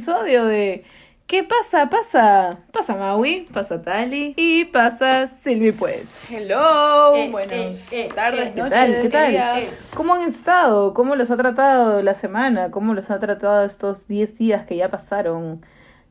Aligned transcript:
episodio 0.00 0.46
de 0.46 0.82
¿Qué 1.26 1.44
pasa? 1.44 1.90
Pasa, 1.90 2.60
pasa 2.72 2.96
Maui, 2.96 3.46
pasa 3.52 3.82
Tali 3.82 4.32
y 4.34 4.64
pasa 4.64 5.26
Silvi 5.26 5.72
pues. 5.72 6.08
Hello, 6.30 7.14
Eh, 7.14 7.28
buenas 7.30 7.92
eh, 7.92 8.06
eh, 8.06 8.08
tardes, 8.14 8.46
eh, 8.48 8.52
¿Qué 8.54 8.60
noches, 8.62 8.78
tal? 8.78 9.02
¿Qué 9.02 9.08
tal? 9.10 9.30
días. 9.30 9.92
¿Cómo 9.94 10.14
han 10.14 10.22
estado? 10.22 10.94
¿Cómo 10.94 11.16
los 11.16 11.30
ha 11.30 11.36
tratado 11.36 12.00
la 12.02 12.14
semana? 12.14 12.70
¿Cómo 12.70 12.94
los 12.94 13.10
ha 13.10 13.20
tratado 13.20 13.66
estos 13.66 14.08
10 14.08 14.38
días 14.38 14.64
que 14.64 14.78
ya 14.78 14.90
pasaron? 14.90 15.66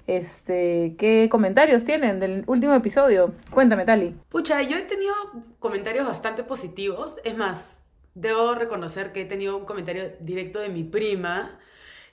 Este, 0.05 0.95
¿qué 0.99 1.27
comentarios 1.31 1.84
tienen 1.84 2.20
del 2.20 2.43
último 2.45 2.76
episodio? 2.76 3.34
Cuéntame, 3.49 3.85
Tali. 3.85 4.13
Pucha, 4.29 4.62
yo 4.62 4.77
he 4.77 4.84
tenido 4.84 5.15
comentarios 5.57 6.05
bastante 6.05 6.43
positivos. 6.43 7.15
Es 7.23 7.35
más, 7.35 7.79
debo 8.13 8.53
reconocer 8.53 9.12
que 9.13 9.21
he 9.21 9.26
tenido 9.26 9.57
un 9.57 9.65
comentario 9.65 10.12
directo 10.20 10.59
de 10.59 10.70
mi 10.70 10.84
prima 10.84 11.57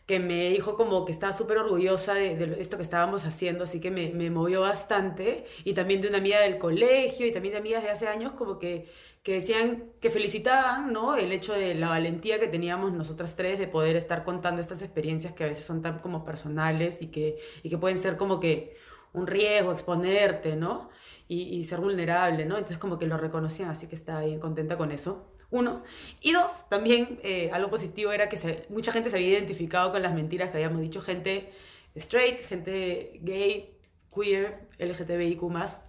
que 0.06 0.20
me 0.20 0.50
dijo 0.50 0.76
como 0.76 1.04
que 1.04 1.12
estaba 1.12 1.32
súper 1.32 1.58
orgullosa 1.58 2.14
de, 2.14 2.56
esto 2.60 2.76
que 2.76 2.84
estábamos 2.84 3.24
haciendo, 3.24 3.64
así 3.64 3.80
que 3.80 3.90
me, 3.90 4.10
me 4.10 4.30
movió 4.30 4.60
bastante. 4.60 5.46
Y 5.64 5.74
también 5.74 6.00
de 6.00 6.08
una 6.08 6.18
amiga 6.18 6.40
del 6.40 6.58
colegio 6.58 7.26
y 7.26 7.32
también 7.32 7.52
de 7.52 7.58
amigas 7.58 7.82
de 7.82 7.90
hace 7.90 8.06
años 8.06 8.32
como 8.32 8.58
que, 8.58 8.88
que 9.24 9.34
decían, 9.34 9.90
que 10.00 10.08
felicitaban, 10.10 10.92
¿no? 10.92 11.16
El 11.16 11.32
hecho 11.32 11.52
de 11.54 11.74
la 11.74 11.88
valentía 11.88 12.38
que 12.38 12.46
teníamos 12.46 12.92
nosotras 12.92 13.34
tres 13.34 13.58
de 13.58 13.66
poder 13.66 13.96
estar 13.96 14.22
contando 14.24 14.60
estas 14.60 14.82
experiencias 14.82 15.32
que 15.32 15.44
a 15.44 15.48
veces 15.48 15.64
son 15.64 15.82
tan 15.82 15.98
como 15.98 16.24
personales 16.24 17.02
y 17.02 17.08
que, 17.08 17.38
y 17.64 17.70
que 17.70 17.78
pueden 17.78 17.98
ser 17.98 18.16
como 18.16 18.38
que 18.38 18.76
un 19.12 19.26
riesgo, 19.26 19.72
exponerte, 19.72 20.56
¿no? 20.56 20.90
Y, 21.28 21.42
y 21.56 21.64
ser 21.64 21.80
vulnerable, 21.80 22.46
¿no? 22.46 22.56
Entonces 22.56 22.78
como 22.78 22.98
que 22.98 23.06
lo 23.06 23.16
reconocían, 23.18 23.70
así 23.70 23.88
que 23.88 23.96
estaba 23.96 24.20
bien 24.22 24.38
contenta 24.40 24.76
con 24.78 24.92
eso. 24.92 25.26
Uno. 25.56 25.82
Y 26.20 26.32
dos, 26.32 26.50
también 26.68 27.18
eh, 27.22 27.50
algo 27.52 27.70
positivo 27.70 28.12
era 28.12 28.28
que 28.28 28.36
se- 28.36 28.66
mucha 28.68 28.92
gente 28.92 29.08
se 29.10 29.16
había 29.16 29.28
identificado 29.30 29.92
con 29.92 30.02
las 30.02 30.14
mentiras 30.14 30.50
que 30.50 30.56
habíamos 30.58 30.80
dicho, 30.80 31.00
gente 31.00 31.50
straight, 31.94 32.40
gente 32.40 33.18
gay, 33.22 33.70
queer, 34.14 34.58
LGTBIQ+, 34.78 35.40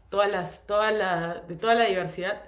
todas 0.09 0.31
las, 0.31 0.65
todas 0.65 0.93
la, 0.93 1.43
de 1.47 1.55
toda 1.55 1.75
la 1.75 1.85
diversidad, 1.85 2.41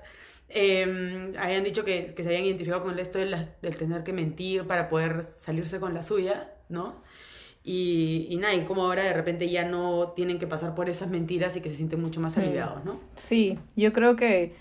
eh, 0.50 1.34
habían 1.38 1.64
dicho 1.64 1.84
que, 1.84 2.14
que 2.16 2.24
se 2.24 2.30
habían 2.30 2.46
identificado 2.46 2.82
con 2.84 2.98
esto 3.00 3.20
de 3.20 3.26
la- 3.26 3.50
del 3.62 3.78
tener 3.78 4.04
que 4.04 4.14
mentir 4.14 4.66
para 4.66 4.90
poder 4.90 5.26
salirse 5.40 5.80
con 5.80 5.94
la 5.94 6.04
suya, 6.04 6.52
¿no? 6.70 6.96
Y, 7.64 8.28
y 8.30 8.38
nada, 8.38 8.54
y 8.56 8.62
como 8.64 8.84
ahora 8.84 9.04
de 9.04 9.14
repente 9.14 9.50
ya 9.50 9.66
no 9.66 10.14
tienen 10.16 10.40
que 10.40 10.48
pasar 10.48 10.74
por 10.76 10.90
esas 10.90 11.10
mentiras 11.10 11.56
y 11.58 11.62
que 11.62 11.70
se 11.70 11.76
sienten 11.76 12.02
mucho 12.02 12.20
más 12.22 12.38
Mm. 12.38 12.40
aliviados, 12.40 12.86
¿no? 12.86 13.00
Sí, 13.16 13.60
yo 13.76 13.92
creo 13.94 14.16
que 14.16 14.56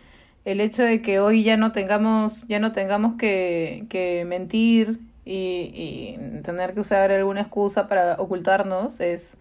el 0.48 0.62
hecho 0.62 0.82
de 0.82 1.02
que 1.02 1.20
hoy 1.20 1.42
ya 1.42 1.58
no 1.58 1.72
tengamos, 1.72 2.48
ya 2.48 2.58
no 2.58 2.72
tengamos 2.72 3.16
que, 3.18 3.84
que 3.90 4.24
mentir 4.24 4.98
y, 5.26 5.36
y 5.74 6.40
tener 6.42 6.72
que 6.72 6.80
usar 6.80 7.12
alguna 7.12 7.42
excusa 7.42 7.86
para 7.86 8.14
ocultarnos 8.14 9.00
es 9.00 9.36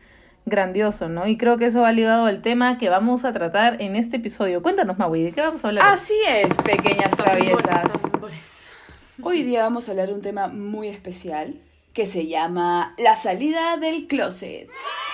grandioso, 0.45 1.07
¿no? 1.07 1.25
Y 1.25 1.37
creo 1.37 1.57
que 1.57 1.67
eso 1.67 1.81
va 1.81 1.93
ligado 1.93 2.25
al 2.25 2.41
tema 2.41 2.77
que 2.77 2.89
vamos 2.89 3.23
a 3.23 3.31
tratar 3.31 3.81
en 3.81 3.95
este 3.95 4.17
episodio. 4.17 4.61
Cuéntanos, 4.61 4.97
Maui, 4.97 5.23
¿de 5.23 5.31
qué 5.31 5.39
vamos 5.39 5.63
a 5.63 5.69
hablar? 5.69 5.85
Así 5.85 6.17
es, 6.29 6.57
pequeñas 6.57 7.15
traviesas. 7.15 8.11
Hoy 9.23 9.43
día 9.43 9.63
vamos 9.63 9.87
a 9.87 9.91
hablar 9.91 10.09
de 10.09 10.13
un 10.13 10.21
tema 10.21 10.49
muy 10.49 10.89
especial 10.89 11.55
que 11.93 12.05
se 12.05 12.27
llama 12.27 12.93
la 12.97 13.15
salida 13.15 13.77
del 13.77 14.07
closet. 14.07 14.67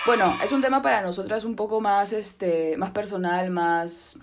Bueno, 0.06 0.36
es 0.42 0.50
un 0.50 0.60
tema 0.60 0.82
para 0.82 1.02
nosotras 1.02 1.44
un 1.44 1.54
poco 1.54 1.80
más, 1.80 2.12
este, 2.12 2.76
más 2.78 2.90
personal, 2.90 3.50
más 3.50 4.18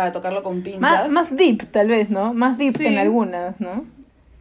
para 0.00 0.12
tocarlo 0.12 0.42
con 0.42 0.62
pinzas. 0.62 0.80
más, 0.80 1.12
más 1.12 1.36
deep, 1.36 1.70
tal 1.70 1.88
vez, 1.88 2.08
¿no? 2.08 2.32
Más 2.32 2.56
deep 2.56 2.74
Sí. 2.74 2.86
en 2.86 2.96
algunas, 2.96 3.60
¿no? 3.60 3.84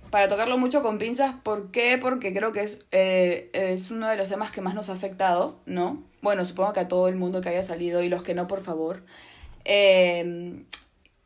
Para 0.09 0.29
tocarlo 0.29 0.57
mucho 0.57 0.81
con 0.81 0.97
pinzas, 0.97 1.35
¿por 1.43 1.69
qué? 1.71 1.97
Porque 2.01 2.33
creo 2.33 2.53
que 2.53 2.61
es, 2.61 2.85
eh, 2.91 3.49
es 3.51 3.91
uno 3.91 4.07
de 4.07 4.15
los 4.15 4.29
temas 4.29 4.51
que 4.53 4.61
más 4.61 4.73
nos 4.73 4.87
ha 4.89 4.93
afectado, 4.93 5.57
¿no? 5.65 6.01
Bueno, 6.21 6.45
supongo 6.45 6.71
que 6.71 6.79
a 6.79 6.87
todo 6.87 7.09
el 7.09 7.17
mundo 7.17 7.41
que 7.41 7.49
haya 7.49 7.61
salido 7.61 8.01
y 8.01 8.07
los 8.07 8.23
que 8.23 8.33
no, 8.35 8.47
por 8.47 8.61
favor. 8.61 9.03
Eh, 9.65 10.63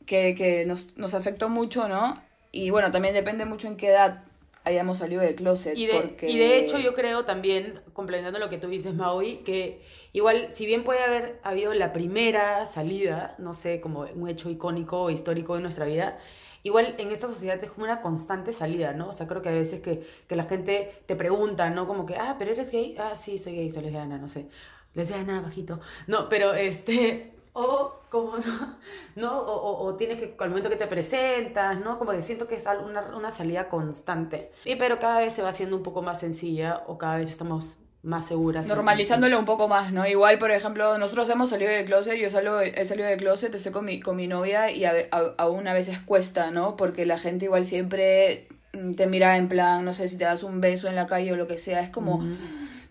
que 0.08 0.34
que 0.36 0.66
nos, 0.66 0.98
nos 0.98 1.14
afectó 1.14 1.48
mucho, 1.48 1.88
¿no? 1.88 2.20
Y 2.52 2.72
bueno, 2.72 2.90
también 2.92 3.14
depende 3.14 3.46
mucho 3.46 3.68
en 3.68 3.78
qué 3.78 3.90
edad 3.90 4.24
hayamos 4.64 5.00
salido 5.00 5.22
del 5.22 5.36
closet. 5.36 5.78
Y 5.78 5.88
de, 5.88 5.94
porque... 5.94 6.30
y 6.30 6.38
de 6.38 6.58
hecho 6.58 6.78
yo 6.78 6.94
creo 6.94 7.26
también, 7.26 7.82
complementando 7.94 8.40
lo 8.40 8.50
que 8.50 8.58
tú 8.58 8.68
dices, 8.68 8.94
Maui, 8.94 9.38
que 9.38 9.82
igual, 10.14 10.50
si 10.54 10.66
bien 10.66 10.84
puede 10.84 11.04
haber 11.04 11.40
habido 11.44 11.74
la 11.74 11.94
primera 11.94 12.66
salida, 12.66 13.36
no 13.38 13.54
sé, 13.54 13.82
como 13.82 14.02
un 14.02 14.30
hecho 14.30 14.50
icónico 14.50 15.02
o 15.02 15.10
histórico 15.10 15.56
en 15.56 15.64
nuestra 15.64 15.86
vida, 15.86 16.18
igual 16.64 16.96
en 16.98 17.12
esta 17.12 17.28
sociedad 17.28 17.62
es 17.62 17.70
como 17.72 17.86
una 17.86 18.02
constante 18.02 18.54
salida, 18.54 18.94
¿no? 18.94 19.10
O 19.10 19.14
sea, 19.14 19.28
creo 19.28 19.42
que 19.42 19.50
a 19.50 19.54
veces 19.54 19.82
que, 19.82 20.08
que 20.28 20.36
la 20.36 20.46
gente 20.46 20.94
te 21.06 21.16
pregunta, 21.16 21.70
¿no? 21.70 21.88
Como 21.88 22.06
que, 22.06 22.16
ah, 22.16 22.38
pero 22.40 22.52
eres 22.52 22.72
gay, 22.72 22.96
ah, 23.00 23.18
sí, 23.18 23.38
soy 23.38 23.56
gay, 23.56 23.70
soy 23.70 23.84
lesbiana, 23.84 24.18
no 24.18 24.30
sé. 24.30 24.48
Lesbiana, 24.94 25.42
bajito. 25.42 25.80
No, 26.08 26.30
pero 26.30 26.54
este... 26.54 27.33
O 27.54 27.94
como 28.10 28.38
no, 28.38 28.78
¿no? 29.16 29.40
O, 29.40 29.54
o- 29.54 29.86
o 29.86 29.96
tienes 29.96 30.18
que, 30.20 30.36
al 30.40 30.50
momento 30.50 30.70
que 30.70 30.76
te 30.76 30.88
presentas, 30.88 31.80
¿no? 31.80 32.00
Como 32.00 32.12
que 32.12 32.22
siento 32.22 32.48
que 32.48 32.56
es 32.56 32.66
una, 32.86 33.16
una 33.16 33.32
salida 33.32 33.70
constante. 33.70 34.52
Y 34.66 34.76
pero 34.76 34.98
cada 35.00 35.20
vez 35.20 35.34
se 35.34 35.42
va 35.44 35.50
haciendo 35.50 35.76
un 35.76 35.84
poco 35.84 36.02
más 36.02 36.20
sencilla 36.20 36.84
o 36.88 36.98
cada 36.98 37.18
vez 37.18 37.30
estamos 37.30 37.66
más 38.02 38.26
seguras. 38.26 38.68
Normalizándolo 38.68 39.40
un 39.40 39.46
poco 39.46 39.68
más, 39.70 39.94
¿no? 39.94 40.06
Igual, 40.06 40.38
por 40.40 40.52
ejemplo, 40.52 40.98
nosotros 40.98 41.30
hemos 41.30 41.50
salido 41.52 41.72
del 41.72 41.86
closet, 41.86 42.16
yo 42.20 42.30
salgo, 42.30 42.60
he 42.60 42.84
salido 42.86 43.08
del 43.08 43.18
closet, 43.20 43.54
estoy 43.56 43.72
con 43.72 43.86
mi, 43.86 44.00
con 44.02 44.18
mi 44.18 44.28
novia 44.28 44.72
y 44.72 44.84
a, 44.86 44.94
a- 45.12 45.36
aún 45.38 45.68
a 45.68 45.74
veces 45.74 46.00
cuesta, 46.02 46.52
¿no? 46.52 46.76
Porque 46.76 47.06
la 47.06 47.18
gente 47.18 47.46
igual 47.46 47.64
siempre 47.66 48.50
mm, 48.74 48.96
te 48.96 49.08
mira 49.08 49.38
en 49.38 49.48
plan, 49.48 49.86
no 49.86 49.94
sé, 49.94 50.08
si 50.10 50.18
te 50.18 50.26
das 50.26 50.44
un 50.44 50.60
beso 50.60 50.88
en 50.90 50.96
la 50.96 51.08
calle 51.08 51.32
o 51.32 51.36
lo 51.38 51.48
que 51.48 51.58
sea, 51.58 51.80
es 51.82 51.92
como... 51.92 52.22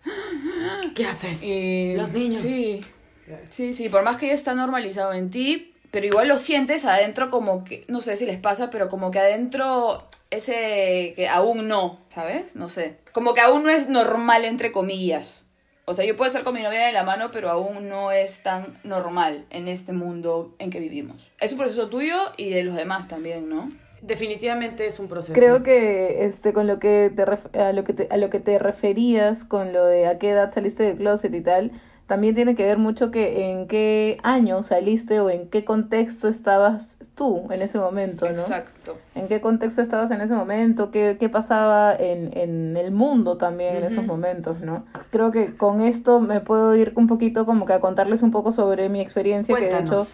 ¿Qué 0.95 1.05
haces? 1.05 1.43
y- 1.43 1.95
Los 1.95 2.11
niños. 2.11 2.41
Sí, 2.41 2.81
sí, 3.49 3.73
sí, 3.73 3.89
por 3.89 4.03
más 4.03 4.17
que 4.17 4.27
ya 4.27 4.33
está 4.33 4.53
normalizado 4.53 5.13
en 5.13 5.29
ti, 5.29 5.73
pero 5.91 6.05
igual 6.05 6.27
lo 6.27 6.37
sientes 6.37 6.85
adentro 6.85 7.29
como 7.29 7.63
que, 7.63 7.85
no 7.87 8.01
sé 8.01 8.15
si 8.15 8.25
les 8.25 8.39
pasa, 8.39 8.69
pero 8.69 8.89
como 8.89 9.11
que 9.11 9.19
adentro 9.19 10.07
ese 10.31 11.13
que 11.15 11.27
aún 11.29 11.67
no, 11.67 11.99
¿sabes? 12.09 12.55
No 12.55 12.67
sé. 12.69 12.95
Como 13.11 13.33
que 13.33 13.41
aún 13.41 13.63
no 13.63 13.69
es 13.69 13.89
normal, 13.89 14.45
entre 14.45 14.71
comillas. 14.71 15.43
O 15.85 15.93
sea, 15.93 16.05
yo 16.05 16.15
puedo 16.15 16.27
estar 16.27 16.43
con 16.43 16.53
mi 16.55 16.63
novia 16.63 16.85
de 16.85 16.93
la 16.93 17.03
mano, 17.03 17.29
pero 17.31 17.49
aún 17.49 17.89
no 17.89 18.11
es 18.11 18.41
tan 18.41 18.77
normal 18.83 19.45
en 19.49 19.67
este 19.67 19.91
mundo 19.91 20.55
en 20.57 20.69
que 20.71 20.79
vivimos. 20.79 21.31
Es 21.39 21.51
un 21.51 21.57
proceso 21.59 21.89
tuyo 21.89 22.15
y 22.37 22.49
de 22.51 22.63
los 22.63 22.75
demás 22.75 23.07
también, 23.07 23.49
¿no? 23.49 23.69
Definitivamente 24.01 24.85
es 24.85 24.99
un 24.99 25.07
proceso. 25.07 25.33
Creo 25.33 25.61
que 25.63 26.25
este 26.25 26.53
con 26.53 26.67
lo 26.67 26.79
que 26.79 27.11
te 27.15 27.25
ref- 27.25 27.55
a 27.57 27.71
lo 27.73 27.83
que 27.83 27.93
te, 27.93 28.07
a 28.09 28.17
lo 28.17 28.29
que 28.29 28.39
te 28.39 28.59
referías 28.59 29.43
con 29.43 29.73
lo 29.73 29.85
de 29.85 30.07
a 30.07 30.19
qué 30.19 30.29
edad 30.29 30.51
saliste 30.51 30.83
del 30.83 30.97
closet 30.97 31.33
y 31.33 31.41
tal, 31.41 31.71
también 32.07 32.35
tiene 32.35 32.53
que 32.55 32.65
ver 32.65 32.77
mucho 32.77 33.11
que 33.11 33.49
en 33.49 33.67
qué 33.67 34.17
año 34.23 34.61
saliste 34.61 35.19
o 35.21 35.29
en 35.29 35.47
qué 35.47 35.63
contexto 35.63 36.27
estabas 36.27 36.97
tú 37.15 37.47
en 37.49 37.61
ese 37.61 37.79
momento, 37.79 38.25
¿no? 38.25 38.33
Exacto. 38.33 38.97
¿En 39.15 39.27
qué 39.27 39.39
contexto 39.39 39.81
estabas 39.81 40.11
en 40.11 40.19
ese 40.19 40.33
momento? 40.33 40.91
¿Qué, 40.91 41.17
qué 41.19 41.29
pasaba 41.29 41.95
en, 41.95 42.37
en 42.37 42.75
el 42.75 42.91
mundo 42.91 43.37
también 43.37 43.77
en 43.77 43.83
esos 43.83 44.05
momentos, 44.05 44.59
¿no? 44.59 44.85
Creo 45.11 45.31
que 45.31 45.55
con 45.55 45.81
esto 45.81 46.19
me 46.19 46.41
puedo 46.41 46.75
ir 46.75 46.91
un 46.95 47.07
poquito 47.07 47.45
como 47.45 47.65
que 47.65 47.73
a 47.73 47.79
contarles 47.79 48.21
un 48.21 48.31
poco 48.31 48.51
sobre 48.51 48.89
mi 48.89 48.99
experiencia, 48.99 49.55
que 49.55 49.65
de 49.67 49.79
hecho 49.79 50.05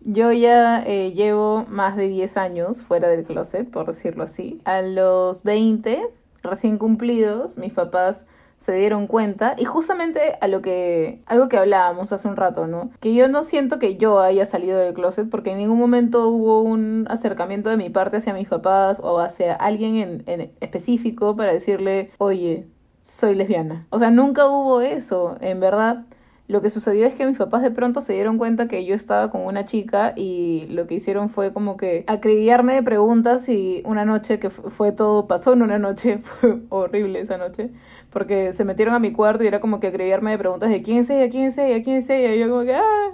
yo 0.00 0.32
ya 0.32 0.82
eh, 0.86 1.12
llevo 1.12 1.64
más 1.68 1.96
de 1.96 2.08
10 2.08 2.36
años 2.36 2.82
fuera 2.82 3.08
del 3.08 3.24
closet, 3.24 3.70
por 3.70 3.86
decirlo 3.86 4.24
así. 4.24 4.60
A 4.64 4.82
los 4.82 5.42
20, 5.42 6.02
recién 6.42 6.78
cumplidos, 6.78 7.58
mis 7.58 7.72
papás 7.72 8.26
se 8.58 8.72
dieron 8.74 9.06
cuenta 9.06 9.54
y 9.56 9.64
justamente 9.64 10.36
a 10.40 10.46
lo 10.48 10.60
que 10.60 11.22
algo 11.26 11.48
que 11.48 11.56
hablábamos 11.56 12.12
hace 12.12 12.28
un 12.28 12.36
rato, 12.36 12.66
¿no? 12.66 12.90
Que 13.00 13.14
yo 13.14 13.26
no 13.28 13.42
siento 13.44 13.78
que 13.78 13.96
yo 13.96 14.20
haya 14.20 14.44
salido 14.44 14.78
del 14.78 14.92
closet 14.94 15.30
porque 15.30 15.52
en 15.52 15.58
ningún 15.58 15.78
momento 15.78 16.28
hubo 16.28 16.60
un 16.62 17.06
acercamiento 17.08 17.70
de 17.70 17.76
mi 17.78 17.88
parte 17.88 18.18
hacia 18.18 18.34
mis 18.34 18.48
papás 18.48 19.00
o 19.02 19.20
hacia 19.20 19.54
alguien 19.54 19.96
en, 19.96 20.22
en 20.26 20.52
específico 20.60 21.34
para 21.36 21.52
decirle, 21.52 22.10
"Oye, 22.18 22.66
soy 23.00 23.34
lesbiana." 23.34 23.86
O 23.90 23.98
sea, 23.98 24.10
nunca 24.10 24.46
hubo 24.48 24.80
eso, 24.82 25.36
en 25.40 25.60
verdad. 25.60 26.04
Lo 26.48 26.62
que 26.62 26.70
sucedió 26.70 27.06
es 27.06 27.12
que 27.14 27.26
mis 27.26 27.36
papás 27.36 27.60
de 27.60 27.70
pronto 27.70 28.00
se 28.00 28.14
dieron 28.14 28.38
cuenta 28.38 28.68
que 28.68 28.82
yo 28.86 28.94
estaba 28.94 29.30
con 29.30 29.42
una 29.42 29.66
chica 29.66 30.14
y 30.16 30.66
lo 30.70 30.86
que 30.86 30.94
hicieron 30.94 31.28
fue 31.28 31.52
como 31.52 31.76
que 31.76 32.04
acribillarme 32.06 32.72
de 32.74 32.82
preguntas 32.82 33.50
y 33.50 33.82
una 33.84 34.06
noche 34.06 34.38
que 34.38 34.48
fu- 34.48 34.70
fue 34.70 34.90
todo, 34.92 35.26
pasó 35.26 35.52
en 35.52 35.60
una 35.60 35.78
noche, 35.78 36.16
fue 36.22 36.60
horrible 36.70 37.20
esa 37.20 37.36
noche, 37.36 37.70
porque 38.10 38.52
se 38.52 38.64
metieron 38.64 38.94
a 38.94 38.98
mi 38.98 39.12
cuarto 39.12 39.44
y 39.44 39.46
era 39.46 39.60
como 39.60 39.80
que 39.80 39.88
acribillarme 39.88 40.30
de 40.32 40.38
preguntas 40.38 40.70
de 40.70 40.82
quién 40.82 40.98
es 40.98 41.10
ella, 41.10 41.28
quién 41.30 41.44
es 41.44 41.58
ella, 41.58 41.82
quién 41.82 41.96
es 41.96 42.08
ella, 42.10 42.34
y 42.34 42.38
yo 42.38 42.48
como 42.48 42.62
que, 42.62 42.74
ah, 42.74 43.10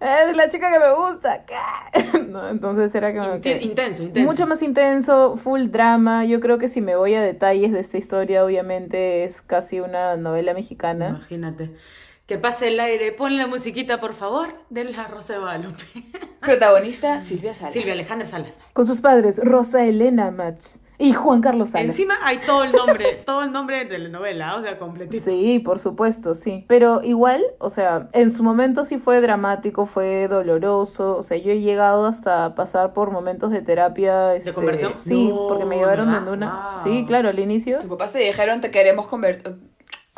es 0.00 0.36
la 0.36 0.48
chica 0.48 0.70
que 0.72 0.78
me 0.78 0.94
gusta, 0.94 1.44
¿no? 2.28 2.48
Entonces 2.50 2.94
era 2.94 3.12
como 3.12 3.36
Inti- 3.36 3.40
que... 3.40 3.62
intenso, 3.62 4.02
intenso. 4.04 4.30
Mucho 4.30 4.46
más 4.46 4.62
intenso, 4.62 5.36
full 5.36 5.68
drama. 5.70 6.24
Yo 6.24 6.38
creo 6.40 6.58
que 6.58 6.68
si 6.68 6.80
me 6.80 6.94
voy 6.94 7.14
a 7.14 7.20
detalles 7.22 7.72
de 7.72 7.80
esta 7.80 7.98
historia, 7.98 8.44
obviamente 8.44 9.24
es 9.24 9.42
casi 9.42 9.80
una 9.80 10.16
novela 10.16 10.54
mexicana. 10.54 11.08
Imagínate. 11.08 11.72
Que 12.26 12.36
pase 12.38 12.68
el 12.68 12.78
aire. 12.78 13.10
Pon 13.10 13.38
la 13.38 13.46
musiquita, 13.46 13.98
por 13.98 14.12
favor, 14.12 14.48
de 14.70 14.84
la 14.84 15.04
Rosa 15.08 15.32
de 15.32 15.38
Guadalupe. 15.40 15.82
Protagonista 16.40 17.20
Silvia 17.22 17.54
Salas. 17.54 17.72
Silvia 17.72 17.94
Alejandra 17.94 18.26
Salas. 18.28 18.58
Con 18.74 18.86
sus 18.86 19.00
padres, 19.00 19.40
Rosa 19.42 19.84
Elena 19.84 20.30
Mach 20.30 20.60
Y 21.00 21.12
Juan 21.12 21.40
Carlos 21.40 21.70
Salas. 21.70 21.86
Encima 21.86 22.14
hay 22.24 22.38
todo 22.38 22.64
el 22.64 22.72
nombre, 22.72 23.20
todo 23.24 23.42
el 23.42 23.52
nombre 23.52 23.84
de 23.84 23.98
la 24.00 24.08
novela, 24.08 24.56
o 24.56 24.62
sea, 24.62 24.78
completito. 24.80 25.22
Sí, 25.22 25.60
por 25.60 25.78
supuesto, 25.78 26.34
sí. 26.34 26.64
Pero 26.66 27.02
igual, 27.04 27.44
o 27.58 27.70
sea, 27.70 28.08
en 28.12 28.32
su 28.32 28.42
momento 28.42 28.82
sí 28.84 28.98
fue 28.98 29.20
dramático, 29.20 29.86
fue 29.86 30.26
doloroso. 30.26 31.16
O 31.16 31.22
sea, 31.22 31.36
yo 31.38 31.52
he 31.52 31.60
llegado 31.60 32.04
hasta 32.06 32.54
pasar 32.56 32.92
por 32.94 33.12
momentos 33.12 33.52
de 33.52 33.62
terapia. 33.62 34.34
este, 34.34 34.52
conversión? 34.52 34.92
Sí, 34.96 35.28
No, 35.28 35.46
porque 35.48 35.64
me 35.66 35.76
llevaron 35.76 36.24
de 36.24 36.30
una. 36.32 36.70
Wow. 36.72 36.82
Sí, 36.82 37.04
claro, 37.06 37.28
al 37.28 37.38
inicio. 37.38 37.78
Tus 37.78 37.88
papás 37.88 38.12
te 38.12 38.18
dijeron 38.18 38.60
te 38.60 38.72
queremos 38.72 39.06
convertir, 39.06 39.56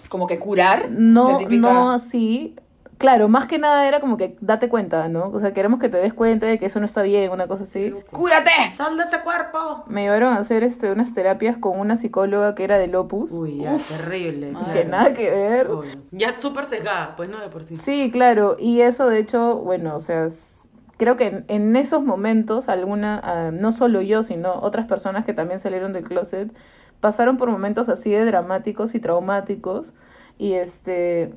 como 0.08 0.26
que 0.26 0.38
curar. 0.38 0.90
No, 0.90 1.32
La 1.32 1.38
típica- 1.38 1.72
no 1.72 1.90
así. 1.90 2.56
Claro, 3.00 3.30
más 3.30 3.46
que 3.46 3.58
nada 3.58 3.88
era 3.88 3.98
como 3.98 4.18
que 4.18 4.36
date 4.42 4.68
cuenta, 4.68 5.08
¿no? 5.08 5.30
O 5.30 5.40
sea, 5.40 5.54
queremos 5.54 5.80
que 5.80 5.88
te 5.88 5.96
des 5.96 6.12
cuenta 6.12 6.44
de 6.44 6.58
que 6.58 6.66
eso 6.66 6.80
no 6.80 6.84
está 6.84 7.00
bien, 7.00 7.32
una 7.32 7.46
cosa 7.46 7.62
así. 7.62 7.94
¡Cúrate! 8.12 8.50
¡Sal 8.74 8.98
de 8.98 9.04
este 9.04 9.22
cuerpo! 9.22 9.84
Me 9.86 10.02
llevaron 10.02 10.34
a 10.34 10.40
hacer 10.40 10.64
este, 10.64 10.92
unas 10.92 11.14
terapias 11.14 11.56
con 11.56 11.80
una 11.80 11.96
psicóloga 11.96 12.54
que 12.54 12.62
era 12.62 12.76
del 12.76 12.94
Opus. 12.94 13.32
Uy, 13.32 13.62
ya, 13.62 13.78
terrible. 13.78 14.48
Que 14.48 14.82
claro. 14.82 14.88
nada 14.90 15.14
que 15.14 15.30
ver. 15.30 15.68
Obvio. 15.68 15.92
Ya 16.10 16.36
súper 16.36 16.66
sesgada, 16.66 17.16
pues 17.16 17.30
no 17.30 17.40
de 17.40 17.48
por 17.48 17.64
sí. 17.64 17.74
Sí, 17.74 18.10
claro, 18.12 18.56
y 18.58 18.82
eso 18.82 19.08
de 19.08 19.18
hecho, 19.18 19.56
bueno, 19.56 19.96
o 19.96 20.00
sea, 20.00 20.26
creo 20.98 21.16
que 21.16 21.28
en, 21.28 21.44
en 21.48 21.76
esos 21.76 22.02
momentos 22.02 22.68
alguna, 22.68 23.18
ah, 23.24 23.50
no 23.50 23.72
solo 23.72 24.02
yo, 24.02 24.22
sino 24.22 24.52
otras 24.60 24.84
personas 24.86 25.24
que 25.24 25.32
también 25.32 25.58
salieron 25.58 25.94
del 25.94 26.04
closet, 26.04 26.52
pasaron 27.00 27.38
por 27.38 27.50
momentos 27.50 27.88
así 27.88 28.10
de 28.10 28.26
dramáticos 28.26 28.94
y 28.94 29.00
traumáticos 29.00 29.94
y 30.36 30.52
este, 30.52 31.32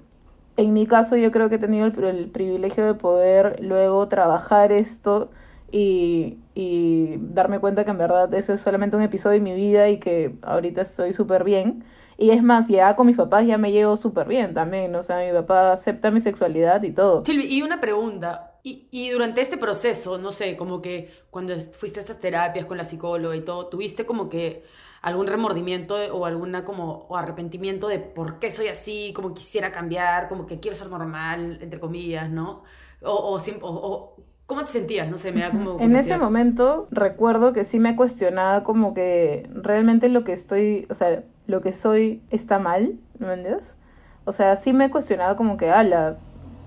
en 0.58 0.74
mi 0.74 0.86
caso 0.88 1.16
yo 1.16 1.32
creo 1.32 1.50
que 1.50 1.56
he 1.56 1.60
tenido 1.60 1.86
el, 1.88 2.04
el 2.04 2.30
privilegio 2.30 2.86
de 2.86 2.94
poder 2.94 3.60
luego 3.62 4.08
trabajar 4.08 4.72
esto 4.72 5.32
y, 5.72 6.38
y 6.54 7.16
darme 7.20 7.60
cuenta 7.60 7.84
que 7.84 7.92
en 7.92 7.98
verdad 7.98 8.32
eso 8.36 8.54
es 8.54 8.62
solamente 8.62 8.96
un 8.96 9.02
episodio 9.02 9.40
de 9.40 9.44
mi 9.44 9.56
vida 9.56 9.90
y 9.90 10.00
que 10.00 10.36
ahorita 10.44 10.84
estoy 10.84 11.14
súper 11.14 11.44
bien. 11.44 11.84
Y 12.16 12.30
es 12.30 12.44
más, 12.44 12.68
ya 12.68 12.96
con 12.96 13.08
mis 13.08 13.18
papás 13.18 13.48
ya 13.48 13.58
me 13.58 13.72
llevo 13.72 13.98
súper 13.98 14.28
bien 14.28 14.54
también, 14.54 14.94
o 14.96 15.02
sea, 15.02 15.26
mi 15.26 15.32
papá 15.34 15.72
acepta 15.74 16.12
mi 16.12 16.20
sexualidad 16.20 16.84
y 16.84 16.92
todo. 16.92 17.26
Silvi, 17.26 17.46
y 17.46 17.64
una 17.64 17.80
pregunta. 17.80 18.52
Y, 18.64 18.88
y 18.92 19.10
durante 19.10 19.42
este 19.42 19.58
proceso, 19.58 20.20
no 20.20 20.32
sé, 20.32 20.56
como 20.56 20.82
que 20.82 21.10
cuando 21.32 21.54
fuiste 21.72 22.00
a 22.00 22.02
estas 22.02 22.20
terapias 22.20 22.66
con 22.68 22.78
la 22.78 22.86
psicóloga 22.86 23.36
y 23.36 23.42
todo, 23.42 23.68
¿tuviste 23.68 24.06
como 24.06 24.30
que 24.30 24.64
algún 25.04 25.28
remordimiento 25.28 25.96
o 26.14 26.26
alguna 26.26 26.64
como 26.64 27.06
o 27.10 27.18
arrepentimiento 27.18 27.90
de 27.90 28.00
por 28.00 28.40
qué 28.40 28.52
soy 28.52 28.70
así, 28.70 29.12
como 29.14 29.34
quisiera 29.34 29.72
cambiar, 29.72 30.30
como 30.30 30.48
que 30.48 30.62
quiero 30.62 30.76
ser 30.78 30.90
normal, 30.90 31.60
entre 31.62 31.80
comillas, 31.80 32.30
¿no? 32.30 32.64
O, 33.02 33.38
o, 33.62 34.16
¿cómo 34.46 34.64
te 34.64 34.72
sentías? 34.72 35.12
No 35.12 35.18
sé, 35.18 35.34
me 35.34 35.42
da 35.42 35.52
como 35.52 35.78
En 35.80 35.98
ese 35.98 36.18
momento 36.18 36.88
recuerdo 36.90 37.52
que 37.52 37.66
sí 37.66 37.80
me 37.80 37.98
cuestionaba 37.98 38.64
como 38.64 38.94
que 38.94 39.50
realmente 39.54 40.08
lo 40.08 40.24
que 40.24 40.32
estoy, 40.32 40.88
o 40.90 40.94
sea, 40.94 41.24
lo 41.48 41.60
que 41.60 41.74
soy 41.74 42.24
está 42.30 42.58
mal, 42.58 42.98
¿me 43.20 43.34
entiendes? 43.34 43.76
O 44.24 44.32
sea, 44.32 44.56
sí 44.56 44.72
me 44.72 44.90
cuestionaba 44.90 45.36
como 45.36 45.58
que, 45.58 45.70
ala, 45.70 46.18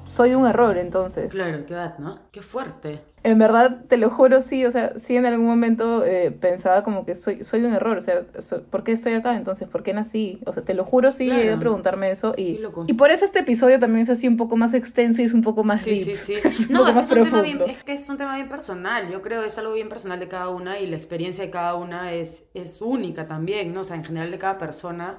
soy 0.04 0.34
un 0.34 0.46
error 0.46 0.76
entonces. 0.76 1.32
Claro, 1.32 1.64
qué 1.64 1.72
edad, 1.72 1.96
¿no? 1.98 2.18
Qué 2.32 2.42
fuerte. 2.42 3.02
En 3.26 3.38
verdad, 3.38 3.84
te 3.88 3.96
lo 3.96 4.08
juro, 4.08 4.40
sí, 4.40 4.64
o 4.64 4.70
sea, 4.70 4.96
sí 4.98 5.16
en 5.16 5.26
algún 5.26 5.46
momento 5.46 6.04
eh, 6.04 6.30
pensaba 6.30 6.84
como 6.84 7.04
que 7.04 7.16
soy, 7.16 7.42
soy 7.42 7.64
un 7.64 7.74
error, 7.74 7.98
o 7.98 8.00
sea, 8.00 8.24
so- 8.38 8.62
¿por 8.62 8.84
qué 8.84 8.92
estoy 8.92 9.14
acá 9.14 9.36
entonces? 9.36 9.68
¿Por 9.68 9.82
qué 9.82 9.92
nací? 9.92 10.38
O 10.46 10.52
sea, 10.52 10.62
te 10.62 10.74
lo 10.74 10.84
juro, 10.84 11.10
sí, 11.10 11.24
Claro. 11.26 11.40
llegué 11.40 11.52
a 11.54 11.58
preguntarme 11.58 12.10
eso 12.12 12.34
y, 12.36 12.60
y 12.86 12.92
por 12.94 13.10
eso 13.10 13.24
este 13.24 13.40
episodio 13.40 13.80
también 13.80 14.02
es 14.02 14.10
así 14.10 14.28
un 14.28 14.36
poco 14.36 14.56
más 14.56 14.74
extenso 14.74 15.22
y 15.22 15.24
es 15.24 15.34
un 15.34 15.42
poco 15.42 15.64
más 15.64 15.82
Sí, 15.82 15.90
deep. 16.04 16.16
sí, 16.16 16.16
sí. 16.56 16.66
No, 16.70 16.86
es 16.88 16.94
que 16.94 17.00
es 17.02 17.10
un, 17.10 17.24
tema 17.24 17.42
bien, 17.42 17.60
es 17.66 17.82
que 17.82 17.92
es 17.94 18.08
un 18.08 18.16
tema 18.16 18.36
bien 18.36 18.48
personal. 18.48 19.10
Yo 19.10 19.22
creo 19.22 19.40
que 19.40 19.48
es 19.48 19.58
algo 19.58 19.72
bien 19.72 19.88
personal 19.88 20.20
de 20.20 20.28
cada 20.28 20.48
una 20.50 20.78
y 20.78 20.86
la 20.86 20.96
experiencia 20.96 21.42
de 21.42 21.50
cada 21.50 21.74
una 21.74 22.12
es, 22.12 22.44
es 22.54 22.80
única 22.80 23.26
también, 23.26 23.74
¿no? 23.74 23.80
O 23.80 23.84
sea, 23.84 23.96
en 23.96 24.04
general 24.04 24.30
de 24.30 24.38
cada 24.38 24.56
persona. 24.56 25.18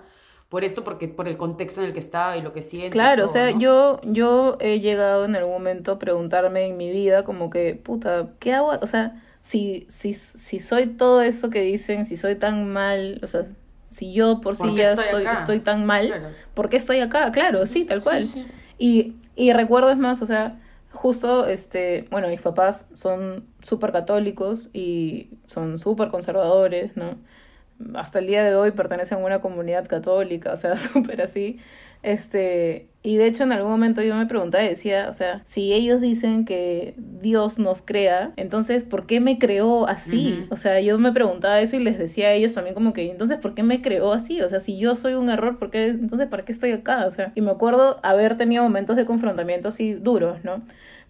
Por 0.49 0.63
esto, 0.63 0.83
porque 0.83 1.09
por 1.09 1.27
el 1.27 1.35
contexto 1.35 1.81
en 1.81 1.87
el 1.87 1.93
que 1.93 1.99
estaba 1.99 2.37
y 2.37 2.41
lo 2.41 2.53
que 2.53 2.61
siente. 2.61 2.89
Claro, 2.91 3.25
o 3.25 3.27
sea, 3.27 3.51
¿no? 3.51 3.59
yo, 3.59 3.99
yo 4.03 4.57
he 4.61 4.79
llegado 4.79 5.25
en 5.25 5.35
algún 5.35 5.51
momento 5.53 5.93
a 5.93 5.99
preguntarme 5.99 6.65
en 6.67 6.77
mi 6.77 6.89
vida 6.89 7.23
como 7.25 7.49
que, 7.49 7.75
puta, 7.75 8.29
¿qué 8.39 8.53
hago? 8.53 8.71
O 8.81 8.87
sea, 8.87 9.21
si, 9.41 9.85
si, 9.89 10.13
si 10.13 10.59
soy 10.59 10.87
todo 10.87 11.21
eso 11.21 11.49
que 11.49 11.61
dicen, 11.61 12.05
si 12.05 12.15
soy 12.15 12.35
tan 12.35 12.71
mal, 12.71 13.19
o 13.23 13.27
sea, 13.27 13.45
si 13.87 14.13
yo 14.13 14.39
por 14.41 14.57
¿Por 14.57 14.69
sí 14.69 14.75
ya 14.75 14.93
estoy 14.93 15.05
soy, 15.09 15.21
acá? 15.25 15.33
estoy 15.33 15.59
tan 15.59 15.85
mal, 15.85 16.07
Claro. 16.07 16.29
¿por 16.53 16.69
qué 16.69 16.77
estoy 16.77 16.99
acá? 17.01 17.31
Claro, 17.33 17.65
sí, 17.65 17.83
tal 17.85 18.01
cual. 18.01 18.23
Sí, 18.25 18.31
sí. 18.43 18.47
Y, 18.77 19.15
y 19.35 19.51
recuerdo 19.53 19.89
es 19.91 19.97
más, 19.97 20.21
o 20.21 20.25
sea, 20.25 20.59
justo, 20.91 21.45
este, 21.47 22.07
bueno, 22.09 22.27
mis 22.29 22.41
papás 22.41 22.87
son 22.93 23.45
súper 23.61 23.91
católicos 23.91 24.69
y 24.73 25.29
son 25.47 25.77
súper 25.79 26.09
conservadores, 26.09 26.95
¿no? 26.95 27.17
Hasta 27.95 28.19
el 28.19 28.27
día 28.27 28.43
de 28.43 28.55
hoy 28.55 28.71
pertenecen 28.71 29.19
a 29.19 29.25
una 29.25 29.41
comunidad 29.41 29.87
católica, 29.87 30.53
o 30.53 30.57
sea, 30.57 30.77
súper 30.77 31.21
así. 31.21 31.59
Este, 32.03 32.87
y 33.01 33.17
de 33.17 33.25
hecho 33.25 33.43
en 33.43 33.51
algún 33.51 33.71
momento 33.71 34.01
yo 34.01 34.15
me 34.15 34.27
preguntaba 34.27 34.63
y 34.63 34.69
decía, 34.69 35.07
o 35.09 35.13
sea, 35.13 35.41
si 35.45 35.73
ellos 35.73 35.99
dicen 35.99 36.45
que 36.45 36.93
Dios 36.97 37.57
nos 37.57 37.81
crea, 37.81 38.33
entonces 38.35 38.83
¿por 38.83 39.07
qué 39.07 39.19
me 39.19 39.39
creó 39.39 39.87
así? 39.87 40.45
O 40.49 40.57
sea, 40.57 40.79
yo 40.79 40.99
me 40.99 41.11
preguntaba 41.11 41.59
eso 41.59 41.75
y 41.75 41.79
les 41.79 41.97
decía 41.97 42.27
a 42.27 42.33
ellos 42.33 42.53
también 42.53 42.75
como 42.75 42.93
que, 42.93 43.09
entonces 43.09 43.39
¿por 43.39 43.55
qué 43.55 43.63
me 43.63 43.81
creó 43.81 44.13
así? 44.13 44.41
O 44.41 44.49
sea, 44.49 44.59
si 44.59 44.77
yo 44.77 44.95
soy 44.95 45.13
un 45.13 45.29
error, 45.29 45.57
¿por 45.57 45.71
qué 45.71 45.87
entonces 45.87 46.27
para 46.27 46.45
qué 46.45 46.51
estoy 46.51 46.71
acá? 46.71 47.05
O 47.07 47.11
sea, 47.11 47.31
y 47.35 47.41
me 47.41 47.51
acuerdo 47.51 47.99
haber 48.03 48.37
tenido 48.37 48.63
momentos 48.63 48.95
de 48.95 49.05
confrontamiento 49.05 49.69
así 49.69 49.93
duros, 49.93 50.43
¿no? 50.43 50.61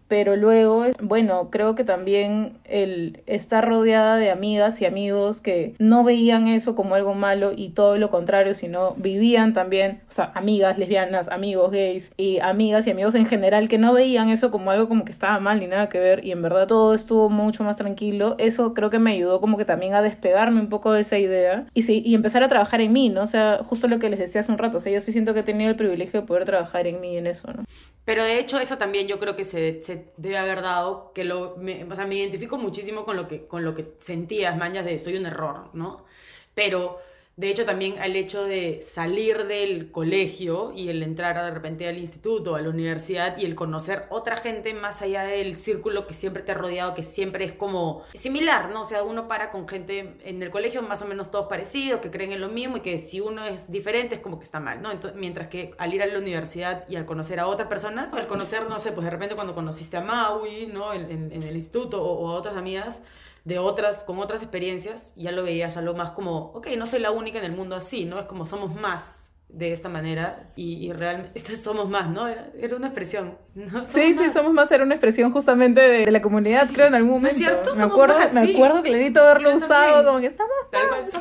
Pero 0.07 0.35
luego, 0.35 0.85
bueno, 1.01 1.49
creo 1.49 1.75
que 1.75 1.83
también 1.83 2.57
el 2.63 3.21
estar 3.25 3.67
rodeada 3.67 4.17
de 4.17 4.31
amigas 4.31 4.81
y 4.81 4.85
amigos 4.85 5.41
que 5.41 5.73
no 5.79 6.03
veían 6.03 6.47
eso 6.47 6.75
como 6.75 6.95
algo 6.95 7.13
malo 7.13 7.51
y 7.55 7.69
todo 7.69 7.97
lo 7.97 8.09
contrario, 8.09 8.53
sino 8.53 8.93
vivían 8.95 9.53
también, 9.53 10.01
o 10.07 10.11
sea, 10.11 10.31
amigas 10.35 10.77
lesbianas, 10.77 11.27
amigos 11.27 11.71
gays 11.71 12.13
y 12.17 12.39
amigas 12.39 12.87
y 12.87 12.91
amigos 12.91 13.15
en 13.15 13.25
general 13.25 13.67
que 13.67 13.77
no 13.77 13.93
veían 13.93 14.29
eso 14.29 14.51
como 14.51 14.71
algo 14.71 14.87
como 14.87 15.03
que 15.03 15.11
estaba 15.11 15.39
mal 15.39 15.59
ni 15.59 15.67
nada 15.67 15.89
que 15.89 15.99
ver 15.99 16.25
y 16.25 16.31
en 16.31 16.41
verdad 16.41 16.67
todo 16.67 16.93
estuvo 16.93 17.29
mucho 17.29 17.63
más 17.63 17.77
tranquilo. 17.77 18.35
Eso 18.37 18.73
creo 18.73 18.89
que 18.89 18.99
me 18.99 19.11
ayudó 19.11 19.41
como 19.41 19.57
que 19.57 19.65
también 19.65 19.93
a 19.93 20.01
despegarme 20.01 20.59
un 20.59 20.69
poco 20.69 20.91
de 20.93 21.01
esa 21.01 21.17
idea 21.17 21.65
y 21.73 21.81
sí, 21.81 22.01
y 22.05 22.15
empezar 22.15 22.43
a 22.43 22.47
trabajar 22.47 22.81
en 22.81 22.93
mí, 22.93 23.09
¿no? 23.09 23.23
O 23.23 23.27
sea, 23.27 23.59
justo 23.63 23.87
lo 23.87 23.99
que 23.99 24.09
les 24.09 24.19
decía 24.19 24.41
hace 24.41 24.51
un 24.51 24.57
rato, 24.57 24.77
o 24.77 24.79
sea, 24.79 24.91
yo 24.91 25.01
sí 25.01 25.11
siento 25.11 25.33
que 25.33 25.41
he 25.41 25.43
tenido 25.43 25.69
el 25.69 25.75
privilegio 25.75 26.21
de 26.21 26.27
poder 26.27 26.45
trabajar 26.45 26.87
en 26.87 27.01
mí 27.01 27.17
en 27.17 27.27
eso, 27.27 27.51
¿no? 27.51 27.65
Pero 28.05 28.23
de 28.23 28.39
hecho 28.39 28.59
eso 28.59 28.77
también 28.77 29.07
yo 29.07 29.19
creo 29.19 29.35
que 29.35 29.43
se, 29.43 29.83
se 29.83 29.96
debe 30.17 30.37
haber 30.37 30.61
dado, 30.61 31.11
que 31.13 31.23
lo, 31.23 31.55
me, 31.57 31.83
o 31.85 31.95
sea, 31.95 32.05
me 32.05 32.15
identifico 32.15 32.57
muchísimo 32.57 33.05
con 33.05 33.15
lo 33.15 33.27
que, 33.27 33.47
con 33.47 33.63
lo 33.63 33.73
que 33.75 33.93
sentías, 33.99 34.57
mañas 34.57 34.85
de 34.85 34.99
soy 34.99 35.17
un 35.17 35.25
error, 35.25 35.69
¿no? 35.73 36.05
Pero 36.53 36.99
de 37.37 37.51
hecho 37.51 37.65
también 37.65 38.01
el 38.01 38.15
hecho 38.15 38.43
de 38.43 38.81
salir 38.81 39.45
del 39.45 39.91
colegio 39.91 40.73
y 40.75 40.89
el 40.89 41.03
entrar 41.03 41.35
de 41.35 41.51
repente 41.51 41.87
al 41.87 41.99
instituto, 41.99 42.55
a 42.55 42.61
la 42.61 42.69
universidad 42.69 43.37
y 43.37 43.45
el 43.45 43.53
conocer 43.53 44.07
otra 44.09 44.35
gente 44.35 44.73
más 44.73 45.03
allá 45.03 45.21
del 45.21 45.55
círculo 45.55 46.07
que 46.07 46.15
siempre 46.15 46.41
te 46.41 46.53
ha 46.53 46.55
rodeado, 46.55 46.95
que 46.95 47.03
siempre 47.03 47.45
es 47.45 47.53
como 47.53 48.03
similar, 48.15 48.71
¿no? 48.71 48.81
O 48.81 48.85
sea, 48.85 49.03
uno 49.03 49.27
para 49.27 49.51
con 49.51 49.69
gente 49.69 50.17
en 50.23 50.41
el 50.41 50.49
colegio 50.49 50.81
más 50.81 51.03
o 51.03 51.05
menos 51.05 51.29
todos 51.29 51.45
parecidos, 51.45 52.01
que 52.01 52.09
creen 52.09 52.31
en 52.31 52.41
lo 52.41 52.49
mismo 52.49 52.77
y 52.77 52.79
que 52.79 52.97
si 52.97 53.21
uno 53.21 53.45
es 53.45 53.71
diferente 53.71 54.15
es 54.15 54.21
como 54.21 54.39
que 54.39 54.45
está 54.45 54.59
mal, 54.59 54.81
¿no? 54.81 54.91
Entonces, 54.91 55.19
mientras 55.19 55.47
que 55.47 55.75
al 55.77 55.93
ir 55.93 56.01
a 56.01 56.07
la 56.07 56.17
universidad 56.17 56.89
y 56.89 56.95
al 56.95 57.05
conocer 57.05 57.39
a 57.39 57.45
otras 57.45 57.67
personas, 57.67 58.15
al 58.15 58.25
conocer, 58.25 58.67
no 58.67 58.79
sé, 58.79 58.93
pues 58.93 59.05
de 59.05 59.11
repente 59.11 59.35
cuando 59.35 59.53
conociste 59.53 59.95
a 59.95 60.01
Maui, 60.01 60.71
¿no? 60.73 60.91
En, 60.91 61.31
el 61.31 61.55
instituto 61.55 62.03
o 62.03 62.31
a 62.31 62.33
otras 62.33 62.57
amigas 62.57 63.01
de 63.47 63.59
otras, 63.59 64.03
con 64.03 64.19
otras 64.19 64.41
experiencias, 64.41 65.13
ya 65.15 65.31
lo 65.31 65.41
veías 65.43 65.77
algo 65.77 65.93
más 65.93 66.11
como, 66.11 66.51
ok, 66.53 66.67
no 66.77 66.85
soy 66.85 66.99
la 66.99 67.11
única 67.11 67.39
en 67.39 67.45
el 67.45 67.53
mundo 67.53 67.77
así, 67.77 68.03
¿no? 68.03 68.19
Es 68.19 68.25
como 68.25 68.45
somos 68.45 68.75
más 68.75 69.29
de 69.47 69.71
esta 69.71 69.87
manera 69.87 70.51
y, 70.57 70.85
y 70.85 70.91
realmente 70.91 71.39
somos 71.55 71.87
más, 71.89 72.09
¿no? 72.09 72.27
Era, 72.27 72.49
era 72.59 72.75
una 72.75 72.87
expresión. 72.87 73.37
¿no? 73.55 73.85
Sí, 73.85 74.13
sí, 74.15 74.29
somos 74.31 74.51
más 74.51 74.69
era 74.73 74.83
una 74.83 74.95
expresión 74.95 75.31
justamente 75.31 75.79
de, 75.79 76.05
de 76.05 76.11
la 76.11 76.21
comunidad, 76.21 76.67
creo, 76.73 76.87
en 76.87 76.95
algún 76.95 77.21
¿No 77.21 77.27
es 77.29 77.35
momento. 77.35 77.37
cierto? 77.63 77.69
Me 77.75 77.81
Somos 77.83 77.91
acuerdo, 77.93 78.19
más, 78.19 78.33
me 78.33 78.45
sí. 78.47 78.53
acuerdo 78.53 78.83
clarito 78.83 79.21
haberlo 79.21 79.51
Yo 79.51 79.55
usado 79.55 79.69
también. 80.03 80.05
como 80.05 80.19
que 80.19 80.27
estamos 80.27 80.53
Tal 80.69 80.87
cual, 80.89 81.01
más, 81.03 81.11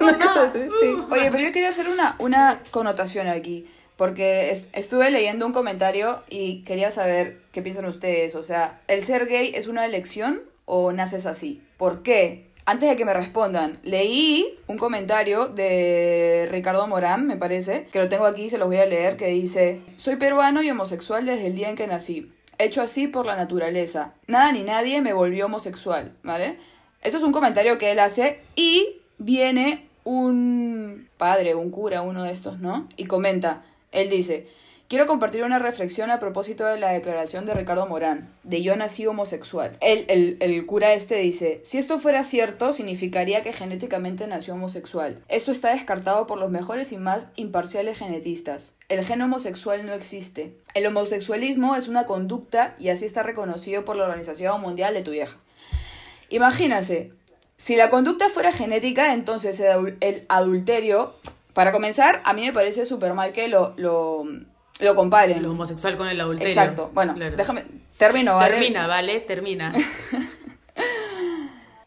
somos 0.52 0.52
sí. 0.80 0.88
Uh. 0.88 1.12
Oye, 1.12 1.30
pero 1.30 1.44
yo 1.44 1.52
quería 1.52 1.68
hacer 1.68 1.86
una, 1.88 2.16
una 2.18 2.60
connotación 2.72 3.28
aquí, 3.28 3.70
porque 3.96 4.50
es- 4.50 4.66
estuve 4.72 5.12
leyendo 5.12 5.46
un 5.46 5.52
comentario 5.52 6.24
y 6.28 6.64
quería 6.64 6.90
saber 6.90 7.38
qué 7.52 7.62
piensan 7.62 7.84
ustedes. 7.84 8.34
O 8.34 8.42
sea, 8.42 8.80
¿el 8.88 9.04
ser 9.04 9.26
gay 9.26 9.52
es 9.54 9.68
una 9.68 9.86
elección 9.86 10.40
o 10.64 10.90
naces 10.90 11.26
así? 11.26 11.62
¿Por 11.76 12.02
qué? 12.02 12.46
Antes 12.64 12.88
de 12.88 12.96
que 12.96 13.04
me 13.04 13.14
respondan, 13.14 13.78
leí 13.84 14.58
un 14.66 14.76
comentario 14.76 15.46
de 15.46 16.48
Ricardo 16.50 16.86
Morán, 16.88 17.26
me 17.26 17.36
parece, 17.36 17.86
que 17.92 18.00
lo 18.00 18.08
tengo 18.08 18.26
aquí, 18.26 18.48
se 18.48 18.58
los 18.58 18.66
voy 18.66 18.78
a 18.78 18.86
leer, 18.86 19.16
que 19.16 19.28
dice, 19.28 19.82
soy 19.94 20.16
peruano 20.16 20.62
y 20.62 20.70
homosexual 20.70 21.26
desde 21.26 21.46
el 21.46 21.54
día 21.54 21.70
en 21.70 21.76
que 21.76 21.86
nací, 21.86 22.32
hecho 22.58 22.82
así 22.82 23.06
por 23.06 23.24
la 23.24 23.36
naturaleza. 23.36 24.14
Nada 24.26 24.50
ni 24.50 24.64
nadie 24.64 25.00
me 25.00 25.12
volvió 25.12 25.46
homosexual, 25.46 26.16
¿vale? 26.24 26.58
Eso 27.02 27.18
es 27.18 27.22
un 27.22 27.30
comentario 27.30 27.78
que 27.78 27.92
él 27.92 28.00
hace 28.00 28.40
y 28.56 29.00
viene 29.18 29.88
un 30.02 31.08
padre, 31.18 31.54
un 31.54 31.70
cura, 31.70 32.02
uno 32.02 32.24
de 32.24 32.32
estos, 32.32 32.58
¿no? 32.58 32.88
Y 32.96 33.04
comenta, 33.04 33.64
él 33.92 34.10
dice, 34.10 34.48
Quiero 34.88 35.06
compartir 35.06 35.42
una 35.42 35.58
reflexión 35.58 36.12
a 36.12 36.20
propósito 36.20 36.64
de 36.64 36.78
la 36.78 36.92
declaración 36.92 37.44
de 37.44 37.54
Ricardo 37.54 37.88
Morán, 37.88 38.32
de 38.44 38.62
yo 38.62 38.76
nací 38.76 39.04
homosexual. 39.04 39.76
El, 39.80 40.04
el, 40.06 40.36
el, 40.38 40.64
cura 40.64 40.92
este 40.92 41.16
dice, 41.16 41.60
si 41.64 41.78
esto 41.78 41.98
fuera 41.98 42.22
cierto, 42.22 42.72
significaría 42.72 43.42
que 43.42 43.52
genéticamente 43.52 44.28
nació 44.28 44.54
homosexual. 44.54 45.24
Esto 45.26 45.50
está 45.50 45.70
descartado 45.70 46.28
por 46.28 46.38
los 46.38 46.52
mejores 46.52 46.92
y 46.92 46.98
más 46.98 47.26
imparciales 47.34 47.98
genetistas. 47.98 48.74
El 48.88 49.04
gen 49.04 49.22
homosexual 49.22 49.84
no 49.86 49.92
existe. 49.92 50.56
El 50.72 50.86
homosexualismo 50.86 51.74
es 51.74 51.88
una 51.88 52.06
conducta 52.06 52.76
y 52.78 52.90
así 52.90 53.06
está 53.06 53.24
reconocido 53.24 53.84
por 53.84 53.96
la 53.96 54.04
Organización 54.04 54.60
Mundial 54.60 54.94
de 54.94 55.02
tu 55.02 55.10
vieja. 55.10 55.36
Imagínase, 56.28 57.12
si 57.56 57.74
la 57.74 57.90
conducta 57.90 58.28
fuera 58.28 58.52
genética, 58.52 59.14
entonces 59.14 59.60
el 59.98 60.26
adulterio, 60.28 61.16
para 61.54 61.72
comenzar, 61.72 62.22
a 62.24 62.32
mí 62.34 62.42
me 62.42 62.52
parece 62.52 62.84
súper 62.84 63.14
mal 63.14 63.32
que 63.32 63.48
lo, 63.48 63.74
lo 63.76 64.24
lo 64.80 64.94
comparen. 64.94 65.42
Lo 65.42 65.50
homosexual 65.50 65.96
con 65.96 66.08
el 66.08 66.20
adulterio. 66.20 66.52
Exacto. 66.52 66.90
Bueno, 66.92 67.14
déjame. 67.14 67.64
Termino, 67.96 68.36
¿vale? 68.36 68.54
Termina, 68.54 68.86
¿vale? 68.86 69.20
Termina. 69.20 69.72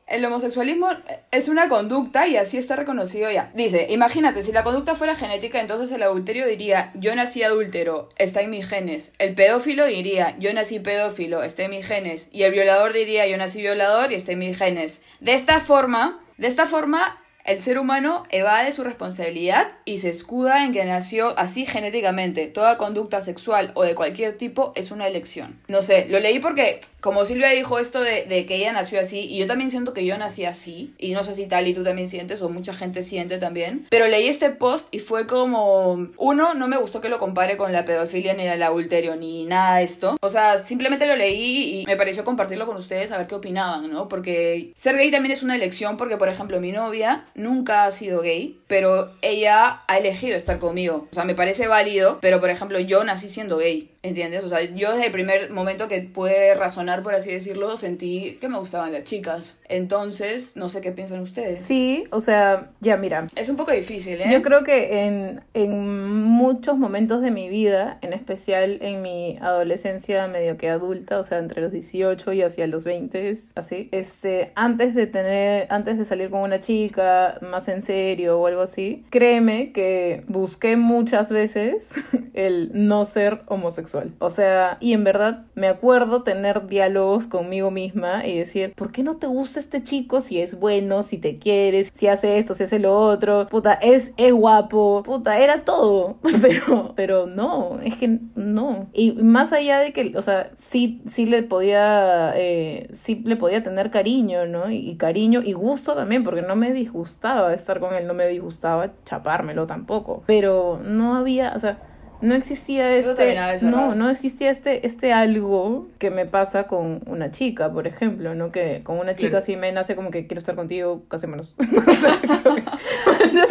El 0.10 0.26
homosexualismo 0.26 0.90
es 1.30 1.50
una 1.50 1.70
conducta 1.70 2.28
y 2.28 2.36
así 2.36 2.58
está 2.58 2.76
reconocido 2.76 3.30
ya. 3.30 3.52
Dice, 3.54 3.88
imagínate, 3.92 4.42
si 4.42 4.52
la 4.52 4.64
conducta 4.64 4.96
fuera 4.96 5.14
genética, 5.14 5.62
entonces 5.62 5.96
el 5.96 6.02
adulterio 6.02 6.48
diría, 6.48 6.92
yo 6.96 7.14
nací 7.14 7.44
adúltero, 7.44 8.10
está 8.18 8.42
en 8.42 8.50
mis 8.50 8.68
genes. 8.68 9.14
El 9.20 9.36
pedófilo 9.36 9.86
diría, 9.86 10.36
yo 10.40 10.52
nací 10.52 10.80
pedófilo, 10.80 11.44
está 11.44 11.64
en 11.64 11.70
mis 11.70 11.86
genes. 11.86 12.30
Y 12.32 12.42
el 12.42 12.54
violador 12.54 12.92
diría, 12.92 13.28
yo 13.28 13.38
nací 13.38 13.62
violador 13.62 14.12
y 14.12 14.16
está 14.16 14.32
en 14.32 14.40
mis 14.40 14.58
genes. 14.58 15.04
De 15.20 15.36
esta 15.36 15.60
forma, 15.60 16.20
de 16.38 16.48
esta 16.48 16.66
forma, 16.66 17.22
el 17.50 17.60
ser 17.60 17.80
humano 17.80 18.26
evade 18.30 18.72
su 18.72 18.84
responsabilidad 18.84 19.72
y 19.84 19.98
se 19.98 20.10
escuda 20.10 20.64
en 20.64 20.72
que 20.72 20.86
nació 20.86 21.38
así 21.40 21.66
genéticamente. 21.66 22.46
Toda 22.46 22.78
conducta 22.78 23.22
sexual 23.22 23.72
o 23.74 23.84
de 23.84 23.96
cualquier 23.96 24.38
tipo 24.38 24.72
es 24.76 24.92
una 24.92 25.08
elección. 25.08 25.60
No 25.68 25.82
sé, 25.82 26.06
lo 26.10 26.20
leí 26.20 26.38
porque, 26.38 26.80
como 27.02 27.26
Silvia 27.26 27.50
dijo 27.50 27.80
esto 27.80 28.02
de, 28.02 28.46
que 28.46 28.56
ella 28.56 28.74
nació 28.74 29.00
así, 29.00 29.22
y 29.22 29.38
yo 29.38 29.48
también 29.48 29.70
siento 29.70 29.94
que 29.94 30.06
yo 30.06 30.18
nací 30.18 30.46
así, 30.46 30.94
y 30.98 31.14
no 31.14 31.24
sé 31.24 31.34
si 31.36 31.48
tal 31.48 31.68
y 31.68 31.74
tú 31.74 31.84
también 31.84 32.10
sientes, 32.10 32.42
o 32.42 32.50
mucha 32.50 32.74
gente 32.74 33.04
siente 33.04 33.38
también, 33.38 33.88
pero 33.90 34.08
leí 34.08 34.28
este 34.28 34.50
post 34.50 34.88
y 34.92 35.00
fue 35.00 35.28
como, 35.28 36.10
uno, 36.18 36.54
no 36.54 36.68
me 36.68 36.78
gustó 36.78 37.02
que 37.02 37.10
lo 37.10 37.20
compare 37.20 37.58
con 37.58 37.72
la 37.72 37.86
pedofilia 37.86 38.34
ni 38.34 38.44
el 38.44 38.64
adulterio, 38.64 39.16
ni 39.16 39.46
nada 39.46 39.78
de 39.78 39.84
esto. 39.84 40.18
O 40.22 40.30
sea, 40.30 40.58
simplemente 40.58 41.08
lo 41.08 41.16
leí 41.16 41.82
y 41.82 41.86
me 41.86 41.96
pareció 41.96 42.24
compartirlo 42.24 42.66
con 42.66 42.78
ustedes 42.78 43.12
a 43.12 43.18
ver 43.18 43.28
qué 43.28 43.36
opinaban, 43.36 43.90
¿no? 43.90 44.08
Porque 44.08 44.72
ser 44.76 44.98
gay 44.98 45.12
también 45.12 45.34
es 45.34 45.44
una 45.44 45.56
elección, 45.56 45.98
porque, 45.98 46.18
por 46.18 46.30
ejemplo, 46.30 46.60
mi 46.60 46.72
novia 46.72 47.26
nunca 47.36 47.86
ha 47.86 47.92
sido 47.92 48.22
gay, 48.22 48.60
pero 48.68 49.12
ella 49.22 49.84
ha 49.88 49.98
elegido 49.98 50.36
estar 50.36 50.60
conmigo. 50.60 51.08
O 51.12 51.14
sea, 51.14 51.24
me 51.24 51.36
parece 51.36 51.68
válido, 51.68 52.20
pero 52.22 52.40
por 52.40 52.50
ejemplo, 52.50 52.80
yo 52.80 53.04
nací 53.04 53.30
siendo 53.30 53.58
gay. 53.58 53.90
¿Entiendes? 54.02 54.44
O 54.46 54.50
sea, 54.50 54.62
yo 54.64 54.92
desde 54.94 55.08
el 55.08 55.12
primer 55.12 55.52
momento 55.52 55.90
que 55.90 56.02
pude 56.02 56.56
razonar, 56.56 57.04
por 57.04 57.16
así 57.16 57.32
decirlo, 57.32 57.76
sentí 57.76 58.38
que 58.40 58.48
me 58.48 58.58
gustaban 58.58 58.94
las 58.94 59.04
chicas. 59.04 59.59
Entonces, 59.70 60.58
no 60.58 60.68
sé 60.68 60.82
qué 60.82 60.92
piensan 60.92 61.22
ustedes. 61.22 61.60
Sí, 61.60 62.04
o 62.12 62.22
sea, 62.22 62.72
ya 62.80 62.98
mira. 62.98 63.28
Es 63.36 63.50
un 63.50 63.56
poco 63.56 63.72
difícil, 63.72 64.20
¿eh? 64.20 64.28
Yo 64.32 64.42
creo 64.42 64.64
que 64.64 65.06
en, 65.06 65.42
en 65.54 66.12
muchos 66.24 66.78
momentos 66.78 67.22
de 67.22 67.30
mi 67.30 67.50
vida, 67.50 68.00
en 68.02 68.14
especial 68.14 68.80
en 68.82 69.02
mi 69.04 69.38
adolescencia 69.42 70.28
medio 70.28 70.58
que 70.58 70.70
adulta, 70.70 71.20
o 71.20 71.24
sea, 71.24 71.38
entre 71.38 71.62
los 71.62 71.72
18 71.72 72.34
y 72.34 72.42
hacia 72.42 72.68
los 72.68 72.84
20, 72.84 73.32
así, 73.56 73.90
este, 73.92 74.52
antes 74.56 74.96
de 74.96 75.06
tener, 75.06 75.68
antes 75.70 75.98
de 75.98 76.06
salir 76.06 76.32
con 76.32 76.42
una 76.42 76.60
chica 76.60 77.38
más 77.42 77.68
en 77.68 77.82
serio 77.82 78.40
o 78.40 78.48
algo 78.48 78.62
así, 78.62 79.06
créeme 79.12 79.72
que 79.72 80.24
busqué 80.28 80.78
muchas 80.78 81.30
veces 81.30 81.94
el 82.34 82.72
no 82.74 83.06
ser 83.06 83.42
homosexual. 83.46 84.12
O 84.20 84.32
sea, 84.32 84.78
y 84.80 84.94
en 84.94 85.04
verdad 85.04 85.46
me 85.54 85.68
acuerdo 85.68 86.24
tener 86.24 86.68
diálogos 86.68 87.28
conmigo 87.28 87.70
misma 87.70 88.26
y 88.26 88.38
decir, 88.38 88.74
¿por 88.76 88.92
qué 88.92 89.04
no 89.04 89.18
te 89.18 89.28
gusta 89.28 89.59
este 89.60 89.84
chico 89.84 90.22
si 90.22 90.42
es 90.42 90.60
bueno, 90.60 91.04
si 91.04 91.18
te 91.18 91.38
quieres, 91.38 91.90
si 91.94 92.08
hace 92.08 92.38
esto, 92.38 92.54
si 92.54 92.64
hace 92.64 92.80
lo 92.80 92.98
otro? 92.98 93.48
Puta, 93.50 93.74
es, 93.74 94.14
es 94.18 94.34
guapo, 94.34 95.04
puta, 95.04 95.40
era 95.40 95.64
todo. 95.64 96.18
Pero, 96.42 96.94
pero 96.96 97.28
no, 97.28 97.80
es 97.84 97.96
que 97.96 98.20
no. 98.36 98.90
Y 98.94 99.12
más 99.12 99.52
allá 99.52 99.80
de 99.80 99.92
que, 99.92 100.14
o 100.16 100.22
sea, 100.22 100.52
sí, 100.56 101.02
sí 101.06 101.26
le 101.26 101.44
podía, 101.44 102.34
eh, 102.36 102.88
sí 102.94 103.22
le 103.26 103.36
podía 103.36 103.62
tener 103.62 103.92
cariño, 103.92 104.46
¿no? 104.46 104.72
Y, 104.72 104.78
y 104.78 104.96
cariño 104.96 105.42
y 105.44 105.54
gusto 105.54 105.96
también, 105.96 106.24
porque 106.24 106.42
no 106.42 106.56
me 106.56 106.72
disgustaba 106.74 107.54
estar 107.54 107.80
con 107.80 107.94
él, 107.94 108.08
no 108.08 108.14
me 108.14 108.28
disgustaba 108.28 108.94
chapármelo 109.06 109.68
tampoco. 109.68 110.24
Pero 110.26 110.80
no 110.84 111.16
había, 111.16 111.54
o 111.56 111.60
sea, 111.60 111.80
no 112.22 112.36
existía 112.36 112.96
este 112.96 113.36
no 113.62 113.96
no 113.96 114.10
existía 114.10 114.50
este 114.50 114.86
este 114.86 115.14
algo 115.14 115.88
que 115.98 116.10
me 116.10 116.26
pasa 116.26 116.68
con 116.68 117.02
una 117.06 117.32
chica 117.32 117.72
por 117.72 117.88
ejemplo 117.88 118.36
no 118.36 118.52
que 118.52 118.82
con 118.84 119.00
una 119.00 119.16
chica 119.16 119.42
sí 119.42 119.56
me 119.56 119.72
nace 119.72 119.96
como 119.96 120.12
que 120.12 120.28
quiero 120.28 120.40
estar 120.40 120.56
contigo 120.56 121.04
casémonos 121.08 121.56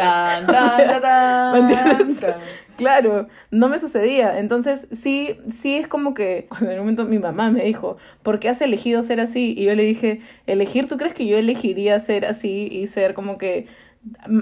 claro 2.76 3.28
no 3.50 3.68
me 3.68 3.78
sucedía. 3.78 4.38
Entonces 4.38 4.88
sí 4.92 5.38
sí 5.48 5.76
es 5.76 5.88
como 5.88 6.14
que 6.14 6.48
en 6.60 6.70
un 6.70 6.78
momento 6.78 7.04
mi 7.04 7.18
mamá 7.18 7.50
me 7.50 7.64
dijo 7.64 7.96
¿por 8.22 8.38
qué 8.38 8.48
has 8.48 8.60
elegido 8.60 9.02
ser 9.02 9.20
así? 9.20 9.54
y 9.56 9.64
yo 9.64 9.74
le 9.74 9.82
dije 9.82 10.20
elegir 10.46 10.88
tú 10.88 10.96
crees 10.96 11.14
que 11.14 11.26
yo 11.26 11.36
elegiría 11.36 11.98
ser 11.98 12.26
así 12.26 12.68
y 12.70 12.86
ser 12.86 13.14
como 13.14 13.38
que 13.38 13.66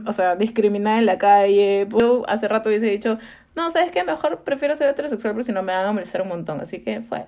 o 0.06 0.12
sea 0.12 0.36
discriminada 0.36 0.98
en 0.98 1.06
la 1.06 1.18
calle 1.18 1.86
yo 1.90 2.24
hace 2.28 2.48
rato 2.48 2.68
hubiese 2.68 2.86
dicho 2.86 3.18
no, 3.56 3.70
¿sabes 3.70 3.90
qué? 3.90 4.04
Mejor 4.04 4.40
prefiero 4.44 4.76
ser 4.76 4.90
heterosexual 4.90 5.32
porque 5.32 5.44
si 5.44 5.52
no 5.52 5.62
me 5.62 5.72
van 5.72 5.86
a 5.86 5.92
molestar 5.92 6.20
un 6.20 6.28
montón. 6.28 6.60
Así 6.60 6.80
que 6.80 7.00
fue. 7.00 7.24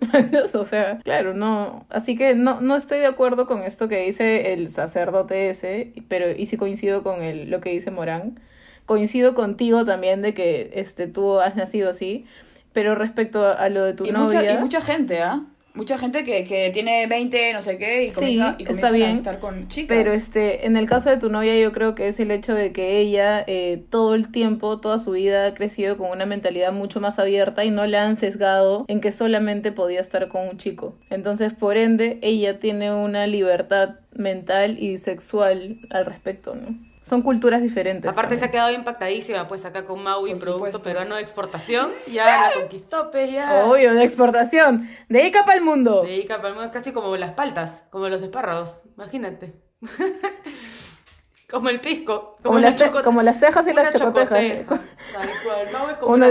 o 0.54 0.64
sea, 0.64 0.98
claro, 1.04 1.34
no. 1.34 1.86
Así 1.88 2.16
que 2.16 2.34
no, 2.34 2.60
no 2.60 2.74
estoy 2.74 2.98
de 2.98 3.06
acuerdo 3.06 3.46
con 3.46 3.62
esto 3.62 3.88
que 3.88 4.04
dice 4.04 4.52
el 4.52 4.68
sacerdote 4.68 5.48
ese, 5.48 5.92
pero 6.08 6.32
y 6.32 6.46
sí 6.46 6.56
coincido 6.56 7.04
con 7.04 7.22
el, 7.22 7.48
lo 7.48 7.60
que 7.60 7.70
dice 7.70 7.92
Morán. 7.92 8.40
Coincido 8.86 9.36
contigo 9.36 9.84
también 9.84 10.20
de 10.20 10.34
que 10.34 10.72
este, 10.74 11.06
tú 11.06 11.38
has 11.38 11.54
nacido 11.54 11.90
así. 11.90 12.26
Pero 12.72 12.96
respecto 12.96 13.46
a, 13.46 13.68
lo 13.68 13.84
de 13.84 13.94
tu 13.94 14.04
y 14.04 14.10
novia. 14.10 14.40
Mucha, 14.40 14.52
y 14.52 14.58
mucha 14.58 14.80
gente, 14.80 15.22
¿ah? 15.22 15.44
Mucha 15.78 15.96
gente 15.96 16.24
que, 16.24 16.44
que, 16.44 16.70
tiene 16.72 17.06
20, 17.06 17.52
no 17.52 17.62
sé 17.62 17.78
qué, 17.78 18.06
y 18.06 18.10
comienza, 18.10 18.56
y 18.98 19.02
a 19.02 19.12
estar 19.12 19.38
con 19.38 19.68
chicas. 19.68 19.96
Pero 19.96 20.12
este, 20.12 20.66
en 20.66 20.76
el 20.76 20.86
caso 20.86 21.08
de 21.08 21.18
tu 21.18 21.30
novia, 21.30 21.56
yo 21.56 21.72
creo 21.72 21.94
que 21.94 22.08
es 22.08 22.18
el 22.18 22.32
hecho 22.32 22.52
de 22.52 22.72
que 22.72 22.98
ella 22.98 23.44
eh, 23.46 23.84
todo 23.88 24.14
el 24.16 24.30
tiempo, 24.32 24.80
toda 24.80 24.98
su 24.98 25.12
vida 25.12 25.46
ha 25.46 25.54
crecido 25.54 25.96
con 25.96 26.10
una 26.10 26.26
mentalidad 26.26 26.72
mucho 26.72 27.00
más 27.00 27.18
abierta 27.18 27.64
y 27.64 27.70
no 27.70 27.86
le 27.86 27.96
han 27.96 28.16
sesgado 28.16 28.84
en 28.88 29.00
que 29.00 29.12
solamente 29.12 29.70
podía 29.70 30.00
estar 30.00 30.28
con 30.28 30.48
un 30.48 30.58
chico. 30.58 30.96
Entonces, 31.10 31.54
por 31.54 31.76
ende, 31.76 32.18
ella 32.22 32.58
tiene 32.58 32.92
una 32.92 33.28
libertad 33.28 34.00
mental 34.12 34.82
y 34.82 34.98
sexual 34.98 35.78
al 35.90 36.06
respecto, 36.06 36.56
¿no? 36.56 36.87
Son 37.08 37.22
culturas 37.22 37.62
diferentes. 37.62 38.10
Aparte 38.10 38.36
se 38.36 38.44
ha 38.44 38.50
quedado 38.50 38.70
impactadísima, 38.70 39.48
pues 39.48 39.64
acá 39.64 39.84
con 39.84 40.02
Maui, 40.02 40.32
Por 40.32 40.40
producto 40.40 40.66
supuesto. 40.66 40.82
peruano 40.82 41.16
de 41.16 41.22
exportación. 41.22 41.92
Ya 42.12 42.50
la 42.50 42.54
conquistó, 42.54 43.10
pues 43.10 43.32
ya. 43.32 43.64
Obvio, 43.64 43.94
de 43.94 44.04
exportación. 44.04 44.88
De 45.08 45.26
Ica 45.26 45.44
para 45.44 45.56
el 45.56 45.64
mundo. 45.64 46.02
De 46.02 46.16
Ica 46.16 46.36
para 46.36 46.50
el 46.50 46.54
mundo, 46.54 46.70
casi 46.70 46.92
como 46.92 47.16
las 47.16 47.32
paltas, 47.32 47.84
como 47.90 48.08
los 48.08 48.22
espárragos, 48.22 48.72
imagínate. 48.96 49.54
como 51.50 51.70
el 51.70 51.80
pisco. 51.80 52.36
Como, 52.42 52.54
como, 52.54 52.58
las, 52.58 52.76
te 52.76 52.90
como 52.90 53.22
las 53.22 53.40
tejas 53.40 53.66
y 53.68 53.72
las 53.72 53.94
chocotejas. 53.94 54.38
una, 56.02 56.28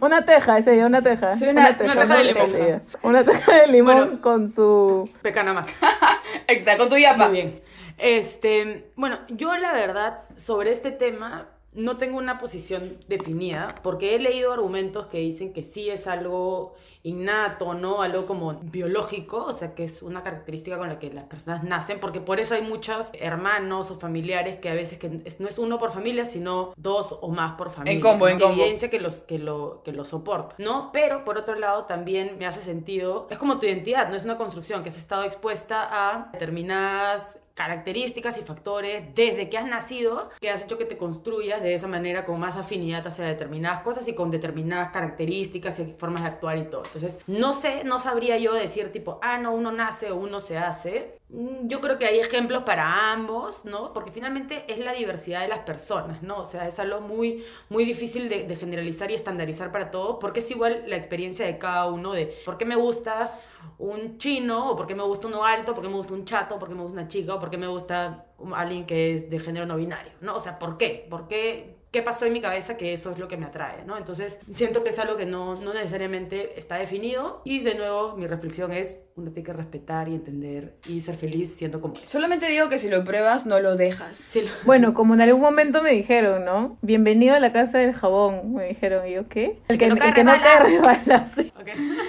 una 0.00 0.24
teja, 0.24 0.58
ese 0.58 0.72
día, 0.72 0.86
una 0.86 1.02
teja. 1.02 1.36
Sí, 1.36 1.46
una, 1.46 1.68
una, 1.68 1.76
teja, 1.76 1.92
una 1.92 2.06
teja 2.06 2.16
de 2.16 2.24
limón. 2.24 2.82
Una 3.02 3.24
teja 3.24 3.52
de 3.52 3.66
limón 3.66 3.94
bueno, 3.94 4.20
con 4.22 4.48
su... 4.48 5.10
Pecana 5.20 5.52
más. 5.52 5.68
Exacto, 6.48 6.84
con 6.84 6.88
tu 6.88 6.96
yapa. 6.96 7.28
Muy 7.28 7.34
bien. 7.34 7.75
Este, 7.98 8.90
bueno, 8.96 9.18
yo 9.28 9.56
la 9.56 9.72
verdad 9.72 10.22
sobre 10.36 10.70
este 10.70 10.90
tema 10.90 11.48
no 11.76 11.98
tengo 11.98 12.16
una 12.16 12.38
posición 12.38 12.98
definida, 13.06 13.74
porque 13.82 14.14
he 14.14 14.18
leído 14.18 14.52
argumentos 14.52 15.06
que 15.06 15.18
dicen 15.18 15.52
que 15.52 15.62
sí 15.62 15.90
es 15.90 16.06
algo 16.06 16.74
innato, 17.02 17.74
¿no? 17.74 18.00
Algo 18.00 18.24
como 18.24 18.54
biológico, 18.54 19.44
o 19.44 19.52
sea, 19.52 19.74
que 19.74 19.84
es 19.84 20.02
una 20.02 20.22
característica 20.22 20.78
con 20.78 20.88
la 20.88 20.98
que 20.98 21.12
las 21.12 21.24
personas 21.24 21.64
nacen, 21.64 22.00
porque 22.00 22.20
por 22.20 22.40
eso 22.40 22.54
hay 22.54 22.62
muchos 22.62 23.10
hermanos 23.12 23.90
o 23.90 24.00
familiares 24.00 24.56
que 24.56 24.70
a 24.70 24.74
veces 24.74 24.98
que 24.98 25.22
no 25.38 25.48
es 25.48 25.58
uno 25.58 25.78
por 25.78 25.92
familia, 25.92 26.24
sino 26.24 26.72
dos 26.76 27.14
o 27.20 27.28
más 27.28 27.52
por 27.52 27.70
familia. 27.70 27.92
En 27.92 28.00
combo, 28.00 28.26
en 28.26 28.40
combo. 28.40 28.54
Evidencia 28.54 28.88
que, 28.88 28.98
los, 28.98 29.20
que, 29.20 29.38
lo, 29.38 29.82
que 29.84 29.92
lo 29.92 30.06
soporta, 30.06 30.54
¿no? 30.58 30.90
Pero 30.92 31.24
por 31.24 31.36
otro 31.36 31.56
lado 31.56 31.84
también 31.84 32.36
me 32.38 32.46
hace 32.46 32.62
sentido, 32.62 33.28
es 33.30 33.36
como 33.36 33.58
tu 33.58 33.66
identidad, 33.66 34.08
no 34.08 34.16
es 34.16 34.24
una 34.24 34.38
construcción 34.38 34.82
que 34.82 34.88
has 34.88 34.96
estado 34.96 35.24
expuesta 35.24 35.86
a 35.90 36.30
determinadas 36.32 37.38
características 37.56 38.36
y 38.36 38.42
factores 38.42 39.14
desde 39.14 39.48
que 39.48 39.56
has 39.56 39.66
nacido 39.66 40.28
que 40.40 40.50
has 40.50 40.64
hecho 40.64 40.76
que 40.76 40.84
te 40.84 40.98
construyas 40.98 41.62
de 41.62 41.74
esa 41.74 41.88
manera 41.88 42.26
con 42.26 42.38
más 42.38 42.58
afinidad 42.58 43.06
hacia 43.06 43.24
determinadas 43.24 43.80
cosas 43.80 44.06
y 44.08 44.14
con 44.14 44.30
determinadas 44.30 44.90
características 44.92 45.78
y 45.78 45.94
formas 45.98 46.22
de 46.22 46.28
actuar 46.28 46.58
y 46.58 46.64
todo. 46.64 46.84
Entonces, 46.84 47.18
no 47.26 47.54
sé, 47.54 47.82
no 47.84 47.98
sabría 47.98 48.36
yo 48.36 48.52
decir 48.52 48.92
tipo, 48.92 49.18
ah, 49.22 49.38
no, 49.38 49.52
uno 49.52 49.72
nace 49.72 50.10
o 50.10 50.16
uno 50.16 50.38
se 50.38 50.58
hace, 50.58 51.18
yo 51.28 51.80
creo 51.80 51.98
que 51.98 52.06
hay 52.06 52.20
ejemplos 52.20 52.62
para 52.62 53.12
ambos, 53.12 53.64
¿no? 53.64 53.92
Porque 53.92 54.12
finalmente 54.12 54.64
es 54.68 54.78
la 54.78 54.92
diversidad 54.92 55.40
de 55.40 55.48
las 55.48 55.60
personas, 55.60 56.22
¿no? 56.22 56.38
O 56.38 56.44
sea, 56.44 56.68
es 56.68 56.78
algo 56.78 57.00
muy, 57.00 57.44
muy 57.68 57.84
difícil 57.84 58.28
de, 58.28 58.54
generalizar 58.54 59.10
y 59.10 59.14
estandarizar 59.14 59.72
para 59.72 59.90
todos, 59.90 60.18
porque 60.20 60.38
es 60.38 60.50
igual 60.52 60.84
la 60.86 60.96
experiencia 60.96 61.44
de 61.44 61.58
cada 61.58 61.86
uno 61.86 62.12
de 62.12 62.32
por 62.44 62.56
qué 62.56 62.64
me 62.64 62.76
gusta 62.76 63.34
un 63.78 64.18
chino, 64.18 64.70
o 64.70 64.76
por 64.76 64.86
qué 64.86 64.94
me 64.94 65.02
gusta 65.02 65.26
uno 65.26 65.44
alto, 65.44 65.74
por 65.74 65.82
qué 65.82 65.90
me 65.90 65.96
gusta 65.96 66.14
un 66.14 66.24
chato, 66.24 66.58
por 66.60 66.68
qué 66.68 66.74
me 66.76 66.82
gusta 66.82 67.00
una 67.00 67.08
chica, 67.08 67.34
o 67.34 67.40
por 67.40 67.50
qué 67.50 67.58
me 67.58 67.66
gusta 67.66 68.26
alguien 68.54 68.86
que 68.86 69.16
es 69.16 69.30
de 69.30 69.40
género 69.40 69.66
no 69.66 69.76
binario, 69.76 70.12
¿no? 70.20 70.36
O 70.36 70.40
sea, 70.40 70.60
¿por 70.60 70.78
qué? 70.78 71.06
¿Por 71.10 71.26
qué? 71.26 71.75
Qué 71.90 72.02
pasó 72.02 72.26
en 72.26 72.32
mi 72.34 72.40
cabeza 72.40 72.76
que 72.76 72.92
eso 72.92 73.10
es 73.12 73.18
lo 73.18 73.26
que 73.28 73.36
me 73.36 73.46
atrae, 73.46 73.84
¿no? 73.86 73.96
Entonces, 73.96 74.38
siento 74.52 74.82
que 74.84 74.90
es 74.90 74.98
algo 74.98 75.16
que 75.16 75.24
no, 75.24 75.54
no 75.56 75.72
necesariamente 75.72 76.58
está 76.58 76.76
definido 76.76 77.40
y 77.44 77.60
de 77.60 77.74
nuevo 77.74 78.16
mi 78.16 78.26
reflexión 78.26 78.70
es, 78.72 78.98
uno 79.16 79.30
tiene 79.30 79.46
que 79.46 79.52
respetar 79.54 80.08
y 80.08 80.14
entender 80.14 80.76
y 80.86 81.00
ser 81.00 81.16
feliz 81.16 81.54
siendo 81.56 81.80
como 81.80 81.94
es. 81.94 82.10
Solamente 82.10 82.48
digo 82.50 82.68
que 82.68 82.78
si 82.78 82.90
lo 82.90 83.02
pruebas, 83.04 83.46
no 83.46 83.60
lo 83.60 83.76
dejas. 83.76 84.16
Sí, 84.16 84.42
lo- 84.42 84.48
Bueno, 84.64 84.92
como 84.92 85.14
en 85.14 85.22
algún 85.22 85.40
momento 85.40 85.82
me 85.82 85.90
dijeron, 85.92 86.44
¿no? 86.44 86.76
Bienvenido 86.82 87.34
a 87.34 87.40
la 87.40 87.52
casa 87.52 87.78
del 87.78 87.94
jabón. 87.94 88.52
Me 88.52 88.64
dijeron, 88.68 89.06
¿y 89.08 89.14
yo 89.14 89.26
qué? 89.28 89.58
El 89.68 89.78
que, 89.78 89.86
no 89.88 89.96
cae 89.96 90.08
el 90.08 90.14
que 90.14 90.24
no 90.24 90.32
cae 90.40 90.58
resbala, 90.60 91.26
sí. 91.34 91.50
Ok. 91.58 91.68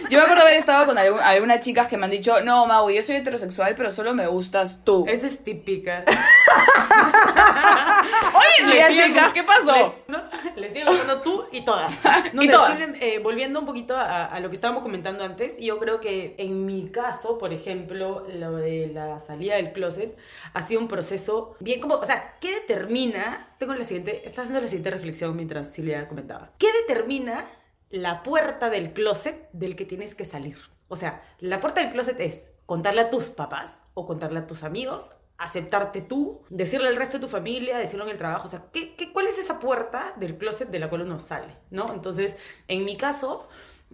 Yo 0.09 0.17
me 0.17 0.23
acuerdo 0.23 0.41
haber 0.43 0.55
estado 0.55 0.85
con 0.85 0.97
algún- 0.97 1.19
algunas 1.21 1.61
chicas 1.61 1.87
que 1.87 1.95
me 1.97 2.05
han 2.05 2.11
dicho, 2.11 2.41
no, 2.41 2.65
Mau, 2.65 2.89
yo 2.89 3.01
soy 3.01 3.15
heterosexual, 3.17 3.75
pero 3.77 3.91
solo 3.91 4.13
me 4.13 4.27
gustas 4.27 4.83
tú. 4.83 5.05
Esa 5.07 5.27
es 5.27 5.41
típica. 5.43 6.03
Chicas, 8.55 9.33
¿qué 9.33 9.43
pasó? 9.43 9.95
Les, 10.55 10.71
siguen 10.73 10.87
gustando 10.87 11.21
tú 11.21 11.45
y 11.51 11.61
todas. 11.63 11.95
No 12.33 12.41
Y 12.43 12.47
sé, 12.47 12.51
todas. 12.51 12.79
sí, 12.79 12.85
eh, 13.01 13.19
volviendo 13.19 13.59
un 13.59 13.65
poquito 13.65 13.95
a, 13.95 14.25
a 14.25 14.39
lo 14.39 14.49
que 14.49 14.55
estábamos 14.55 14.83
comentando 14.83 15.23
antes, 15.23 15.57
yo 15.59 15.77
creo 15.79 15.99
que 15.99 16.35
en 16.37 16.65
mi 16.65 16.89
caso, 16.89 17.37
por 17.37 17.53
ejemplo, 17.53 18.25
lo 18.29 18.55
de 18.57 18.87
la 18.87 19.19
salida 19.19 19.55
del 19.55 19.71
closet 19.71 20.17
ha 20.53 20.61
sido 20.65 20.79
un 20.81 20.87
proceso 20.87 21.55
bien 21.59 21.79
como, 21.79 21.95
o 21.95 22.05
sea, 22.05 22.37
¿qué 22.39 22.53
determina? 22.55 23.55
Tengo 23.59 23.73
la 23.73 23.83
siguiente, 23.83 24.23
estaba 24.25 24.43
haciendo 24.43 24.61
la 24.61 24.67
siguiente 24.67 24.91
reflexión 24.91 25.35
mientras 25.35 25.67
Silvia 25.73 26.07
comentaba. 26.07 26.51
¿Qué 26.57 26.67
determina 26.81 27.45
la 27.89 28.23
puerta 28.23 28.69
del 28.69 28.93
closet 28.93 29.49
del 29.53 29.75
que 29.75 29.85
tienes 29.85 30.15
que 30.15 30.25
salir? 30.25 30.57
O 30.87 30.95
sea, 30.95 31.21
la 31.39 31.59
puerta 31.59 31.81
del 31.81 31.91
closet 31.91 32.19
es 32.19 32.49
contarle 32.65 33.01
a 33.01 33.09
tus 33.09 33.25
papás 33.25 33.79
o 33.93 34.05
contarle 34.05 34.39
a 34.39 34.47
tus 34.47 34.63
amigos 34.63 35.11
aceptarte 35.37 36.01
tú, 36.01 36.41
decirle 36.49 36.87
al 36.87 36.95
resto 36.95 37.17
de 37.17 37.25
tu 37.25 37.29
familia, 37.29 37.77
decirlo 37.77 38.05
en 38.05 38.11
el 38.11 38.17
trabajo, 38.17 38.47
o 38.47 38.51
sea, 38.51 38.65
¿qué, 38.73 38.95
qué, 38.95 39.11
cuál 39.13 39.27
es 39.27 39.37
esa 39.37 39.59
puerta 39.59 40.13
del 40.17 40.37
closet 40.37 40.69
de 40.69 40.79
la 40.79 40.89
cual 40.89 41.01
uno 41.03 41.19
sale? 41.19 41.55
¿no? 41.69 41.93
Entonces, 41.93 42.35
en 42.67 42.85
mi 42.85 42.97
caso, 42.97 43.47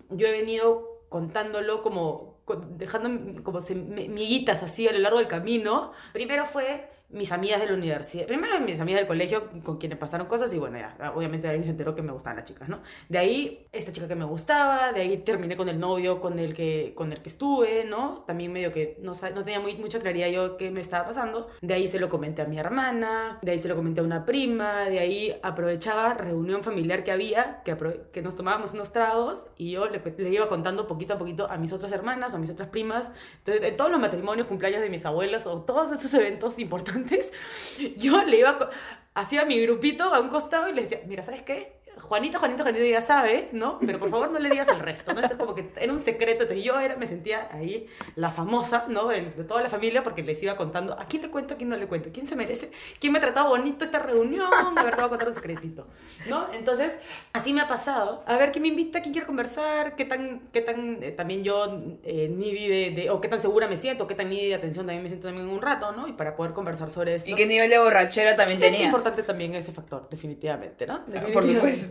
yo 0.09 0.27
he 0.27 0.31
venido 0.31 1.01
contándolo 1.09 1.81
como, 1.81 2.37
dejando 2.77 3.43
como 3.43 3.61
se- 3.61 3.75
mi- 3.75 4.07
miguitas 4.09 4.63
así 4.63 4.87
a 4.87 4.93
lo 4.93 4.99
largo 4.99 5.17
del 5.19 5.27
camino. 5.27 5.91
Primero 6.13 6.45
fue 6.45 6.89
mis 7.13 7.31
amigas 7.31 7.61
de 7.61 7.67
la 7.67 7.73
universidad, 7.73 8.25
primero 8.25 8.59
mis 8.59 8.79
amigas 8.79 9.01
del 9.01 9.07
colegio 9.07 9.49
con 9.63 9.77
quienes 9.77 9.97
pasaron 9.97 10.27
cosas 10.27 10.53
y 10.53 10.57
bueno, 10.57 10.77
ya, 10.77 11.11
obviamente 11.15 11.47
alguien 11.47 11.63
se 11.63 11.71
enteró 11.71 11.95
que 11.95 12.01
me 12.01 12.11
gustaban 12.11 12.37
las 12.37 12.45
chicas, 12.45 12.67
¿no? 12.67 12.81
De 13.07 13.17
ahí, 13.17 13.67
esta 13.71 13.91
chica 13.91 14.07
que 14.07 14.15
me 14.15 14.25
gustaba, 14.25 14.91
de 14.91 15.01
ahí 15.01 15.17
terminé 15.17 15.55
con 15.55 15.69
el 15.69 15.79
novio 15.79 16.19
con 16.19 16.39
el 16.39 16.53
que, 16.53 16.93
con 16.95 17.11
el 17.11 17.21
que 17.21 17.29
estuve, 17.29 17.85
¿no? 17.85 18.23
También 18.25 18.51
medio 18.51 18.71
que 18.71 18.97
no, 19.01 19.11
no 19.11 19.43
tenía 19.43 19.59
muy, 19.59 19.75
mucha 19.77 19.99
claridad 19.99 20.27
yo 20.29 20.57
qué 20.57 20.71
me 20.71 20.81
estaba 20.81 21.07
pasando. 21.07 21.49
De 21.61 21.73
ahí 21.73 21.87
se 21.87 21.99
lo 21.99 22.09
comenté 22.09 22.41
a 22.41 22.45
mi 22.45 22.57
hermana, 22.57 23.39
de 23.41 23.51
ahí 23.51 23.59
se 23.59 23.67
lo 23.67 23.75
comenté 23.75 24.01
a 24.01 24.03
una 24.03 24.25
prima, 24.25 24.89
de 24.89 24.99
ahí 24.99 25.35
aprovechaba 25.43 26.13
reunión 26.13 26.63
familiar 26.63 27.03
que 27.03 27.11
había, 27.11 27.61
que, 27.63 27.77
que 28.11 28.21
nos 28.21 28.35
tomábamos 28.35 28.73
unos 28.73 28.91
tragos 28.91 29.43
y 29.57 29.71
yo 29.71 29.87
le, 29.87 30.01
le 30.17 30.29
iba 30.29 30.47
contando 30.47 30.87
poquito 30.87 31.13
a 31.13 31.17
poquito 31.17 31.49
a 31.49 31.57
mis 31.57 31.73
otras 31.73 31.91
hermanas 31.91 32.33
o 32.33 32.37
a 32.37 32.39
mis 32.39 32.49
otras 32.49 32.69
primas. 32.69 33.11
Entonces, 33.39 33.63
en 33.69 33.77
todos 33.77 33.91
los 33.91 33.99
matrimonios, 33.99 34.47
cumpleaños 34.47 34.81
de 34.81 34.89
mis 34.89 35.05
abuelas 35.05 35.45
o 35.45 35.61
todos 35.61 35.91
estos 35.91 36.13
eventos 36.13 36.57
importantes, 36.59 37.02
yo 37.97 38.23
le 38.23 38.39
iba, 38.39 38.69
hacía 39.13 39.45
mi 39.45 39.59
grupito 39.61 40.13
a 40.13 40.19
un 40.19 40.29
costado 40.29 40.69
y 40.69 40.73
le 40.73 40.83
decía, 40.83 41.01
mira, 41.05 41.23
¿sabes 41.23 41.43
qué? 41.43 41.82
Juanita, 42.01 42.39
Juanita, 42.39 42.63
Juanita 42.63 42.85
ya 42.85 43.01
sabe, 43.01 43.49
¿no? 43.53 43.79
Pero 43.79 43.99
por 43.99 44.09
favor 44.09 44.31
no 44.31 44.39
le 44.39 44.49
digas 44.49 44.67
el 44.69 44.79
resto, 44.79 45.13
¿no? 45.13 45.19
Entonces 45.21 45.37
como 45.37 45.55
que 45.55 45.69
era 45.79 45.91
un 45.93 45.99
secreto, 45.99 46.43
entonces 46.43 46.63
yo 46.65 46.79
era, 46.79 46.95
me 46.95 47.07
sentía 47.07 47.47
ahí 47.51 47.87
la 48.15 48.31
famosa, 48.31 48.85
¿no? 48.89 49.07
De, 49.07 49.21
de 49.21 49.43
toda 49.43 49.61
la 49.61 49.69
familia 49.69 50.03
porque 50.03 50.23
les 50.23 50.41
iba 50.43 50.55
contando 50.55 50.93
a 50.99 51.05
quién 51.05 51.21
le 51.21 51.29
cuento, 51.29 51.53
a 51.53 51.57
quién 51.57 51.69
no 51.69 51.75
le 51.77 51.87
cuento, 51.87 52.09
quién 52.13 52.27
se 52.27 52.35
merece, 52.35 52.71
quién 52.99 53.13
me 53.13 53.19
ha 53.19 53.21
tratado 53.21 53.49
bonito 53.49 53.85
esta 53.85 53.99
reunión, 53.99 54.47
a 54.77 54.83
ver, 54.83 54.91
te 54.95 54.97
voy 55.01 55.05
a 55.05 55.09
contar 55.09 55.27
un 55.27 55.33
secretito, 55.33 55.87
¿no? 56.27 56.47
Entonces, 56.53 56.93
así 57.33 57.53
me 57.53 57.61
ha 57.61 57.67
pasado. 57.67 58.23
A 58.27 58.37
ver, 58.37 58.51
¿quién 58.51 58.63
me 58.63 58.67
invita? 58.69 59.01
¿Quién 59.01 59.13
quiere 59.13 59.27
conversar? 59.27 59.95
¿Qué 59.95 60.05
tan, 60.05 60.41
qué 60.51 60.61
tan 60.61 61.01
eh, 61.01 61.11
también 61.11 61.43
yo 61.43 61.65
eh, 62.03 62.27
needy 62.29 62.67
de, 62.67 62.91
de- 62.91 63.09
o 63.09 63.21
qué 63.21 63.27
tan 63.27 63.39
segura 63.41 63.67
me 63.67 63.77
siento, 63.77 64.07
qué 64.07 64.15
tan 64.15 64.29
needy 64.29 64.49
de 64.49 64.55
atención 64.55 64.85
también 64.85 65.03
me 65.03 65.09
siento 65.09 65.27
también 65.27 65.47
en 65.47 65.53
un 65.53 65.61
rato, 65.61 65.91
¿no? 65.91 66.07
Y 66.07 66.13
para 66.13 66.35
poder 66.35 66.53
conversar 66.53 66.89
sobre 66.89 67.15
esto. 67.15 67.29
¿Y 67.29 67.35
qué 67.35 67.45
nivel 67.45 67.69
de 67.69 67.79
borrachera 67.79 68.35
también 68.35 68.61
Es 68.61 68.65
tenías? 68.71 68.85
importante 68.85 69.23
también 69.23 69.53
ese 69.55 69.71
factor, 69.71 70.07
definitivamente, 70.09 70.85
¿no? 70.87 71.03
Por 71.05 71.13
Definitivamente. 71.13 71.82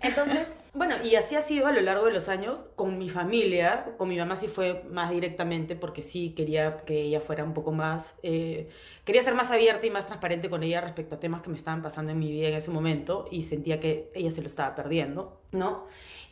Entonces, 0.00 0.48
bueno, 0.76 0.94
y 1.02 1.16
así 1.16 1.34
ha 1.36 1.40
sido 1.40 1.66
a 1.66 1.72
lo 1.72 1.80
largo 1.80 2.06
de 2.06 2.12
los 2.12 2.28
años 2.28 2.66
con 2.76 2.98
mi 2.98 3.08
familia. 3.08 3.94
Con 3.96 4.08
mi 4.08 4.16
mamá 4.16 4.36
sí 4.36 4.48
fue 4.48 4.84
más 4.90 5.10
directamente 5.10 5.76
porque 5.76 6.02
sí 6.02 6.34
quería 6.34 6.76
que 6.78 7.02
ella 7.02 7.20
fuera 7.20 7.44
un 7.44 7.54
poco 7.54 7.72
más... 7.72 8.14
eh, 8.22 8.68
quería 9.04 9.22
ser 9.22 9.34
más 9.34 9.50
abierta 9.50 9.86
y 9.86 9.90
más 9.90 10.06
transparente 10.06 10.50
con 10.50 10.62
ella 10.62 10.80
respecto 10.80 11.16
a 11.16 11.20
temas 11.20 11.42
que 11.42 11.50
me 11.50 11.56
estaban 11.56 11.82
pasando 11.82 12.12
en 12.12 12.18
mi 12.18 12.30
vida 12.30 12.48
en 12.48 12.54
ese 12.54 12.70
momento 12.70 13.26
y 13.30 13.42
sentía 13.42 13.80
que 13.80 14.10
ella 14.14 14.30
se 14.30 14.40
lo 14.42 14.46
estaba 14.46 14.74
perdiendo, 14.74 15.40
¿no? 15.52 15.86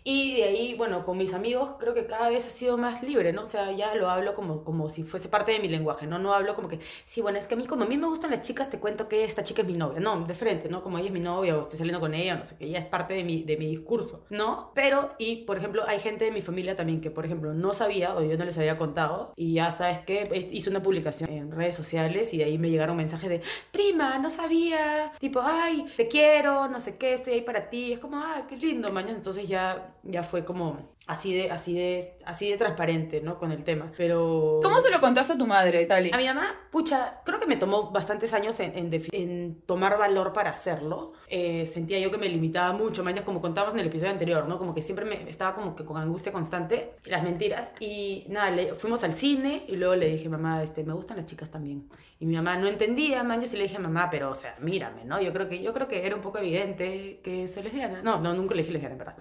Y 0.07 0.37
de 0.37 0.44
ahí, 0.44 0.74
bueno, 0.74 1.07
con 1.07 1.16
mis 1.16 1.33
amigos 1.33 1.76
creo 1.80 1.94
que 1.94 2.07
cada 2.07 2.28
vez 2.28 2.46
ha 2.46 2.50
sido 2.50 2.76
más 2.76 3.02
libre, 3.02 3.33
¿no? 3.33 3.40
O 3.42 3.46
sea, 3.46 3.72
ya 3.72 3.94
lo 3.94 4.11
hablo 4.11 4.35
como, 4.35 4.62
como 4.62 4.90
si 4.90 5.02
fuese 5.02 5.30
parte 5.30 5.52
de 5.52 5.61
mi 5.61 5.68
lenguaje, 5.68 6.07
¿no? 6.07 6.18
No 6.18 6.35
hablo 6.35 6.54
como 6.54 6.68
que, 6.68 6.78
sí, 7.07 7.22
bueno, 7.22 7.38
es 7.38 7.48
que 7.48 7.54
a 7.54 7.57
mí 7.57 7.66
como 7.66 7.85
a 7.85 7.87
mí 7.87 7.96
me 7.96 8.07
gustan 8.07 8.30
las 8.30 8.42
chicas, 8.42 8.68
te 8.68 8.78
cuento 8.78 9.09
que 9.09 9.24
esta 9.24 9.44
chica 9.44 9.62
es 9.62 9.68
mi 9.68 9.72
novia. 9.74 10.00
No, 10.00 10.26
de 10.26 10.35
frente, 10.35 10.68
¿no? 10.68 10.83
Como 10.83 10.98
ella 10.98 11.07
es 11.07 11.12
mi 11.14 11.20
novia 11.20 11.57
o 11.57 11.62
estoy 11.62 11.78
saliendo 11.78 12.00
con 12.00 12.12
ella, 12.12 12.35
no 12.37 12.44
sé, 12.44 12.54
que 12.59 12.66
ella 12.66 12.80
es 12.80 12.87
parte 12.87 13.14
de 13.14 13.24
mi, 13.24 13.44
de 13.44 13.57
mi 13.57 13.66
discurso, 13.66 14.26
¿no? 14.35 14.73
Pero, 14.75 15.11
y 15.18 15.44
por 15.44 15.57
ejemplo, 15.57 15.83
hay 15.87 15.99
gente 15.99 16.25
de 16.27 16.31
mi 16.31 16.40
familia 16.40 16.77
también 16.77 17.01
que, 17.01 17.11
por 17.11 17.25
ejemplo, 17.25 17.55
no 17.55 17.73
sabía 17.75 18.14
o 18.14 18.23
yo 18.23 18.37
no 18.37 18.44
les 18.44 18.59
había 18.59 18.77
contado 18.77 19.33
y 19.37 19.55
ya 19.55 19.73
sabes 19.73 20.01
que 20.01 20.49
hice 20.51 20.70
una 20.70 20.83
publicación 20.83 21.31
en 21.31 21.51
redes 21.51 21.75
sociales 21.75 22.35
y 22.35 22.38
de 22.38 22.44
ahí 22.44 22.59
me 22.59 22.70
llegaron 22.70 22.97
mensajes 22.97 23.29
de, 23.29 23.42
prima, 23.73 24.18
no 24.18 24.31
sabía, 24.31 25.12
tipo, 25.18 25.40
ay, 25.42 25.87
te 25.97 26.09
quiero, 26.09 26.68
no 26.68 26.81
sé 26.81 26.97
qué, 26.97 27.14
estoy 27.14 27.35
ahí 27.35 27.42
para 27.42 27.70
ti. 27.70 27.92
Es 27.92 27.99
como, 27.99 28.18
ay, 28.18 28.44
qué 28.49 28.57
lindo, 28.57 28.92
mañana. 28.92 29.14
Entonces 29.14 29.49
ya, 29.49 29.94
ya 30.03 30.23
fue 30.23 30.44
como 30.44 30.93
así 31.07 31.35
de, 31.35 31.51
así 31.51 31.75
de, 31.75 32.17
así 32.25 32.51
de 32.51 32.57
transparente, 32.57 33.21
¿no? 33.21 33.38
Con 33.38 33.53
el 33.53 33.62
tema. 33.64 33.93
Pero... 33.97 34.61
¿Cómo 34.62 34.81
se 34.81 34.90
lo 34.90 35.01
contaste 35.01 35.35
a 35.35 35.38
tu 35.38 35.47
madre, 35.47 35.85
Tali? 35.87 36.11
A 36.12 36.17
mi 36.17 36.27
mamá, 36.27 36.55
pucha, 36.71 37.21
creo 37.25 37.38
que 37.38 37.47
me 37.47 37.57
tomó 37.57 37.90
bastantes 37.90 38.33
años 38.33 38.59
en, 38.61 38.73
en 39.12 39.61
tomar 39.67 39.99
valor 39.99 40.33
para 40.33 40.51
hacerlo. 40.51 41.12
Eh, 41.29 41.67
sentía 41.67 41.99
yo 41.99 42.11
que 42.11 42.17
me 42.19 42.29
limitaba 42.29 42.73
mucho, 42.73 43.05
mañas, 43.05 43.25
como 43.25 43.40
contábamos 43.40 43.75
en 43.75 43.81
el 43.81 43.87
episodio 43.88 44.12
anterior, 44.12 44.49
¿no? 44.49 44.59
Como 44.59 44.75
que 44.75 44.81
siempre 44.83 45.05
me 45.05 45.29
estaba 45.29 45.55
como 45.55 45.77
que 45.77 45.85
con 45.85 45.97
angustia 45.99 46.33
constante, 46.33 46.95
las 47.05 47.23
mentiras. 47.23 47.73
Y 47.81 48.25
nada, 48.29 48.51
le- 48.51 48.75
fuimos 48.75 49.05
al 49.05 49.12
cine 49.12 49.64
y 49.69 49.77
luego 49.77 49.95
le 49.95 50.09
dije, 50.09 50.29
mamá, 50.29 50.62
este, 50.62 50.85
me 50.85 50.95
gustan 50.95 51.19
las 51.19 51.27
chicas 51.27 51.51
también. 51.51 51.88
Y 52.19 52.27
mi 52.27 52.37
mamá 52.37 52.57
no 52.57 52.67
entendía, 52.67 53.23
mañas, 53.25 53.53
y 53.53 53.57
le 53.57 53.64
dije, 53.64 53.79
mamá, 53.79 54.09
pero, 54.11 54.31
o 54.31 54.35
sea, 54.35 54.57
mírame, 54.61 55.05
¿no? 55.05 55.21
Yo 55.21 55.33
creo 55.33 55.49
que, 55.49 55.62
yo 55.62 55.75
creo 55.75 55.87
que 55.87 56.07
era 56.07 56.17
un 56.17 56.23
poco 56.23 56.38
evidente 56.38 57.21
que 57.23 57.47
soy 57.49 57.62
lesbiana. 57.64 58.01
No, 58.03 58.21
no, 58.21 58.33
nunca 58.33 58.55
le 58.55 58.62
dije 58.62 58.73
lesbiana, 58.73 58.95
en 58.95 58.99
verdad. 58.99 59.17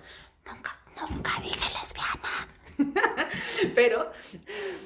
Nunca, 0.46 0.78
nunca 1.02 1.32
dije 1.42 1.70
lesbiana. 1.80 2.48
Pero, 3.76 4.12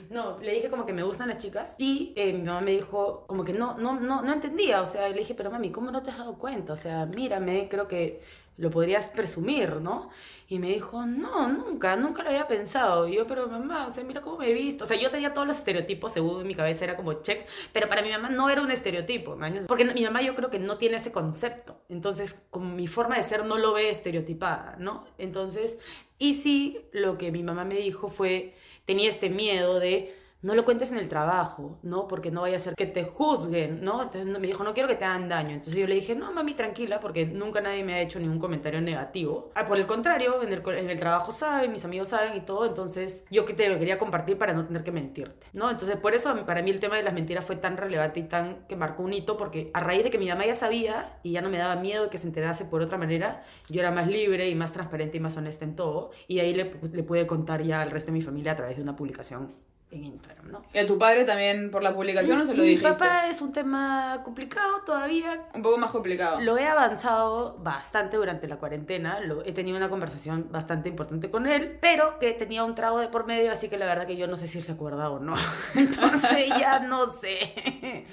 no, 0.09 0.37
le 0.39 0.53
dije 0.53 0.69
como 0.69 0.85
que 0.85 0.93
me 0.93 1.03
gustan 1.03 1.29
las 1.29 1.37
chicas 1.37 1.75
y 1.77 2.13
eh, 2.15 2.33
mi 2.33 2.43
mamá 2.43 2.61
me 2.61 2.71
dijo 2.71 3.25
como 3.27 3.43
que 3.43 3.53
no, 3.53 3.77
no, 3.77 3.99
no, 3.99 4.21
no 4.21 4.33
entendía, 4.33 4.81
o 4.81 4.85
sea, 4.85 5.07
le 5.09 5.19
dije, 5.19 5.33
pero 5.35 5.49
mami, 5.51 5.71
¿cómo 5.71 5.91
no 5.91 6.03
te 6.03 6.11
has 6.11 6.17
dado 6.17 6.37
cuenta? 6.37 6.73
O 6.73 6.77
sea, 6.77 7.05
mírame, 7.05 7.67
creo 7.69 7.87
que 7.87 8.21
lo 8.57 8.71
podrías 8.71 9.05
presumir, 9.05 9.75
¿no? 9.75 10.09
Y 10.49 10.59
me 10.59 10.69
dijo, 10.69 11.05
no, 11.05 11.47
nunca, 11.47 11.95
nunca 11.95 12.23
lo 12.23 12.29
había 12.29 12.47
pensado. 12.47 13.07
Y 13.07 13.15
yo, 13.15 13.27
pero 13.27 13.47
mamá, 13.47 13.87
o 13.87 13.93
sea, 13.93 14.03
mira 14.03 14.21
cómo 14.21 14.39
me 14.39 14.49
he 14.49 14.53
visto. 14.53 14.83
O 14.83 14.87
sea, 14.87 14.97
yo 14.97 15.11
tenía 15.11 15.33
todos 15.33 15.45
los 15.45 15.57
estereotipos, 15.57 16.13
según 16.13 16.47
mi 16.47 16.55
cabeza 16.55 16.85
era 16.85 16.95
como 16.95 17.21
check, 17.21 17.45
pero 17.71 17.87
para 17.87 18.01
mi 18.01 18.09
mamá 18.09 18.29
no 18.29 18.49
era 18.49 18.61
un 18.61 18.71
estereotipo, 18.71 19.35
mañas, 19.35 19.65
porque 19.67 19.85
mi 19.85 20.03
mamá 20.03 20.21
yo 20.21 20.35
creo 20.35 20.49
que 20.49 20.59
no 20.59 20.77
tiene 20.77 20.97
ese 20.97 21.11
concepto. 21.11 21.81
Entonces, 21.89 22.35
como 22.49 22.73
mi 22.73 22.87
forma 22.87 23.17
de 23.17 23.23
ser 23.23 23.45
no 23.45 23.57
lo 23.57 23.73
ve 23.73 23.89
estereotipada, 23.89 24.75
¿no? 24.79 25.05
Entonces, 25.17 25.77
y 26.17 26.33
sí, 26.33 26.79
lo 26.91 27.17
que 27.17 27.31
mi 27.31 27.43
mamá 27.43 27.63
me 27.63 27.75
dijo 27.75 28.07
fue, 28.07 28.55
tenía 28.85 29.09
este 29.09 29.29
miedo 29.29 29.79
de 29.79 30.16
no 30.41 30.53
lo 30.53 30.65
cuentes 30.65 30.91
en 30.91 30.97
el 30.97 31.09
trabajo, 31.09 31.79
¿no? 31.81 32.07
Porque 32.07 32.31
no 32.31 32.41
vaya 32.41 32.57
a 32.57 32.59
ser 32.59 32.75
que 32.75 32.85
te 32.85 33.03
juzguen, 33.03 33.83
¿no? 33.83 34.03
Entonces 34.03 34.25
me 34.25 34.45
dijo, 34.45 34.63
no 34.63 34.73
quiero 34.73 34.87
que 34.87 34.95
te 34.95 35.05
hagan 35.05 35.27
daño. 35.27 35.51
Entonces 35.51 35.75
yo 35.75 35.87
le 35.87 35.95
dije, 35.95 36.15
no, 36.15 36.31
mami, 36.31 36.53
tranquila, 36.53 36.99
porque 36.99 37.25
nunca 37.25 37.59
nadie 37.59 37.83
me 37.83 37.95
ha 37.95 38.01
hecho 38.01 38.19
ningún 38.19 38.39
comentario 38.39 38.79
negativo. 38.81 39.51
Ah, 39.55 39.65
por 39.65 39.77
el 39.77 39.87
contrario, 39.87 40.41
en 40.43 40.53
el, 40.53 40.99
trabajo 40.99 41.31
saben, 41.31 41.71
mis 41.71 41.83
amigos 41.85 42.09
saben 42.09 42.35
y 42.35 42.41
todo, 42.41 42.65
entonces 42.65 43.23
yo 43.31 43.45
que 43.45 43.53
te 43.53 43.67
lo 43.69 43.79
quería 43.79 43.97
compartir 43.97 44.37
para 44.37 44.53
no 44.53 44.65
tener 44.65 44.83
que 44.83 44.91
mentirte, 44.91 45.47
¿no? 45.53 45.69
Entonces 45.71 45.97
por 45.97 46.13
eso 46.13 46.45
para 46.45 46.61
mí 46.61 46.69
el 46.69 46.79
tema 46.79 46.97
de 46.97 47.03
las 47.03 47.13
mentiras 47.13 47.43
fue 47.43 47.55
tan 47.55 47.77
relevante 47.77 48.19
y 48.19 48.23
tan 48.23 48.65
que 48.67 48.75
marcó 48.75 49.03
un 49.03 49.13
hito, 49.13 49.37
porque 49.37 49.71
a 49.73 49.79
raíz 49.79 50.03
de 50.03 50.11
que 50.11 50.19
mi 50.19 50.27
mamá 50.27 50.45
ya 50.45 50.55
sabía 50.55 51.17
y 51.23 51.31
ya 51.31 51.41
no 51.41 51.49
me 51.49 51.57
daba 51.57 51.75
miedo 51.75 52.09
que 52.09 52.17
se 52.17 52.27
enterase 52.27 52.65
por 52.65 52.81
otra 52.81 52.97
manera, 52.97 53.43
yo 53.69 53.79
era 53.79 53.91
más 53.91 54.07
libre 54.07 54.49
y 54.49 54.55
más 54.55 54.71
transparente 54.71 55.17
y 55.17 55.19
más 55.19 55.35
honesta 55.35 55.65
en 55.65 55.75
todo, 55.75 56.11
y 56.27 56.39
ahí 56.39 56.53
le, 56.53 56.71
le 56.91 57.03
pude 57.03 57.25
contar 57.25 57.63
ya 57.63 57.81
al 57.81 57.91
resto 57.91 58.11
de 58.11 58.17
mi 58.17 58.21
familia 58.21 58.51
a 58.51 58.55
través 58.55 58.77
de 58.77 58.83
una 58.83 58.95
publicación 58.95 59.66
en 59.89 60.03
Instagram, 60.03 60.51
¿no? 60.51 60.63
¿Y 60.73 60.79
a 60.79 60.85
tu 60.85 60.97
padre 60.97 61.23
también 61.23 61.71
por 61.71 61.81
la 61.81 61.93
publicación 61.95 62.41
o 62.41 62.45
se 62.45 62.53
lo 62.53 62.63
Mi 62.63 62.69
dijiste? 62.69 62.89
papá 62.89 63.27
es 63.27 63.41
un 63.41 63.53
tema 63.53 64.21
complicado 64.23 64.81
todavía. 64.85 65.47
Un 65.53 65.61
poco 65.61 65.77
más 65.77 65.91
complicado. 65.91 66.41
Lo 66.41 66.57
he 66.57 66.65
avanzado 66.65 67.57
bastante 67.59 68.17
durante 68.17 68.47
la 68.47 68.57
cuarentena, 68.57 69.21
lo, 69.21 69.45
he 69.45 69.53
tenido 69.53 69.77
una 69.77 69.89
conversación 69.89 70.47
bastante 70.51 70.89
importante 70.89 71.31
con 71.31 71.47
él, 71.47 71.77
pero 71.79 72.19
que 72.19 72.33
tenía 72.33 72.65
un 72.65 72.75
trago 72.75 72.99
de 72.99 73.07
por 73.07 73.25
medio, 73.25 73.51
así 73.51 73.69
que 73.69 73.77
la 73.77 73.85
verdad 73.85 74.05
que 74.05 74.17
yo 74.17 74.27
no 74.27 74.35
sé 74.35 74.47
si 74.47 74.57
él 74.57 74.63
se 74.63 74.73
acuerda 74.73 75.09
o 75.09 75.19
no. 75.19 75.35
Entonces 75.75 76.49
ya 76.59 76.79
no 76.79 77.09
sé. 77.09 78.05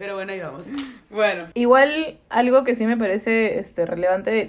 Pero 0.00 0.14
bueno, 0.14 0.32
ahí 0.32 0.40
vamos. 0.40 0.64
Bueno, 1.10 1.48
Igual, 1.52 2.16
algo 2.30 2.64
que 2.64 2.74
sí 2.74 2.86
me 2.86 2.96
parece 2.96 3.58
este, 3.58 3.84
relevante 3.84 4.30
de, 4.30 4.46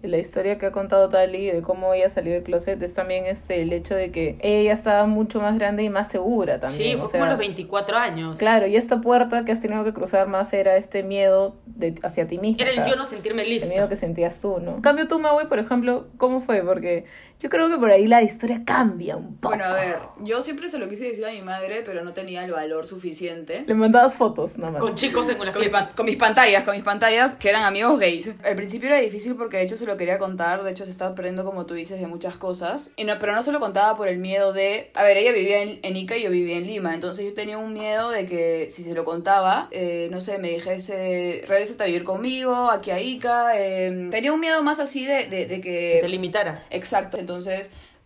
de 0.00 0.08
la 0.08 0.16
historia 0.16 0.56
que 0.56 0.64
ha 0.64 0.72
contado 0.72 1.10
Tali, 1.10 1.50
de 1.50 1.60
cómo 1.60 1.92
ella 1.92 2.08
salió 2.08 2.32
del 2.32 2.44
closet, 2.44 2.82
es 2.82 2.94
también 2.94 3.26
este, 3.26 3.60
el 3.60 3.74
hecho 3.74 3.94
de 3.94 4.10
que 4.10 4.38
ella 4.40 4.72
estaba 4.72 5.04
mucho 5.04 5.42
más 5.42 5.58
grande 5.58 5.82
y 5.82 5.90
más 5.90 6.08
segura 6.08 6.60
también. 6.60 6.82
Sí, 6.82 6.94
o 6.94 7.00
fue 7.00 7.08
sea, 7.08 7.20
como 7.20 7.24
a 7.26 7.28
los 7.28 7.38
24 7.38 7.98
años. 7.98 8.38
Claro, 8.38 8.66
y 8.66 8.76
esta 8.76 9.02
puerta 9.02 9.44
que 9.44 9.52
has 9.52 9.60
tenido 9.60 9.84
que 9.84 9.92
cruzar 9.92 10.28
más 10.28 10.50
era 10.54 10.78
este 10.78 11.02
miedo 11.02 11.56
de, 11.66 11.96
hacia 12.02 12.26
ti 12.26 12.38
misma. 12.38 12.62
Era 12.62 12.70
o 12.70 12.74
sea, 12.74 12.84
el 12.84 12.90
yo 12.90 12.96
no 12.96 13.04
sentirme 13.04 13.42
el 13.42 13.50
lista. 13.50 13.68
miedo 13.68 13.86
que 13.90 13.96
sentías 13.96 14.40
tú, 14.40 14.60
¿no? 14.60 14.76
En 14.76 14.80
cambio 14.80 15.08
tú, 15.08 15.18
Maui, 15.18 15.44
por 15.44 15.58
ejemplo, 15.58 16.06
¿cómo 16.16 16.40
fue? 16.40 16.62
Porque 16.62 17.04
yo 17.40 17.50
creo 17.50 17.68
que 17.68 17.76
por 17.76 17.90
ahí 17.90 18.06
la 18.06 18.22
historia 18.22 18.62
cambia 18.64 19.16
un 19.16 19.36
poco. 19.36 19.54
bueno, 19.54 19.64
a 19.64 19.74
ver, 19.74 19.98
yo 20.20 20.40
siempre 20.40 20.68
se 20.68 20.78
lo 20.78 20.88
quise 20.88 21.04
decir 21.04 21.26
a 21.26 21.30
mi 21.30 21.42
madre, 21.42 21.82
pero 21.84 22.02
no 22.02 22.14
tenía 22.14 22.44
el 22.44 22.52
valor 22.52 22.86
suficiente. 22.86 23.64
Le 23.66 23.74
mandabas 23.74 24.14
fotos, 24.14 24.56
nada 24.56 24.72
más. 24.72 24.80
Con 24.80 24.94
chicos 24.94 25.28
en 25.28 25.40
una 25.40 25.52
Con 25.52 25.62
mis, 25.62 25.72
con 25.94 26.06
mis 26.06 26.16
pantallas, 26.16 26.64
con 26.64 26.74
mis 26.74 26.84
pantallas, 26.84 27.34
que 27.34 27.50
eran 27.50 27.64
amigos 27.64 27.98
gays. 27.98 28.32
Al 28.42 28.56
principio 28.56 28.88
era 28.88 28.98
difícil 28.98 29.34
porque 29.36 29.58
de 29.58 29.64
hecho 29.64 29.76
se 29.76 29.84
lo 29.84 29.96
quería 29.98 30.18
contar, 30.18 30.62
de 30.62 30.70
hecho 30.70 30.86
se 30.86 30.90
estaba 30.90 31.14
perdiendo, 31.14 31.44
como 31.44 31.66
tú 31.66 31.74
dices, 31.74 32.00
de 32.00 32.06
muchas 32.06 32.38
cosas. 32.38 32.90
Y 32.96 33.04
no, 33.04 33.18
pero 33.18 33.34
no 33.34 33.42
se 33.42 33.52
lo 33.52 33.60
contaba 33.60 33.94
por 33.96 34.08
el 34.08 34.16
miedo 34.16 34.54
de... 34.54 34.90
A 34.94 35.02
ver, 35.02 35.18
ella 35.18 35.32
vivía 35.32 35.60
en, 35.60 35.80
en 35.82 35.96
Ica 35.98 36.16
y 36.16 36.22
yo 36.22 36.30
vivía 36.30 36.56
en 36.56 36.66
Lima, 36.66 36.94
entonces 36.94 37.26
yo 37.26 37.34
tenía 37.34 37.58
un 37.58 37.74
miedo 37.74 38.08
de 38.08 38.24
que 38.24 38.68
si 38.70 38.82
se 38.84 38.94
lo 38.94 39.04
contaba, 39.04 39.68
eh, 39.70 40.08
no 40.10 40.22
sé, 40.22 40.38
me 40.38 40.48
dijese, 40.50 41.44
regrésate 41.46 41.82
a 41.82 41.86
vivir 41.86 42.04
conmigo, 42.04 42.70
aquí 42.70 42.90
a 42.90 43.00
Ica. 43.00 43.52
eh, 43.60 44.08
tenía 44.10 44.32
un 44.32 44.40
miedo 44.40 44.62
más 44.62 44.80
así 44.80 45.04
de, 45.04 45.26
de, 45.26 45.46
de 45.46 45.60
Que 45.60 45.98
te 46.00 46.08
limitara. 46.08 46.64
Exacto, 46.70 47.18
entonces... 47.18 47.33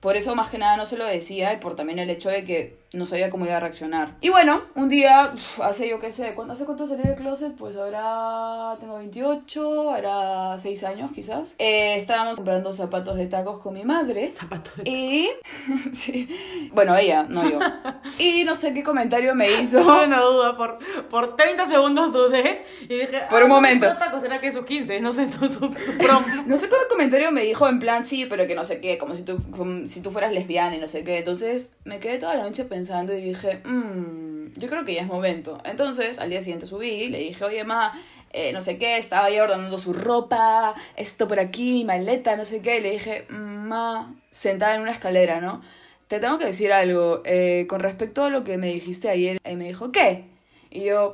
Por 0.00 0.16
eso 0.16 0.34
más 0.34 0.50
que 0.50 0.58
nada 0.58 0.76
no 0.76 0.86
se 0.86 0.96
lo 0.96 1.04
decía 1.04 1.52
y 1.52 1.58
por 1.58 1.76
también 1.76 1.98
el 1.98 2.10
hecho 2.10 2.28
de 2.30 2.44
que 2.44 2.77
no 2.92 3.05
sabía 3.05 3.29
cómo 3.29 3.44
iba 3.44 3.57
a 3.57 3.61
reaccionar. 3.61 4.16
Y 4.20 4.31
bueno, 4.31 4.62
un 4.74 4.88
día, 4.88 5.33
uf, 5.35 5.61
hace 5.61 5.88
yo 5.88 6.01
qué 6.01 6.11
sé, 6.11 6.35
¿cuándo, 6.35 6.55
¿hace 6.55 6.64
cuánto 6.64 6.87
salí 6.87 7.03
del 7.03 7.16
closet? 7.16 7.55
Pues 7.55 7.77
ahora 7.77 8.77
tengo 8.81 8.96
28, 8.96 9.90
ahora 9.94 10.57
6 10.59 10.85
años 10.85 11.11
quizás. 11.14 11.55
Eh, 11.59 11.96
estábamos 11.96 12.37
comprando 12.37 12.72
zapatos 12.72 13.16
de 13.16 13.27
tacos 13.27 13.61
con 13.61 13.74
mi 13.74 13.85
madre. 13.85 14.33
Zapato 14.33 14.70
de... 14.77 14.90
Y... 14.90 15.29
sí. 15.92 16.70
Bueno, 16.72 16.96
ella, 16.96 17.24
no 17.29 17.48
yo. 17.48 17.59
Y 18.18 18.44
no 18.44 18.55
sé 18.55 18.72
qué 18.72 18.83
comentario 18.83 19.35
me 19.35 19.61
hizo. 19.61 19.81
Tuve 19.83 20.07
una 20.07 20.20
duda, 20.20 20.57
por, 20.57 20.79
por 21.11 21.37
30 21.37 21.66
segundos 21.66 22.12
dudé 22.12 22.64
y 22.83 22.87
dije... 23.01 23.22
Por 23.29 23.42
un 23.42 23.51
"Ah, 23.51 23.55
momento. 23.55 23.87
¿cuántos 23.87 24.07
tacos 24.07 24.22
será 24.22 24.40
que 24.40 24.51
sus 24.51 24.64
15? 24.64 25.01
No 25.01 25.12
sé, 25.12 25.31
su, 25.31 25.46
su, 25.48 25.59
su 25.59 25.98
prom. 25.98 26.24
No 26.46 26.57
sé 26.57 26.68
qué 26.68 26.77
comentario 26.88 27.31
me 27.33 27.42
dijo 27.42 27.68
en 27.68 27.79
plan, 27.81 28.05
sí, 28.05 28.24
pero 28.27 28.46
que 28.46 28.55
no 28.55 28.64
sé 28.64 28.81
qué, 28.81 28.96
como 28.96 29.14
si 29.14 29.24
tú, 29.24 29.38
como 29.51 29.87
si 29.87 30.01
tú 30.01 30.11
fueras 30.11 30.33
lesbiana 30.33 30.74
y 30.77 30.81
no 30.81 30.88
sé 30.88 31.05
qué. 31.05 31.18
Entonces 31.18 31.74
me 31.85 31.98
quedé 31.98 32.18
toda 32.18 32.35
la 32.35 32.44
noche 32.44 32.64
pensando 32.64 32.77
y 33.14 33.20
dije, 33.20 33.60
mmm, 33.64 34.52
yo 34.56 34.68
creo 34.68 34.84
que 34.84 34.94
ya 34.94 35.02
es 35.02 35.06
momento. 35.06 35.58
Entonces 35.64 36.18
al 36.18 36.30
día 36.30 36.40
siguiente 36.40 36.66
subí, 36.66 37.08
le 37.08 37.18
dije, 37.18 37.44
oye, 37.44 37.64
ma, 37.64 37.92
eh, 38.32 38.52
no 38.52 38.60
sé 38.60 38.78
qué, 38.78 38.98
estaba 38.98 39.30
ya 39.30 39.42
ordenando 39.42 39.78
su 39.78 39.92
ropa, 39.92 40.74
esto 40.96 41.28
por 41.28 41.40
aquí, 41.40 41.72
mi 41.72 41.84
maleta, 41.84 42.36
no 42.36 42.44
sé 42.44 42.60
qué. 42.60 42.78
Y 42.78 42.80
le 42.80 42.90
dije, 42.92 43.26
ma, 43.28 44.14
sentada 44.30 44.74
en 44.74 44.82
una 44.82 44.92
escalera, 44.92 45.40
¿no? 45.40 45.62
Te 46.08 46.20
tengo 46.20 46.38
que 46.38 46.46
decir 46.46 46.72
algo, 46.72 47.22
eh, 47.24 47.66
con 47.68 47.80
respecto 47.80 48.24
a 48.24 48.30
lo 48.30 48.44
que 48.44 48.56
me 48.56 48.68
dijiste 48.72 49.08
ayer, 49.10 49.38
y 49.44 49.56
me 49.56 49.68
dijo, 49.68 49.92
¿qué? 49.92 50.24
Y 50.70 50.84
yo, 50.84 51.12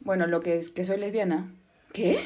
bueno, 0.00 0.26
lo 0.26 0.40
que 0.40 0.58
es 0.58 0.70
que 0.70 0.84
soy 0.84 0.98
lesbiana. 0.98 1.52
¿Qué? 1.92 2.24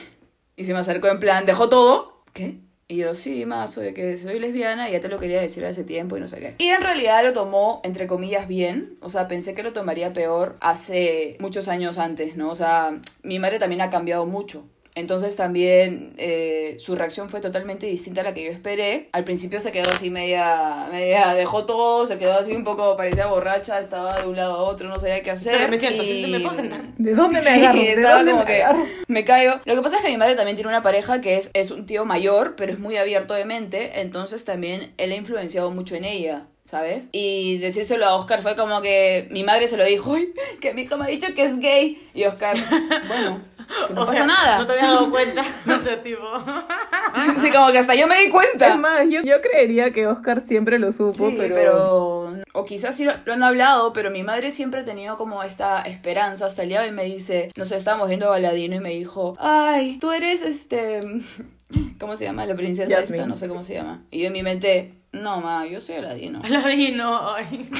Y 0.57 0.65
se 0.65 0.73
me 0.73 0.81
acercó 0.81 1.09
en 1.09 1.21
plan, 1.21 1.47
¿dejó 1.47 1.69
todo? 1.69 2.23
¿Qué? 2.33 2.59
Y 2.93 2.97
yo, 2.97 3.15
sí, 3.15 3.47
más, 3.47 3.73
soy 3.73 3.95
que 3.95 4.19
soy 4.19 4.39
lesbiana 4.39 4.87
y 4.87 4.93
ya 4.93 5.01
te 5.01 5.09
lo 5.09 5.19
quería 5.19 5.41
decir 5.41 5.65
hace 5.65 5.83
tiempo 5.83 6.19
y 6.19 6.21
no 6.21 6.29
sé 6.29 6.41
qué. 6.41 6.55
Y 6.59 6.69
en 6.69 6.83
realidad 6.83 7.25
lo 7.25 7.33
tomó, 7.33 7.81
entre 7.85 8.07
comillas, 8.07 8.47
bien. 8.47 8.99
O 9.01 9.09
sea, 9.09 9.29
pensé 9.29 9.55
que 9.55 9.63
lo 9.63 9.73
tomaría 9.73 10.13
peor 10.13 10.59
hace 10.61 11.39
muchos 11.41 11.69
años 11.69 11.97
antes, 11.97 12.37
¿no? 12.37 12.51
O 12.51 12.55
sea, 12.55 13.01
mi 13.23 13.39
madre 13.39 13.59
también 13.59 13.81
ha 13.81 13.89
cambiado 13.89 14.27
mucho. 14.27 14.67
Entonces 14.95 15.37
también 15.37 16.13
eh, 16.19 16.77
su 16.79 16.95
reacción 16.95 17.31
fue 17.31 17.41
totalmente 17.41 17.87
distinta 17.87 18.21
a 18.21 18.25
la 18.25 18.35
que 18.35 18.45
yo 18.45 18.51
esperé. 18.51 19.09
Al 19.13 19.25
principio 19.25 19.59
se 19.61 19.73
quedó 19.73 19.91
así 19.91 20.11
media, 20.11 20.87
media, 20.93 21.33
dejó 21.35 21.65
todo, 21.65 22.05
se 22.07 22.19
quedó 22.19 22.35
así 22.35 22.53
un 22.55 22.63
poco, 22.65 22.97
parecía 22.97 23.27
borracha, 23.27 23.81
estaba 23.81 24.21
de 24.21 24.29
un 24.29 24.37
lado 24.37 24.53
a 24.55 24.63
otro, 24.63 24.89
no 24.89 24.99
sabía 25.01 25.23
qué 25.23 25.31
hacer. 25.31 25.55
Pero 25.57 25.69
me 25.69 25.79
siento, 25.79 26.03
y- 26.03 26.27
¿me 26.27 26.41
puedo 26.41 26.55
sentar? 26.55 26.83
¿De 26.99 27.15
dónde 27.15 27.41
me 27.41 27.45
Sí, 27.47 27.61
agarro? 27.61 27.79
¿De 27.81 27.93
estaba 27.93 28.17
dónde 28.17 28.31
como 28.33 28.45
me 28.45 28.51
que 28.51 28.63
agarro? 28.63 28.87
me 29.09 29.25
caigo. 29.25 29.55
Lo 29.65 29.75
que 29.75 29.83
pasa 29.83 29.97
es 29.97 30.03
que 30.03 30.11
mi 30.11 30.17
madre 30.19 30.35
también 30.37 30.57
tiene 30.57 30.69
una 30.69 30.83
pareja 30.83 31.21
que 31.21 31.37
es, 31.39 31.51
es 31.55 31.71
un 31.71 31.87
tío 31.87 32.05
mayor, 32.05 32.55
pero 32.57 32.73
es 32.73 32.79
muy 32.79 32.97
abierto 32.97 33.35
de 33.35 33.45
mente, 33.47 34.01
entonces 34.01 34.45
también 34.45 34.93
él 34.99 35.13
ha 35.13 35.17
influenciado 35.17 35.71
mucho 35.71 35.95
en 35.95 36.05
ella. 36.05 36.47
¿Sabes? 36.65 37.03
Y 37.13 37.59
decírselo 37.59 38.07
a 38.07 38.15
Oscar 38.15 38.41
fue 38.41 38.57
como 38.57 38.81
que 38.81 39.27
mi 39.31 39.43
madre 39.45 39.67
se 39.67 39.77
lo 39.77 39.85
dijo, 39.85 40.15
"Ay, 40.15 40.29
que 40.61 40.73
mi 40.73 40.83
hija 40.83 40.97
me 40.97 41.05
ha 41.05 41.09
dicho 41.09 41.27
que 41.35 41.45
es 41.45 41.59
gay. 41.59 42.09
Y 42.15 42.25
Oscar, 42.25 42.57
bueno, 43.09 43.43
que 43.89 43.95
no 43.95 44.03
O 44.03 44.07
pasa 44.07 44.19
sea, 44.19 44.27
nada. 44.27 44.59
No 44.59 44.67
te 44.67 44.73
habías 44.73 44.89
dado 44.89 45.11
cuenta. 45.11 45.43
No 45.65 45.83
sé, 45.83 45.97
tipo... 45.99 46.23
Sí, 47.41 47.51
como 47.51 47.71
que 47.73 47.79
hasta 47.79 47.95
yo 47.95 48.07
me 48.07 48.17
di 48.19 48.25
Es 48.25 48.31
cuenta. 48.31 48.77
más, 48.77 49.07
yo, 49.09 49.21
yo 49.23 49.41
creería 49.43 49.93
que 49.93 50.07
Oscar 50.07 50.41
siempre 50.41 50.79
lo 50.79 50.93
supo, 50.93 51.29
Sí, 51.31 51.37
pero... 51.39 51.55
pero... 51.55 52.33
O 52.55 52.65
quizás 52.65 52.97
sí 52.97 53.05
lo, 53.05 53.13
lo 53.25 53.33
han 53.33 53.43
hablado, 53.43 53.93
pero 53.93 54.11
mi 54.11 54.23
madre 54.23 54.51
siempre 54.51 54.81
ha 54.81 54.85
tenido 54.85 55.17
como 55.17 55.43
esta 55.43 55.83
esperanza 55.83 56.47
hasta 56.47 56.63
el 56.63 56.69
día 56.71 56.81
de 56.83 56.89
hoy 56.89 56.95
me 56.95 57.05
dice, 57.05 57.51
no 57.57 57.65
sé, 57.65 57.77
estábamos 57.77 58.09
viendo 58.09 58.29
Baladino 58.31 58.77
y 58.77 58.81
me 58.81 58.91
dijo, 58.91 59.35
ay, 59.39 59.99
tú 60.01 60.11
eres 60.13 60.43
este... 60.43 61.01
¿Cómo 61.99 62.17
se 62.17 62.25
llama? 62.27 62.45
La 62.47 62.55
princesa 62.55 62.89
Jasmine. 62.95 63.19
esta, 63.23 63.29
no 63.29 63.37
sé 63.37 63.49
cómo 63.49 63.63
se 63.65 63.75
llama. 63.75 64.03
Y 64.11 64.21
yo 64.21 64.27
en 64.27 64.33
mi 64.35 64.43
mente, 64.43 64.95
no, 65.13 65.41
ma, 65.43 65.67
yo 65.67 65.81
soy 65.81 65.97
Aladino. 65.97 66.41
Aladino, 66.45 67.35
ay. 67.35 67.71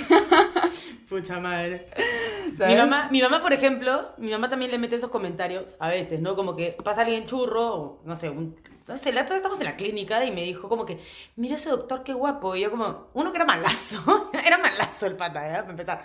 Pucha 1.09 1.41
madre. 1.41 1.89
Mi 2.59 2.77
mamá, 2.77 3.09
mi 3.11 3.23
mamá, 3.23 3.41
por 3.41 3.53
ejemplo, 3.53 4.13
mi 4.19 4.31
mamá 4.31 4.51
también 4.51 4.71
le 4.71 4.79
mete 4.79 4.97
esos 4.97 5.11
comentarios 5.11 5.77
a 5.79 5.89
veces, 5.89 6.21
¿no? 6.21 6.37
Como 6.37 6.55
que 6.57 6.77
pasa 6.85 7.03
alguien 7.03 7.27
churro, 7.27 7.75
o 7.75 8.03
no 8.05 8.17
sé, 8.17 8.31
un, 8.31 8.57
no 8.87 8.97
sé, 8.97 9.13
la 9.13 9.23
estamos 9.23 9.59
en 9.61 9.65
la 9.65 9.77
clínica 9.77 10.25
y 10.25 10.31
me 10.31 10.43
dijo 10.43 10.69
como 10.69 10.85
que, 10.85 10.99
mira 11.37 11.57
ese 11.57 11.71
doctor, 11.71 12.03
qué 12.03 12.13
guapo. 12.13 12.55
Y 12.55 12.61
yo 12.61 12.71
como, 12.71 13.09
uno 13.15 13.33
que 13.33 13.39
era 13.39 13.47
malazo, 13.47 14.31
era 14.47 14.59
malazo 14.59 15.07
el 15.07 15.17
pata, 15.17 15.47
¿ya? 15.47 15.61
Para 15.61 15.71
empezar. 15.71 16.05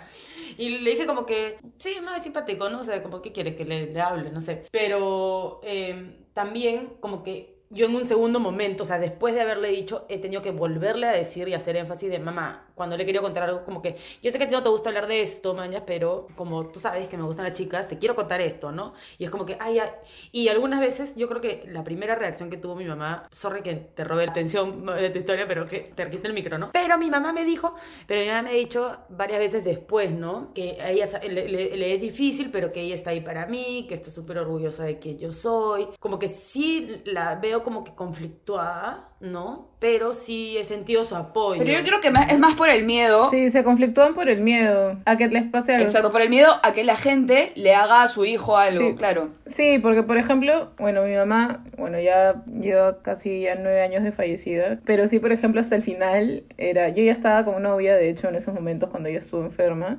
Y 0.56 0.78
le 0.78 0.90
dije 0.90 1.06
como 1.06 1.26
que, 1.26 1.58
sí, 1.76 1.96
más 2.02 2.22
simpático, 2.22 2.70
¿no? 2.70 2.80
O 2.80 2.84
sea, 2.84 3.02
como, 3.02 3.20
¿qué 3.20 3.32
quieres 3.32 3.54
que 3.54 3.64
le, 3.64 3.92
le 3.92 4.00
hable? 4.00 4.30
No 4.30 4.40
sé. 4.40 4.64
Pero 4.70 5.60
eh, 5.62 6.24
también 6.32 6.94
como 7.00 7.22
que 7.22 7.57
yo 7.70 7.86
en 7.86 7.94
un 7.94 8.06
segundo 8.06 8.40
momento, 8.40 8.84
o 8.84 8.86
sea, 8.86 8.98
después 8.98 9.34
de 9.34 9.42
haberle 9.42 9.68
dicho, 9.68 10.06
he 10.08 10.18
tenido 10.18 10.42
que 10.42 10.50
volverle 10.50 11.06
a 11.06 11.12
decir 11.12 11.48
y 11.48 11.54
hacer 11.54 11.76
énfasis 11.76 12.10
de 12.10 12.18
mamá, 12.18 12.67
cuando 12.78 12.96
le 12.96 13.04
quería 13.04 13.20
contar 13.20 13.42
algo 13.42 13.62
como 13.64 13.82
que, 13.82 13.96
yo 14.22 14.30
sé 14.30 14.38
que 14.38 14.44
a 14.44 14.48
ti 14.48 14.54
no 14.54 14.62
te 14.62 14.70
gusta 14.70 14.88
hablar 14.88 15.06
de 15.06 15.20
esto, 15.20 15.52
mañas, 15.52 15.82
pero 15.86 16.28
como 16.36 16.68
tú 16.68 16.80
sabes 16.80 17.08
que 17.08 17.18
me 17.18 17.24
gustan 17.24 17.44
las 17.44 17.52
chicas, 17.52 17.86
te 17.88 17.98
quiero 17.98 18.16
contar 18.16 18.40
esto, 18.40 18.72
¿no? 18.72 18.94
Y 19.18 19.24
es 19.24 19.30
como 19.30 19.44
que, 19.44 19.58
ay, 19.60 19.80
ay. 19.80 19.90
Y 20.32 20.48
algunas 20.48 20.80
veces 20.80 21.12
yo 21.16 21.28
creo 21.28 21.42
que 21.42 21.64
la 21.68 21.84
primera 21.84 22.14
reacción 22.14 22.48
que 22.48 22.56
tuvo 22.56 22.74
mi 22.74 22.86
mamá, 22.86 23.28
sorry 23.30 23.60
que 23.60 23.74
te 23.74 24.04
robé 24.04 24.24
la 24.24 24.30
atención 24.32 24.86
de 24.86 25.10
tu 25.10 25.18
historia, 25.18 25.46
pero 25.46 25.66
que 25.66 25.80
te 25.94 26.08
quité 26.08 26.28
el 26.28 26.34
micro, 26.34 26.56
¿no? 26.56 26.70
Pero 26.72 26.96
mi 26.96 27.10
mamá 27.10 27.32
me 27.34 27.44
dijo, 27.44 27.74
pero 28.06 28.20
mi 28.22 28.28
mamá 28.28 28.42
me 28.42 28.50
ha 28.50 28.54
dicho 28.54 28.96
varias 29.10 29.40
veces 29.40 29.64
después, 29.64 30.10
¿no? 30.10 30.52
Que 30.54 30.78
a 30.80 30.90
ella 30.90 31.06
le, 31.28 31.48
le- 31.48 31.76
le 31.76 31.94
es 31.94 32.00
difícil, 32.00 32.50
pero 32.50 32.72
que 32.72 32.80
ella 32.80 32.94
está 32.94 33.10
ahí 33.10 33.20
para 33.20 33.46
mí, 33.46 33.84
que 33.88 33.94
está 33.94 34.08
súper 34.10 34.38
orgullosa 34.38 34.84
de 34.84 34.98
quien 34.98 35.18
yo 35.18 35.32
soy. 35.32 35.88
Como 35.98 36.18
que 36.18 36.28
sí 36.28 37.02
la 37.04 37.34
veo 37.34 37.62
como 37.64 37.82
que 37.84 37.94
conflictuada, 37.94 39.16
¿no? 39.20 39.66
Pero 39.80 40.14
sí 40.14 40.56
he 40.58 40.64
sentido 40.64 41.02
su 41.04 41.16
apoyo. 41.16 41.60
Pero 41.64 41.76
yo 41.76 41.84
creo 41.84 42.00
que 42.00 42.10
más- 42.10 42.30
es 42.32 42.38
más 42.38 42.54
por 42.54 42.68
el 42.68 42.84
miedo. 42.84 43.28
Sí, 43.30 43.50
se 43.50 43.64
conflictúan 43.64 44.14
por 44.14 44.28
el 44.28 44.40
miedo 44.40 44.96
a 45.04 45.16
que 45.16 45.26
les 45.28 45.44
pase 45.44 45.72
algo. 45.72 45.84
Exacto, 45.86 46.12
por 46.12 46.20
el 46.22 46.30
miedo 46.30 46.48
a 46.62 46.72
que 46.72 46.84
la 46.84 46.96
gente 46.96 47.52
le 47.56 47.74
haga 47.74 48.02
a 48.02 48.08
su 48.08 48.24
hijo 48.24 48.56
algo, 48.56 48.90
Sí. 48.90 48.94
claro. 48.96 49.30
Sí, 49.46 49.78
porque 49.80 50.02
por 50.04 50.18
ejemplo, 50.18 50.70
bueno, 50.78 51.02
mi 51.02 51.14
mamá, 51.14 51.64
bueno, 51.76 51.98
ya 52.00 52.42
lleva 52.60 53.02
casi 53.02 53.42
ya 53.42 53.54
nueve 53.56 53.82
años 53.82 54.04
de 54.04 54.12
fallecida, 54.12 54.78
pero 54.84 55.08
sí, 55.08 55.18
por 55.18 55.32
ejemplo, 55.32 55.60
hasta 55.60 55.74
el 55.76 55.82
final 55.82 56.44
era, 56.56 56.88
yo 56.90 57.02
ya 57.02 57.12
estaba 57.12 57.44
como 57.44 57.58
novia, 57.60 57.96
de 57.96 58.08
hecho, 58.10 58.28
en 58.28 58.36
esos 58.36 58.54
momentos 58.54 58.88
cuando 58.90 59.08
ella 59.08 59.18
estuvo 59.18 59.42
enferma, 59.44 59.98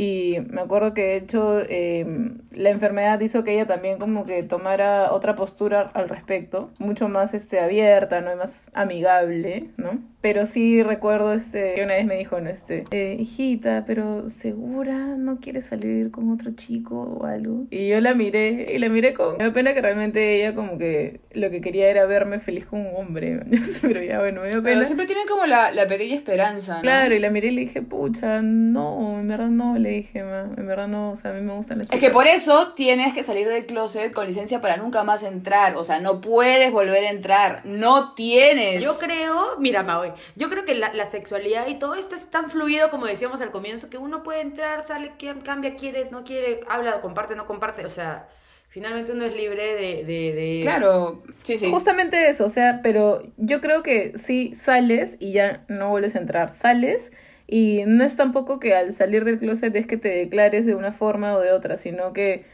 y 0.00 0.36
me 0.48 0.60
acuerdo 0.60 0.94
que 0.94 1.02
de 1.02 1.16
hecho 1.16 1.58
eh, 1.68 2.06
la 2.52 2.70
enfermedad 2.70 3.18
hizo 3.18 3.42
que 3.42 3.54
ella 3.54 3.66
también 3.66 3.98
como 3.98 4.24
que 4.26 4.44
tomara 4.44 5.12
otra 5.12 5.34
postura 5.34 5.90
al 5.92 6.08
respecto, 6.08 6.70
mucho 6.78 7.08
más 7.08 7.34
este 7.34 7.58
abierta, 7.58 8.20
¿no? 8.20 8.32
Y 8.32 8.36
más 8.36 8.68
amigable, 8.74 9.70
¿no? 9.76 9.98
Pero 10.20 10.46
sí 10.46 10.82
recuerdo 10.82 11.32
este, 11.32 11.74
que 11.74 11.84
una 11.84 11.94
vez 11.94 12.06
me 12.06 12.16
dijo, 12.16 12.40
no, 12.40 12.50
este, 12.50 12.84
eh, 12.90 13.16
hijita, 13.18 13.84
pero 13.86 14.28
¿segura 14.30 15.16
no 15.16 15.38
quieres 15.40 15.66
salir 15.66 16.10
con 16.10 16.30
otro 16.32 16.52
chico 16.52 17.00
o 17.20 17.24
algo? 17.24 17.66
Y 17.70 17.88
yo 17.88 18.00
la 18.00 18.14
miré, 18.14 18.66
y 18.72 18.78
la 18.78 18.88
miré 18.88 19.14
con... 19.14 19.36
Me 19.38 19.44
da 19.44 19.52
pena 19.52 19.74
que 19.74 19.82
realmente 19.82 20.36
ella 20.36 20.54
como 20.54 20.76
que 20.76 21.20
lo 21.32 21.50
que 21.50 21.60
quería 21.60 21.88
era 21.88 22.04
verme 22.06 22.40
feliz 22.40 22.66
con 22.66 22.80
un 22.80 22.96
hombre. 22.96 23.40
pero 23.82 24.02
ya, 24.02 24.18
bueno, 24.18 24.42
me 24.42 24.48
dio 24.48 24.62
pena. 24.62 24.74
Pero 24.74 24.84
siempre 24.84 25.06
tienen 25.06 25.26
como 25.28 25.46
la, 25.46 25.70
la 25.70 25.86
pequeña 25.86 26.16
esperanza, 26.16 26.76
¿no? 26.76 26.82
Claro, 26.82 27.14
y 27.14 27.20
la 27.20 27.30
miré 27.30 27.48
y 27.48 27.52
le 27.52 27.60
dije, 27.62 27.82
pucha, 27.82 28.42
no, 28.42 29.20
en 29.20 29.28
verdad 29.28 29.48
no, 29.48 29.78
le 29.78 29.87
dije, 29.88 30.22
ma, 30.22 30.50
en 30.56 30.66
verdad 30.66 30.88
no, 30.88 31.12
o 31.12 31.16
sea, 31.16 31.30
a 31.30 31.34
mí 31.34 31.40
me 31.40 31.54
gustan 31.54 31.78
las 31.78 31.90
Es 31.90 32.00
que 32.00 32.10
por 32.10 32.26
eso 32.26 32.72
tienes 32.74 33.14
que 33.14 33.22
salir 33.22 33.48
del 33.48 33.66
closet 33.66 34.12
con 34.12 34.26
licencia 34.26 34.60
para 34.60 34.76
nunca 34.76 35.04
más 35.04 35.22
entrar, 35.22 35.76
o 35.76 35.84
sea, 35.84 36.00
no 36.00 36.20
puedes 36.20 36.72
volver 36.72 37.04
a 37.04 37.10
entrar, 37.10 37.62
no 37.64 38.14
tienes. 38.14 38.82
Yo 38.82 38.98
creo, 38.98 39.56
mira, 39.58 39.82
Maui, 39.82 40.12
yo 40.36 40.48
creo 40.48 40.64
que 40.64 40.74
la, 40.74 40.92
la, 40.92 41.04
sexualidad 41.06 41.66
y 41.68 41.74
todo 41.74 41.94
esto 41.94 42.14
es 42.14 42.30
tan 42.30 42.50
fluido 42.50 42.90
como 42.90 43.06
decíamos 43.06 43.40
al 43.40 43.50
comienzo, 43.50 43.90
que 43.90 43.98
uno 43.98 44.22
puede 44.22 44.40
entrar, 44.40 44.86
sale, 44.86 45.12
cambia, 45.44 45.74
quiere, 45.76 46.08
no 46.10 46.24
quiere, 46.24 46.60
habla, 46.68 47.00
comparte, 47.00 47.34
no 47.34 47.46
comparte, 47.46 47.86
o 47.86 47.90
sea, 47.90 48.26
finalmente 48.68 49.12
uno 49.12 49.24
es 49.24 49.34
libre 49.34 49.74
de, 49.74 50.04
de, 50.04 50.34
de... 50.34 50.60
Claro, 50.62 51.22
sí, 51.42 51.58
sí. 51.58 51.70
Justamente 51.70 52.28
eso, 52.28 52.44
o 52.44 52.50
sea, 52.50 52.80
pero 52.82 53.22
yo 53.36 53.60
creo 53.60 53.82
que 53.82 54.18
sí 54.18 54.54
sales 54.54 55.16
y 55.18 55.32
ya 55.32 55.64
no 55.68 55.90
vuelves 55.90 56.14
a 56.14 56.18
entrar, 56.18 56.52
sales 56.52 57.10
y 57.48 57.82
no 57.86 58.04
es 58.04 58.16
tampoco 58.16 58.60
que 58.60 58.74
al 58.74 58.92
salir 58.92 59.24
del 59.24 59.38
closet 59.38 59.74
es 59.74 59.86
que 59.86 59.96
te 59.96 60.10
declares 60.10 60.66
de 60.66 60.74
una 60.74 60.92
forma 60.92 61.34
o 61.34 61.40
de 61.40 61.52
otra, 61.52 61.78
sino 61.78 62.12
que 62.12 62.44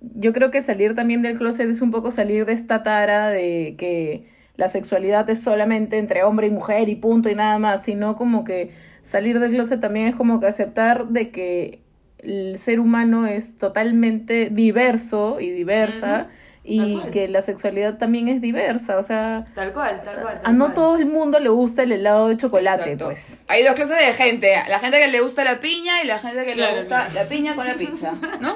yo 0.00 0.32
creo 0.32 0.50
que 0.50 0.60
salir 0.62 0.94
también 0.96 1.22
del 1.22 1.38
closet 1.38 1.70
es 1.70 1.80
un 1.80 1.92
poco 1.92 2.10
salir 2.10 2.46
de 2.46 2.52
esta 2.54 2.82
tara 2.82 3.30
de 3.30 3.76
que 3.78 4.26
la 4.56 4.68
sexualidad 4.68 5.30
es 5.30 5.40
solamente 5.40 5.98
entre 5.98 6.24
hombre 6.24 6.48
y 6.48 6.50
mujer 6.50 6.88
y 6.88 6.96
punto 6.96 7.30
y 7.30 7.34
nada 7.36 7.58
más, 7.60 7.84
sino 7.84 8.16
como 8.16 8.44
que 8.44 8.72
salir 9.02 9.38
del 9.38 9.52
closet 9.52 9.80
también 9.80 10.06
es 10.06 10.16
como 10.16 10.40
que 10.40 10.46
aceptar 10.48 11.08
de 11.08 11.30
que 11.30 11.80
el 12.18 12.58
ser 12.58 12.80
humano 12.80 13.26
es 13.26 13.56
totalmente 13.56 14.50
diverso 14.50 15.40
y 15.40 15.50
diversa. 15.50 16.28
Y 16.70 16.98
que 17.10 17.28
la 17.28 17.42
sexualidad 17.42 17.98
también 17.98 18.28
es 18.28 18.40
diversa, 18.40 18.98
o 18.98 19.02
sea... 19.02 19.46
Tal 19.54 19.72
cual, 19.72 20.00
tal 20.02 20.20
cual. 20.20 20.40
a 20.42 20.52
no 20.52 20.72
todo 20.72 20.96
el 20.96 21.06
mundo 21.06 21.38
le 21.38 21.48
gusta 21.48 21.82
el 21.82 21.92
helado 21.92 22.28
de 22.28 22.36
chocolate, 22.36 22.96
pues. 22.96 23.42
Hay 23.48 23.64
dos 23.64 23.74
clases 23.74 23.98
de 23.98 24.12
gente, 24.12 24.54
la 24.68 24.78
gente 24.78 24.98
que 24.98 25.08
le 25.08 25.20
gusta 25.20 25.44
la 25.44 25.60
piña 25.60 26.02
y 26.02 26.06
la 26.06 26.18
gente 26.18 26.44
que 26.44 26.54
le 26.54 26.76
gusta 26.76 27.08
la 27.10 27.24
piña 27.24 27.54
con 27.54 27.66
la 27.66 27.74
pizza, 27.74 28.12
¿no? 28.40 28.54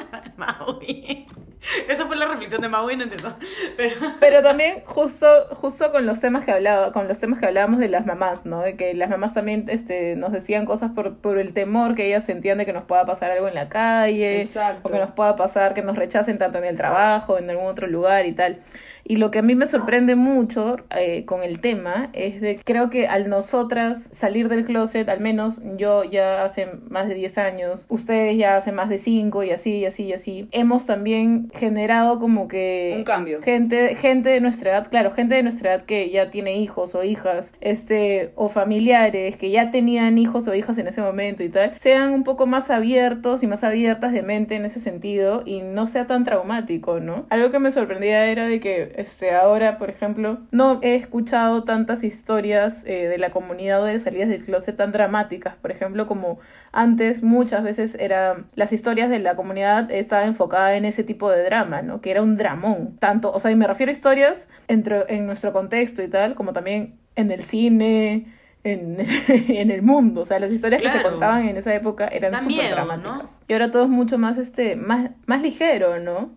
Esa 1.89 2.07
fue 2.07 2.17
la 2.17 2.27
reflexión 2.27 2.61
de 2.61 2.69
Maui, 2.69 2.97
no 2.97 3.05
entiendo. 3.05 3.35
Pero... 3.77 3.95
Pero 4.21 4.43
también 4.43 4.83
justo, 4.85 5.27
justo 5.53 5.93
con 5.93 6.07
los 6.07 6.21
temas 6.21 6.45
que 6.45 6.53
hablaba, 6.53 6.93
con 6.93 7.09
los 7.09 7.19
temas 7.19 7.39
que 7.39 7.47
hablábamos 7.47 7.81
de 7.81 7.89
las 7.89 8.07
mamás, 8.07 8.47
¿no? 8.47 8.61
De 8.61 8.77
que 8.77 8.95
las 8.95 9.09
mamás 9.09 9.35
también 9.35 9.65
este, 9.69 10.17
nos 10.17 10.33
decían 10.33 10.67
cosas 10.67 10.93
por, 10.93 11.17
por 11.17 11.39
el 11.39 11.53
temor 11.53 11.95
que 11.95 12.07
ellas 12.07 12.25
sentían 12.25 12.59
de 12.59 12.67
que 12.67 12.73
nos 12.73 12.85
pueda 12.85 13.07
pasar 13.07 13.31
algo 13.31 13.49
en 13.49 13.55
la 13.55 13.69
calle. 13.69 14.41
Exacto. 14.41 14.89
O 14.89 14.93
que 14.93 14.99
nos 14.99 15.13
pueda 15.13 15.37
pasar 15.37 15.75
que 15.75 15.83
nos 15.83 15.97
rechacen 15.97 16.39
tanto 16.39 16.59
en 16.59 16.65
el 16.65 16.77
trabajo, 16.77 17.39
en 17.39 17.49
algún 17.49 17.67
otro 17.67 17.87
lugar 17.87 18.04
y 18.27 18.33
tal. 18.33 18.59
Y 19.05 19.17
lo 19.17 19.31
que 19.31 19.39
a 19.39 19.43
mí 19.43 19.55
me 19.55 19.67
sorprende 19.67 20.15
mucho 20.17 20.77
eh, 20.97 21.25
con 21.27 21.43
el 21.43 21.61
tema 21.61 22.11
es 22.15 22.41
de 22.41 22.59
creo 22.65 22.91
que 22.91 23.07
al 23.07 23.29
nosotras 23.29 24.09
salir 24.13 24.49
del 24.49 24.65
closet, 24.65 25.09
al 25.09 25.21
menos 25.21 25.61
yo 25.77 26.05
ya 26.05 26.43
hace 26.43 26.69
más 26.89 27.09
de 27.09 27.15
10 27.15 27.39
años, 27.39 27.87
ustedes 27.89 28.37
ya 28.37 28.57
hace 28.57 28.73
más 28.73 28.89
de 28.89 28.99
5 28.99 29.43
y 29.45 29.51
así 29.51 29.79
y 29.79 29.87
así 29.87 30.05
y 30.05 30.13
así, 30.13 30.49
hemos 30.53 30.87
también 30.87 31.51
generado 31.55 32.19
como 32.19 32.49
que 32.49 32.95
un 32.97 33.05
cambio. 33.05 33.43
Gente 33.43 33.95
gente 33.95 34.31
de 34.31 34.41
nuestra 34.41 34.71
edad, 34.71 34.89
claro, 34.89 35.13
gente 35.13 35.35
de 35.35 35.43
nuestra 35.43 35.75
edad 35.75 35.85
que 35.85 36.11
ya 36.11 36.31
tiene 36.31 36.57
hijos 36.59 36.95
o 36.95 37.05
hijas, 37.05 37.53
este 37.61 38.33
o 38.37 38.49
familiares 38.49 39.37
que 39.37 39.51
ya 39.51 39.71
tenían 39.71 40.19
hijos 40.19 40.49
o 40.49 40.55
hijas 40.55 40.79
en 40.79 40.87
ese 40.87 41.03
momento 41.03 41.43
y 41.43 41.49
tal, 41.49 41.73
sean 41.77 42.13
un 42.13 42.25
poco 42.25 42.47
más 42.47 42.71
abiertos 42.71 43.43
y 43.43 43.47
más 43.47 43.65
abiertas 43.65 44.13
de 44.13 44.23
mente 44.23 44.55
en 44.55 44.65
ese 44.65 44.81
sentido 44.81 45.43
y 45.45 45.61
no 45.61 45.87
sea 45.87 46.07
tan 46.07 46.25
traumático, 46.25 47.01
¿no? 47.01 47.27
Algo 47.29 47.51
que 47.51 47.59
me 47.59 47.71
sorprendía 47.71 48.27
era 48.27 48.47
de 48.47 48.61
que 48.61 48.94
este, 48.97 49.33
ahora, 49.33 49.79
por 49.79 49.91
ejemplo, 49.91 50.39
no 50.51 50.79
he 50.83 50.95
escuchado 50.95 51.65
tantas 51.65 52.05
historias 52.05 52.85
eh, 52.87 53.09
de 53.09 53.19
la 53.19 53.31
comunidad 53.31 53.85
de 53.85 53.99
salidas 53.99 54.29
del 54.29 54.45
closet 54.45 54.77
tan 54.77 54.93
dramáticas, 54.93 55.57
por 55.57 55.71
ejemplo, 55.71 56.07
como 56.07 56.39
antes 56.73 57.23
muchas 57.23 57.63
veces 57.63 57.97
era 57.99 58.45
las 58.55 58.73
historias 58.73 59.11
de 59.11 59.19
la 59.19 59.37
comunidad 59.37 59.91
estaba 59.91 60.25
enfocada 60.25 60.77
en 60.77 60.85
ese 60.85 61.05
tipo 61.05 61.31
de 61.31 61.45
drama, 61.45 61.83
¿no? 61.83 62.01
Que 62.01 62.11
era 62.11 62.23
un 62.23 62.37
dramón, 62.37 62.97
tanto, 62.99 63.33
o 63.33 63.41
sea, 63.41 63.51
y 63.51 63.57
me 63.57 63.67
refiero 63.67 63.91
a 63.91 63.93
historias 63.93 64.49
entre, 64.69 65.05
en 65.09 65.27
nuestro 65.27 65.53
contexto 65.53 66.03
y 66.03 66.09
tal, 66.09 66.35
como 66.35 66.53
también 66.53 66.97
en 67.17 67.31
el 67.31 67.43
cine, 67.43 68.27
en, 68.65 68.97
en, 69.29 69.71
el 69.71 69.83
mundo. 69.83 70.23
O 70.23 70.25
sea, 70.25 70.39
las 70.41 70.51
historias 70.51 70.83
que 70.83 70.91
se 70.91 71.03
contaban 71.03 71.49
en 71.49 71.57
esa 71.57 71.75
época 71.75 72.09
eran 72.09 72.41
súper 72.41 72.71
dramáticas. 72.71 73.41
Y 73.47 73.53
ahora 73.53 73.71
todo 73.71 73.85
es 73.85 73.89
mucho 73.89 74.19
más, 74.19 74.39
este, 74.39 74.75
más, 74.77 75.11
más 75.27 75.43
ligero, 75.43 76.01
¿no? 76.01 76.31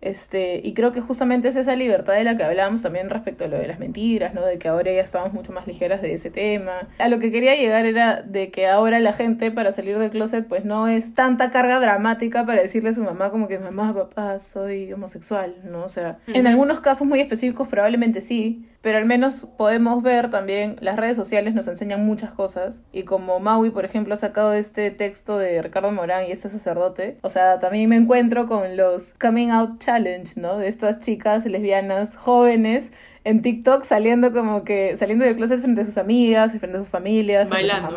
Este, 0.00 0.60
y 0.62 0.74
creo 0.74 0.92
que 0.92 1.00
justamente 1.00 1.48
es 1.48 1.56
esa 1.56 1.74
libertad 1.74 2.14
de 2.14 2.22
la 2.22 2.36
que 2.36 2.44
hablábamos 2.44 2.82
también 2.82 3.10
respecto 3.10 3.44
a 3.44 3.48
lo 3.48 3.58
de 3.58 3.66
las 3.66 3.80
mentiras, 3.80 4.32
¿no? 4.32 4.44
De 4.44 4.58
que 4.58 4.68
ahora 4.68 4.92
ya 4.92 5.00
estamos 5.00 5.32
mucho 5.32 5.52
más 5.52 5.66
ligeras 5.66 6.02
de 6.02 6.14
ese 6.14 6.30
tema. 6.30 6.88
A 6.98 7.08
lo 7.08 7.18
que 7.18 7.32
quería 7.32 7.56
llegar 7.56 7.84
era 7.84 8.22
de 8.22 8.50
que 8.50 8.68
ahora 8.68 9.00
la 9.00 9.12
gente 9.12 9.50
para 9.50 9.72
salir 9.72 9.98
del 9.98 10.10
closet 10.10 10.46
pues 10.46 10.64
no 10.64 10.86
es 10.86 11.14
tanta 11.14 11.50
carga 11.50 11.80
dramática 11.80 12.46
para 12.46 12.62
decirle 12.62 12.90
a 12.90 12.92
su 12.92 13.02
mamá 13.02 13.30
como 13.30 13.48
que 13.48 13.58
mamá, 13.58 13.92
papá, 13.92 14.38
soy 14.38 14.92
homosexual, 14.92 15.56
¿no? 15.64 15.84
O 15.84 15.88
sea, 15.88 16.18
en 16.28 16.46
algunos 16.46 16.80
casos 16.80 17.06
muy 17.06 17.20
específicos 17.20 17.66
probablemente 17.66 18.20
sí, 18.20 18.68
pero 18.80 18.98
al 18.98 19.06
menos 19.06 19.46
podemos 19.56 20.02
ver 20.02 20.30
también, 20.30 20.76
las 20.80 20.96
redes 20.96 21.16
sociales 21.16 21.54
nos 21.54 21.66
enseñan 21.66 22.06
muchas 22.06 22.30
cosas 22.32 22.80
y 22.92 23.02
como 23.02 23.40
Maui, 23.40 23.70
por 23.70 23.84
ejemplo, 23.84 24.14
ha 24.14 24.16
sacado 24.16 24.52
este 24.52 24.90
texto 24.90 25.36
de 25.38 25.60
Ricardo 25.62 25.90
Morán 25.90 26.26
y 26.26 26.32
este 26.32 26.48
sacerdote, 26.48 27.18
o 27.22 27.28
sea, 27.28 27.58
también 27.58 27.88
me 27.88 27.96
encuentro 27.96 28.46
con 28.46 28.76
los 28.76 29.14
coming 29.14 29.50
out 29.50 29.80
challenge, 29.80 30.40
¿no? 30.40 30.58
De 30.58 30.68
estas 30.68 31.00
chicas 31.00 31.44
lesbianas 31.44 32.16
jóvenes 32.16 32.92
en 33.24 33.42
TikTok 33.42 33.84
saliendo 33.84 34.32
como 34.32 34.64
que 34.64 34.96
saliendo 34.96 35.24
del 35.24 35.36
closet 35.36 35.60
frente 35.60 35.82
a 35.82 35.84
sus 35.84 35.98
amigas 35.98 36.54
y 36.54 36.58
frente 36.58 36.78
a 36.78 36.80
sus 36.80 36.88
familias, 36.88 37.48
bailando, 37.48 37.94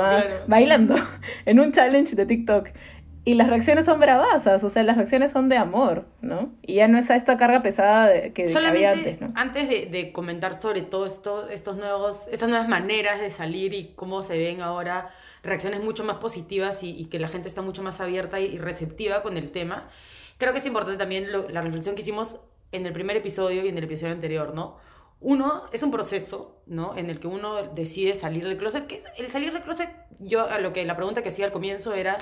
bailando 0.47 0.95
en 1.45 1.59
un 1.59 1.71
challenge 1.71 2.15
de 2.15 2.25
TikTok. 2.25 2.69
Y 3.23 3.35
las 3.35 3.49
reacciones 3.49 3.85
son 3.85 3.99
bravasas, 3.99 4.63
o 4.63 4.69
sea, 4.69 4.81
las 4.81 4.97
reacciones 4.97 5.31
son 5.31 5.47
de 5.47 5.55
amor, 5.55 6.07
¿no? 6.21 6.51
Y 6.63 6.75
ya 6.75 6.87
no 6.87 6.97
es 6.97 7.11
a 7.11 7.15
esta 7.15 7.37
carga 7.37 7.61
pesada 7.61 8.07
de, 8.07 8.33
que 8.33 8.51
Solamente 8.51 8.87
había 8.87 8.99
antes, 8.99 9.21
¿no? 9.21 9.31
antes 9.35 9.69
de, 9.69 9.85
de, 9.85 10.11
comentar 10.11 10.59
sobre 10.59 10.81
todo 10.81 11.05
esto, 11.05 11.47
estos 11.49 11.77
nuevos, 11.77 12.27
estas 12.31 12.49
nuevas 12.49 12.67
maneras 12.67 13.21
de 13.21 13.29
salir 13.29 13.73
y 13.73 13.93
cómo 13.95 14.23
se 14.23 14.39
ven 14.39 14.61
ahora 14.61 15.11
reacciones 15.43 15.83
mucho 15.83 16.03
más 16.03 16.17
positivas 16.17 16.81
y, 16.81 16.89
y 16.89 17.05
que 17.05 17.19
la 17.19 17.27
gente 17.27 17.47
está 17.47 17.61
mucho 17.61 17.83
más 17.83 18.01
abierta 18.01 18.39
y, 18.39 18.57
receptiva 18.57 19.21
con 19.21 19.37
el 19.37 19.51
tema, 19.51 19.87
creo 20.39 20.51
que 20.51 20.57
es 20.59 20.65
importante 20.65 20.97
también 20.97 21.31
lo, 21.31 21.47
la 21.47 21.61
reflexión 21.61 21.93
que 21.93 22.01
hicimos 22.01 22.37
en 22.71 22.87
el 22.87 22.93
primer 22.93 23.17
episodio 23.17 23.63
y 23.63 23.67
en 23.67 23.77
el 23.77 23.83
episodio 23.83 24.13
anterior, 24.13 24.55
¿no? 24.55 24.77
Uno, 25.19 25.63
es 25.71 25.83
un 25.83 25.91
proceso, 25.91 26.63
¿no? 26.65 26.97
En 26.97 27.11
el 27.11 27.19
que 27.19 27.27
uno 27.27 27.61
decide 27.75 28.15
salir 28.15 28.47
del 28.47 28.57
closet. 28.57 28.87
Que 28.87 29.03
el 29.17 29.27
salir 29.27 29.53
del 29.53 29.61
closet, 29.61 29.91
yo 30.19 30.49
a 30.49 30.57
lo 30.57 30.73
que 30.73 30.83
la 30.83 30.95
pregunta 30.95 31.21
que 31.21 31.29
hacía 31.29 31.45
al 31.45 31.51
comienzo 31.51 31.93
era 31.93 32.17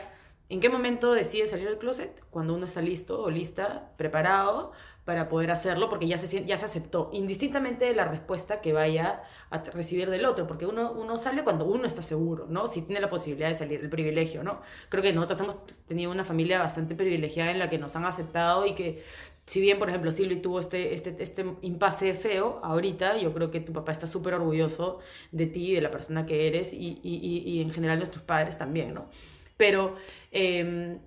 ¿En 0.51 0.59
qué 0.59 0.69
momento 0.69 1.13
decide 1.13 1.45
salir 1.45 1.67
del 1.67 1.77
closet? 1.77 2.23
Cuando 2.31 2.55
uno 2.55 2.65
está 2.65 2.81
listo 2.81 3.21
o 3.21 3.29
lista, 3.29 3.91
preparado 3.97 4.71
para 5.05 5.29
poder 5.29 5.51
hacerlo, 5.51 5.89
porque 5.89 6.07
ya 6.07 6.17
se, 6.17 6.43
ya 6.43 6.57
se 6.57 6.65
aceptó, 6.65 7.11
indistintamente 7.13 7.85
de 7.85 7.93
la 7.93 8.05
respuesta 8.05 8.59
que 8.59 8.73
vaya 8.73 9.21
a 9.51 9.59
recibir 9.59 10.09
del 10.09 10.25
otro, 10.25 10.47
porque 10.47 10.65
uno, 10.65 10.91
uno 10.91 11.19
sale 11.19 11.43
cuando 11.43 11.65
uno 11.65 11.85
está 11.85 12.01
seguro, 12.01 12.47
¿no? 12.49 12.65
Si 12.65 12.81
tiene 12.81 12.99
la 12.99 13.11
posibilidad 13.11 13.49
de 13.49 13.55
salir, 13.55 13.79
el 13.79 13.89
privilegio, 13.89 14.43
¿no? 14.43 14.61
Creo 14.89 15.03
que 15.03 15.13
nosotros 15.13 15.39
hemos 15.41 15.65
tenido 15.87 16.11
una 16.11 16.23
familia 16.23 16.59
bastante 16.59 16.95
privilegiada 16.95 17.51
en 17.51 17.59
la 17.59 17.69
que 17.69 17.77
nos 17.77 17.95
han 17.95 18.05
aceptado 18.05 18.65
y 18.65 18.73
que, 18.73 19.03
si 19.45 19.61
bien, 19.61 19.77
por 19.77 19.89
ejemplo, 19.89 20.11
Silvi 20.11 20.37
tuvo 20.37 20.59
este, 20.59 20.95
este, 20.95 21.15
este 21.19 21.45
impasse 21.61 22.15
feo, 22.15 22.59
ahorita 22.63 23.17
yo 23.17 23.33
creo 23.33 23.51
que 23.51 23.59
tu 23.59 23.71
papá 23.73 23.91
está 23.91 24.07
súper 24.07 24.33
orgulloso 24.33 24.99
de 25.31 25.45
ti, 25.45 25.75
de 25.75 25.81
la 25.81 25.91
persona 25.91 26.25
que 26.25 26.47
eres 26.47 26.73
y, 26.73 26.99
y, 27.03 27.43
y 27.45 27.61
en 27.61 27.69
general 27.71 27.99
nuestros 27.99 28.23
padres 28.23 28.57
también, 28.57 28.95
¿no? 28.95 29.09
Pero 29.59 29.97
eh, 30.31 30.97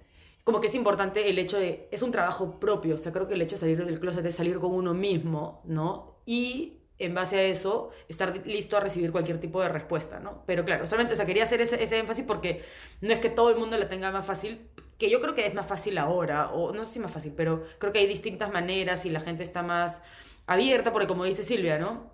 como 0.44 0.60
que 0.60 0.66
es 0.66 0.74
importante 0.74 1.30
el 1.30 1.38
hecho 1.38 1.58
de, 1.58 1.88
es 1.90 2.02
un 2.02 2.10
trabajo 2.10 2.60
propio, 2.60 2.96
o 2.96 2.98
sea, 2.98 3.10
creo 3.10 3.26
que 3.26 3.32
el 3.32 3.40
hecho 3.40 3.56
de 3.56 3.60
salir 3.60 3.82
del 3.82 3.98
closet 3.98 4.26
es 4.26 4.34
salir 4.34 4.58
con 4.58 4.74
uno 4.74 4.92
mismo, 4.92 5.62
¿no? 5.64 6.18
Y 6.26 6.74
en 6.98 7.14
base 7.14 7.38
a 7.38 7.42
eso, 7.44 7.92
estar 8.08 8.46
listo 8.46 8.76
a 8.76 8.80
recibir 8.80 9.10
cualquier 9.10 9.40
tipo 9.40 9.62
de 9.62 9.70
respuesta, 9.70 10.20
¿no? 10.20 10.42
Pero 10.44 10.66
claro, 10.66 10.86
solamente, 10.86 11.14
o 11.14 11.16
sea, 11.16 11.24
quería 11.24 11.44
hacer 11.44 11.62
ese, 11.62 11.82
ese 11.82 11.96
énfasis 11.96 12.26
porque 12.26 12.62
no 13.00 13.14
es 13.14 13.20
que 13.20 13.30
todo 13.30 13.48
el 13.48 13.56
mundo 13.56 13.78
la 13.78 13.88
tenga 13.88 14.10
más 14.10 14.26
fácil, 14.26 14.68
que 14.98 15.08
yo 15.08 15.22
creo 15.22 15.34
que 15.34 15.46
es 15.46 15.54
más 15.54 15.66
fácil 15.66 15.96
ahora, 15.96 16.50
o 16.50 16.74
no 16.74 16.84
sé 16.84 16.92
si 16.92 16.98
más 16.98 17.10
fácil, 17.10 17.32
pero 17.34 17.64
creo 17.78 17.90
que 17.90 18.00
hay 18.00 18.06
distintas 18.06 18.52
maneras 18.52 19.06
y 19.06 19.10
la 19.10 19.20
gente 19.20 19.44
está 19.44 19.62
más 19.62 20.02
abierta, 20.46 20.92
porque 20.92 21.06
como 21.06 21.24
dice 21.24 21.42
Silvia, 21.42 21.78
¿no? 21.78 22.11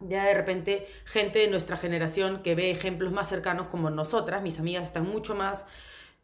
Ya 0.00 0.24
de 0.24 0.34
repente 0.34 0.86
gente 1.04 1.38
de 1.38 1.48
nuestra 1.48 1.76
generación 1.76 2.42
que 2.42 2.54
ve 2.54 2.70
ejemplos 2.70 3.12
más 3.12 3.28
cercanos 3.28 3.68
como 3.68 3.90
nosotras, 3.90 4.42
mis 4.42 4.58
amigas 4.58 4.84
están 4.84 5.06
mucho 5.06 5.34
más 5.34 5.66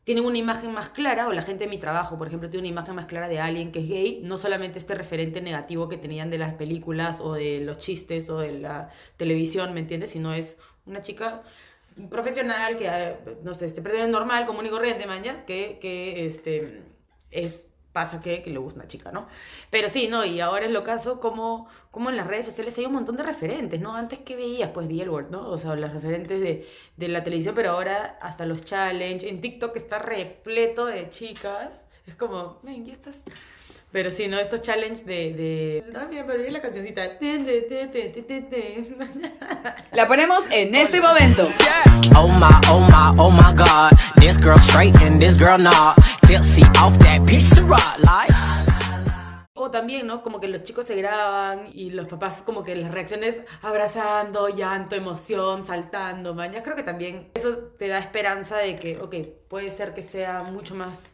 tienen 0.04 0.24
una 0.24 0.38
imagen 0.38 0.72
más 0.72 0.88
clara, 0.90 1.28
o 1.28 1.32
la 1.32 1.42
gente 1.42 1.64
de 1.64 1.70
mi 1.70 1.78
trabajo, 1.78 2.18
por 2.18 2.26
ejemplo, 2.26 2.50
tiene 2.50 2.62
una 2.62 2.72
imagen 2.72 2.96
más 2.96 3.06
clara 3.06 3.28
de 3.28 3.38
alguien 3.40 3.70
que 3.70 3.80
es 3.80 3.88
gay, 3.88 4.20
no 4.24 4.37
solamente 4.37 4.78
este 4.78 4.94
referente 4.94 5.40
negativo 5.40 5.88
que 5.88 5.96
tenían 5.96 6.28
de 6.30 6.38
las 6.38 6.54
películas 6.54 7.20
o 7.20 7.35
de 7.35 7.61
los 7.61 7.78
chistes 7.78 8.28
o 8.28 8.38
de 8.38 8.52
la 8.52 8.90
televisión, 9.16 9.74
¿me 9.74 9.80
entiendes? 9.80 10.11
Sino 10.11 10.35
es 10.35 10.56
una 10.87 11.02
chica 11.02 11.42
profesional 12.11 12.76
que, 12.76 12.88
eh, 12.88 13.16
no 13.44 13.54
sé, 13.54 13.66
este, 13.66 13.80
normal, 14.08 14.46
común 14.46 14.66
y 14.66 14.70
corriente, 14.70 15.06
mañas, 15.06 15.40
que, 15.46 15.78
que 15.80 16.26
este, 16.26 16.82
es 17.30 17.68
pasa 17.92 18.20
que, 18.20 18.42
que 18.42 18.50
le 18.50 18.59
gusta 18.59 18.81
una 18.81 18.88
chica, 18.88 19.12
¿no? 19.12 19.26
Pero 19.70 19.88
sí, 19.88 20.09
¿no? 20.09 20.24
Y 20.24 20.40
ahora 20.40 20.66
es 20.66 20.72
lo 20.72 20.83
caso 20.85 21.20
como, 21.20 21.68
como 21.90 22.11
en 22.11 22.16
las 22.16 22.26
redes 22.26 22.46
sociales 22.46 22.76
hay 22.78 22.87
un 22.87 22.92
montón 22.94 23.16
de 23.16 23.22
referentes, 23.22 23.81
¿no? 23.81 23.94
Antes 23.94 24.20
que 24.20 24.37
veías, 24.37 24.70
pues, 24.70 24.88
The 24.88 25.02
L 25.02 25.11
¿no? 25.31 25.48
O 25.48 25.59
sea, 25.59 25.76
las 25.76 25.92
referentes 25.92 26.40
de, 26.40 26.66
de 26.96 27.09
la 27.09 27.22
televisión, 27.22 27.55
pero 27.55 27.72
ahora 27.72 28.18
hasta 28.20 28.46
los 28.46 28.64
challenge. 28.64 29.28
En 29.28 29.40
TikTok 29.40 29.76
está 29.76 29.98
repleto 29.98 30.87
de 30.87 31.09
chicas. 31.11 31.85
Es 32.07 32.16
como, 32.16 32.59
ven, 32.62 32.87
¿y 32.87 32.90
estás...? 32.90 33.24
Pero 33.92 34.11
sí, 34.11 34.26
¿no? 34.26 34.38
Estos 34.38 34.62
challenge 34.62 35.05
de... 35.05 35.35
de... 35.35 35.85
También, 35.92 36.24
pero 36.26 36.42
la 36.50 36.62
cancioncita. 36.62 37.18
La 39.92 40.09
ponemos 40.09 40.50
en 40.50 40.74
este 40.74 40.98
momento. 40.98 41.50
Oh 42.16 42.26
my, 42.26 42.46
oh 42.70 42.81
my, 42.81 43.14
oh 43.18 43.31
my 43.31 43.52
god. 43.55 43.92
This 44.18 44.38
girl 44.38 44.59
straight 44.59 44.96
and 45.02 45.20
this 45.20 45.37
girl 45.37 45.59
not. 45.59 45.96
Tipsy 46.26 46.62
off 46.81 46.98
that 47.00 47.20
to 47.26 47.66
rock 47.66 47.98
like. 47.98 48.33
O 49.52 49.70
también, 49.70 50.07
¿no? 50.07 50.22
Como 50.22 50.40
que 50.40 50.48
los 50.48 50.62
chicos 50.62 50.87
se 50.87 50.96
graban 50.96 51.66
y 51.74 51.90
los 51.90 52.07
papás 52.09 52.42
como 52.42 52.64
que 52.64 52.74
las 52.74 52.90
reacciones 52.90 53.42
abrazando, 53.61 54.48
llanto, 54.48 54.96
emoción, 54.96 55.66
saltando, 55.66 56.35
mañas. 56.35 56.62
Creo 56.64 56.76
que 56.76 56.83
también 56.83 57.31
eso 57.35 57.59
te 57.78 57.88
da 57.88 57.98
esperanza 57.98 58.57
de 58.57 58.78
que, 58.78 58.98
ok, 58.98 59.14
puede 59.48 59.68
ser 59.68 59.92
que 59.92 60.02
sea 60.02 60.42
mucho 60.42 60.74
más 60.74 61.12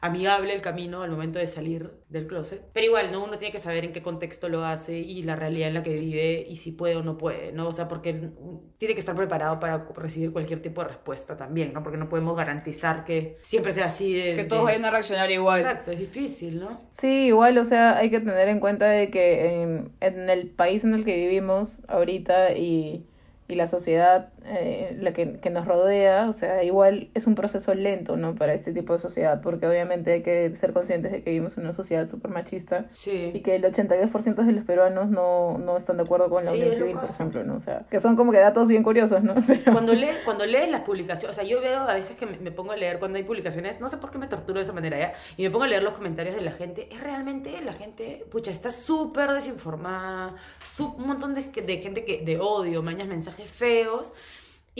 amigable 0.00 0.52
el 0.54 0.62
camino 0.62 1.02
al 1.02 1.10
momento 1.10 1.38
de 1.38 1.46
salir 1.46 1.92
del 2.08 2.26
closet. 2.26 2.62
Pero 2.72 2.86
igual, 2.86 3.10
¿no? 3.12 3.24
Uno 3.24 3.38
tiene 3.38 3.52
que 3.52 3.58
saber 3.58 3.84
en 3.84 3.92
qué 3.92 4.02
contexto 4.02 4.48
lo 4.48 4.64
hace 4.64 4.98
y 4.98 5.22
la 5.22 5.36
realidad 5.36 5.68
en 5.68 5.74
la 5.74 5.82
que 5.82 5.98
vive 5.98 6.44
y 6.48 6.56
si 6.56 6.72
puede 6.72 6.96
o 6.96 7.02
no 7.02 7.18
puede, 7.18 7.52
¿no? 7.52 7.68
O 7.68 7.72
sea, 7.72 7.88
porque 7.88 8.30
tiene 8.78 8.94
que 8.94 9.00
estar 9.00 9.14
preparado 9.14 9.58
para 9.58 9.86
recibir 9.96 10.32
cualquier 10.32 10.62
tipo 10.62 10.82
de 10.82 10.88
respuesta 10.88 11.36
también, 11.36 11.72
¿no? 11.72 11.82
Porque 11.82 11.98
no 11.98 12.08
podemos 12.08 12.36
garantizar 12.36 13.04
que 13.04 13.38
siempre 13.42 13.72
sea 13.72 13.86
así 13.86 14.14
de... 14.14 14.34
Que 14.34 14.44
todos 14.44 14.64
vayan 14.64 14.84
a 14.84 14.90
reaccionar 14.90 15.30
igual. 15.30 15.60
Exacto, 15.60 15.90
es 15.90 15.98
difícil, 15.98 16.60
¿no? 16.60 16.80
Sí, 16.92 17.26
igual, 17.26 17.58
o 17.58 17.64
sea, 17.64 17.96
hay 17.96 18.10
que 18.10 18.20
tener 18.20 18.48
en 18.48 18.60
cuenta 18.60 18.86
de 18.88 19.10
que 19.10 19.62
en, 19.62 19.92
en 20.00 20.30
el 20.30 20.48
país 20.48 20.84
en 20.84 20.94
el 20.94 21.04
que 21.04 21.16
vivimos 21.16 21.80
ahorita 21.88 22.52
y 22.52 23.04
y 23.48 23.54
la 23.54 23.66
sociedad 23.66 24.28
eh, 24.50 24.96
la 25.00 25.12
que, 25.12 25.38
que, 25.40 25.50
nos 25.50 25.66
rodea, 25.66 26.28
o 26.28 26.32
sea, 26.32 26.64
igual 26.64 27.08
es 27.14 27.26
un 27.26 27.34
proceso 27.34 27.74
lento, 27.74 28.16
¿no? 28.16 28.34
Para 28.34 28.54
este 28.54 28.72
tipo 28.72 28.92
de 28.92 28.98
sociedad, 28.98 29.40
porque 29.42 29.66
obviamente 29.66 30.12
hay 30.12 30.22
que 30.22 30.54
ser 30.54 30.72
conscientes 30.72 31.12
de 31.12 31.22
que 31.22 31.30
vivimos 31.30 31.56
en 31.58 31.64
una 31.64 31.72
sociedad 31.72 32.06
súper 32.08 32.30
machista 32.30 32.86
sí. 32.88 33.30
y 33.34 33.40
que 33.40 33.56
el 33.56 33.64
82% 33.64 34.34
de 34.44 34.52
los 34.52 34.64
peruanos 34.64 35.08
no, 35.10 35.58
no 35.58 35.76
están 35.76 35.98
de 35.98 36.04
acuerdo 36.04 36.30
con 36.30 36.44
la 36.44 36.52
unión 36.52 36.72
civil, 36.72 36.94
por 36.94 37.10
ejemplo, 37.10 37.44
¿no? 37.44 37.56
O 37.56 37.60
sea, 37.60 37.84
que 37.90 38.00
son 38.00 38.16
como 38.16 38.32
que 38.32 38.38
datos 38.38 38.68
bien 38.68 38.82
curiosos, 38.82 39.22
¿no? 39.22 39.34
Cuando, 39.72 39.92
lee, 39.92 40.08
cuando 40.24 40.46
lees 40.46 40.70
las 40.70 40.80
publicaciones, 40.80 41.36
o 41.36 41.40
sea, 41.40 41.48
yo 41.48 41.60
veo 41.60 41.80
a 41.80 41.94
veces 41.94 42.16
que 42.16 42.26
me, 42.26 42.50
pongo 42.50 42.72
a 42.72 42.76
leer 42.76 42.98
cuando 42.98 43.18
hay 43.18 43.24
publicaciones, 43.24 43.80
no 43.80 43.88
sé 43.88 43.98
por 43.98 44.10
qué 44.10 44.18
me 44.18 44.26
torturo 44.26 44.58
de 44.58 44.62
esa 44.62 44.72
manera 44.72 44.98
ya, 44.98 45.12
y 45.36 45.42
me 45.42 45.50
pongo 45.50 45.64
a 45.64 45.68
leer 45.68 45.82
los 45.82 45.94
comentarios 45.94 46.34
de 46.34 46.40
la 46.40 46.52
gente, 46.52 46.88
es 46.90 47.00
realmente 47.00 47.60
la 47.62 47.72
gente, 47.72 48.24
pucha, 48.30 48.50
está 48.50 48.70
súper 48.70 49.32
desinformada, 49.32 50.34
un 50.78 51.06
montón 51.06 51.34
de, 51.34 51.42
de 51.42 51.76
gente 51.78 52.04
que, 52.04 52.22
de 52.24 52.38
odio, 52.38 52.82
mañas 52.82 53.08
mensajes 53.08 53.50
feos. 53.50 54.12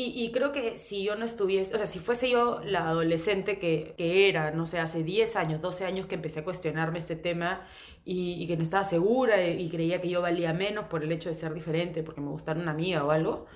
Y, 0.01 0.13
y, 0.15 0.31
creo 0.31 0.53
que 0.53 0.79
si 0.79 1.03
yo 1.03 1.17
no 1.17 1.25
estuviese, 1.25 1.75
o 1.75 1.77
sea, 1.77 1.89
si 1.89 1.99
fuese 1.99 2.31
yo 2.31 2.61
la 2.65 2.89
adolescente 2.89 3.59
que, 3.59 3.95
que 3.99 4.29
era, 4.29 4.53
no 4.53 4.65
sé, 4.65 4.79
hace 4.79 5.03
10 5.03 5.35
años, 5.35 5.61
12 5.61 5.87
años 5.87 6.07
que 6.07 6.15
empecé 6.15 6.39
a 6.39 6.45
cuestionarme 6.45 7.01
este 7.01 7.17
tema 7.17 7.67
y, 8.05 8.41
y, 8.41 8.47
que 8.47 8.57
no 8.57 8.63
estaba 8.63 8.85
segura 8.85 9.45
y, 9.45 9.69
creía 9.69 10.01
que 10.01 10.09
yo 10.09 10.23
valía 10.23 10.53
menos 10.53 10.85
por 10.85 11.03
el 11.03 11.11
hecho 11.11 11.31
de 11.31 11.35
ser 11.35 11.53
diferente, 11.53 12.05
porque 12.05 12.21
me 12.21 12.29
gustara 12.29 12.61
una 12.61 12.71
amiga 12.71 13.03
o 13.03 13.11
algo, 13.11 13.47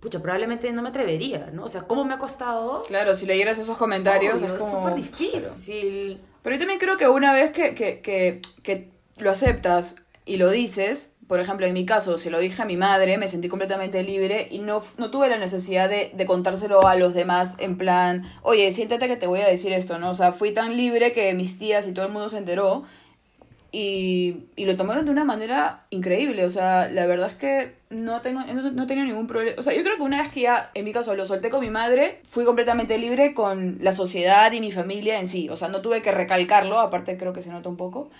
pucha, 0.00 0.18
probablemente 0.22 0.72
no 0.72 0.80
me 0.80 0.88
atrevería, 0.88 1.50
¿no? 1.52 1.64
O 1.64 1.68
sea, 1.68 1.82
¿cómo 1.82 2.06
me 2.06 2.14
ha 2.14 2.18
costado? 2.18 2.80
Claro, 2.84 3.12
si 3.12 3.26
leyeras 3.26 3.58
esos 3.58 3.76
comentarios 3.76 4.40
es 4.40 4.50
súper 4.50 4.94
difícil. 4.94 6.22
Pero 6.42 6.56
yo 6.56 6.60
también 6.60 6.80
creo 6.80 6.96
que 6.96 7.06
una 7.06 7.34
vez 7.34 7.52
que, 7.52 7.74
que, 7.74 8.00
que, 8.00 8.40
que 8.62 8.88
lo 9.18 9.30
aceptas 9.30 9.96
y 10.24 10.38
lo 10.38 10.48
dices, 10.50 11.12
por 11.26 11.40
ejemplo, 11.40 11.66
en 11.66 11.74
mi 11.74 11.86
caso, 11.86 12.18
se 12.18 12.30
lo 12.30 12.38
dije 12.38 12.62
a 12.62 12.64
mi 12.64 12.76
madre, 12.76 13.18
me 13.18 13.28
sentí 13.28 13.48
completamente 13.48 14.02
libre 14.02 14.48
y 14.50 14.58
no, 14.58 14.82
no 14.98 15.10
tuve 15.10 15.28
la 15.28 15.38
necesidad 15.38 15.88
de, 15.88 16.12
de, 16.14 16.26
contárselo 16.26 16.86
a 16.86 16.96
los 16.96 17.14
demás 17.14 17.56
en 17.58 17.76
plan, 17.76 18.24
oye, 18.42 18.70
siéntate 18.72 19.08
que 19.08 19.16
te 19.16 19.26
voy 19.26 19.40
a 19.40 19.48
decir 19.48 19.72
esto, 19.72 19.98
¿no? 19.98 20.10
O 20.10 20.14
sea, 20.14 20.32
fui 20.32 20.52
tan 20.52 20.76
libre 20.76 21.12
que 21.12 21.32
mis 21.34 21.58
tías 21.58 21.88
y 21.88 21.92
todo 21.92 22.06
el 22.06 22.12
mundo 22.12 22.28
se 22.28 22.38
enteró 22.38 22.84
y, 23.74 24.44
y 24.54 24.66
lo 24.66 24.76
tomaron 24.76 25.04
de 25.04 25.10
una 25.10 25.24
manera 25.24 25.86
increíble, 25.90 26.44
o 26.44 26.50
sea, 26.50 26.88
la 26.88 27.06
verdad 27.06 27.28
es 27.30 27.34
que 27.34 27.74
no, 27.90 28.20
tengo, 28.20 28.40
no, 28.40 28.70
no 28.70 28.86
tenía 28.86 29.04
ningún 29.04 29.26
problema. 29.26 29.56
O 29.58 29.62
sea, 29.62 29.74
yo 29.74 29.82
creo 29.82 29.96
que 29.96 30.02
una 30.02 30.22
vez 30.22 30.28
que 30.28 30.42
ya, 30.42 30.70
en 30.74 30.84
mi 30.84 30.92
caso, 30.92 31.16
lo 31.16 31.24
solté 31.24 31.50
con 31.50 31.60
mi 31.60 31.70
madre, 31.70 32.20
fui 32.24 32.44
completamente 32.44 32.98
libre 32.98 33.34
con 33.34 33.78
la 33.80 33.92
sociedad 33.92 34.52
y 34.52 34.60
mi 34.60 34.70
familia 34.70 35.18
en 35.18 35.26
sí, 35.26 35.48
o 35.48 35.56
sea, 35.56 35.68
no 35.68 35.80
tuve 35.80 36.02
que 36.02 36.12
recalcarlo, 36.12 36.78
aparte 36.78 37.16
creo 37.16 37.32
que 37.32 37.42
se 37.42 37.50
nota 37.50 37.68
un 37.68 37.76
poco. 37.76 38.10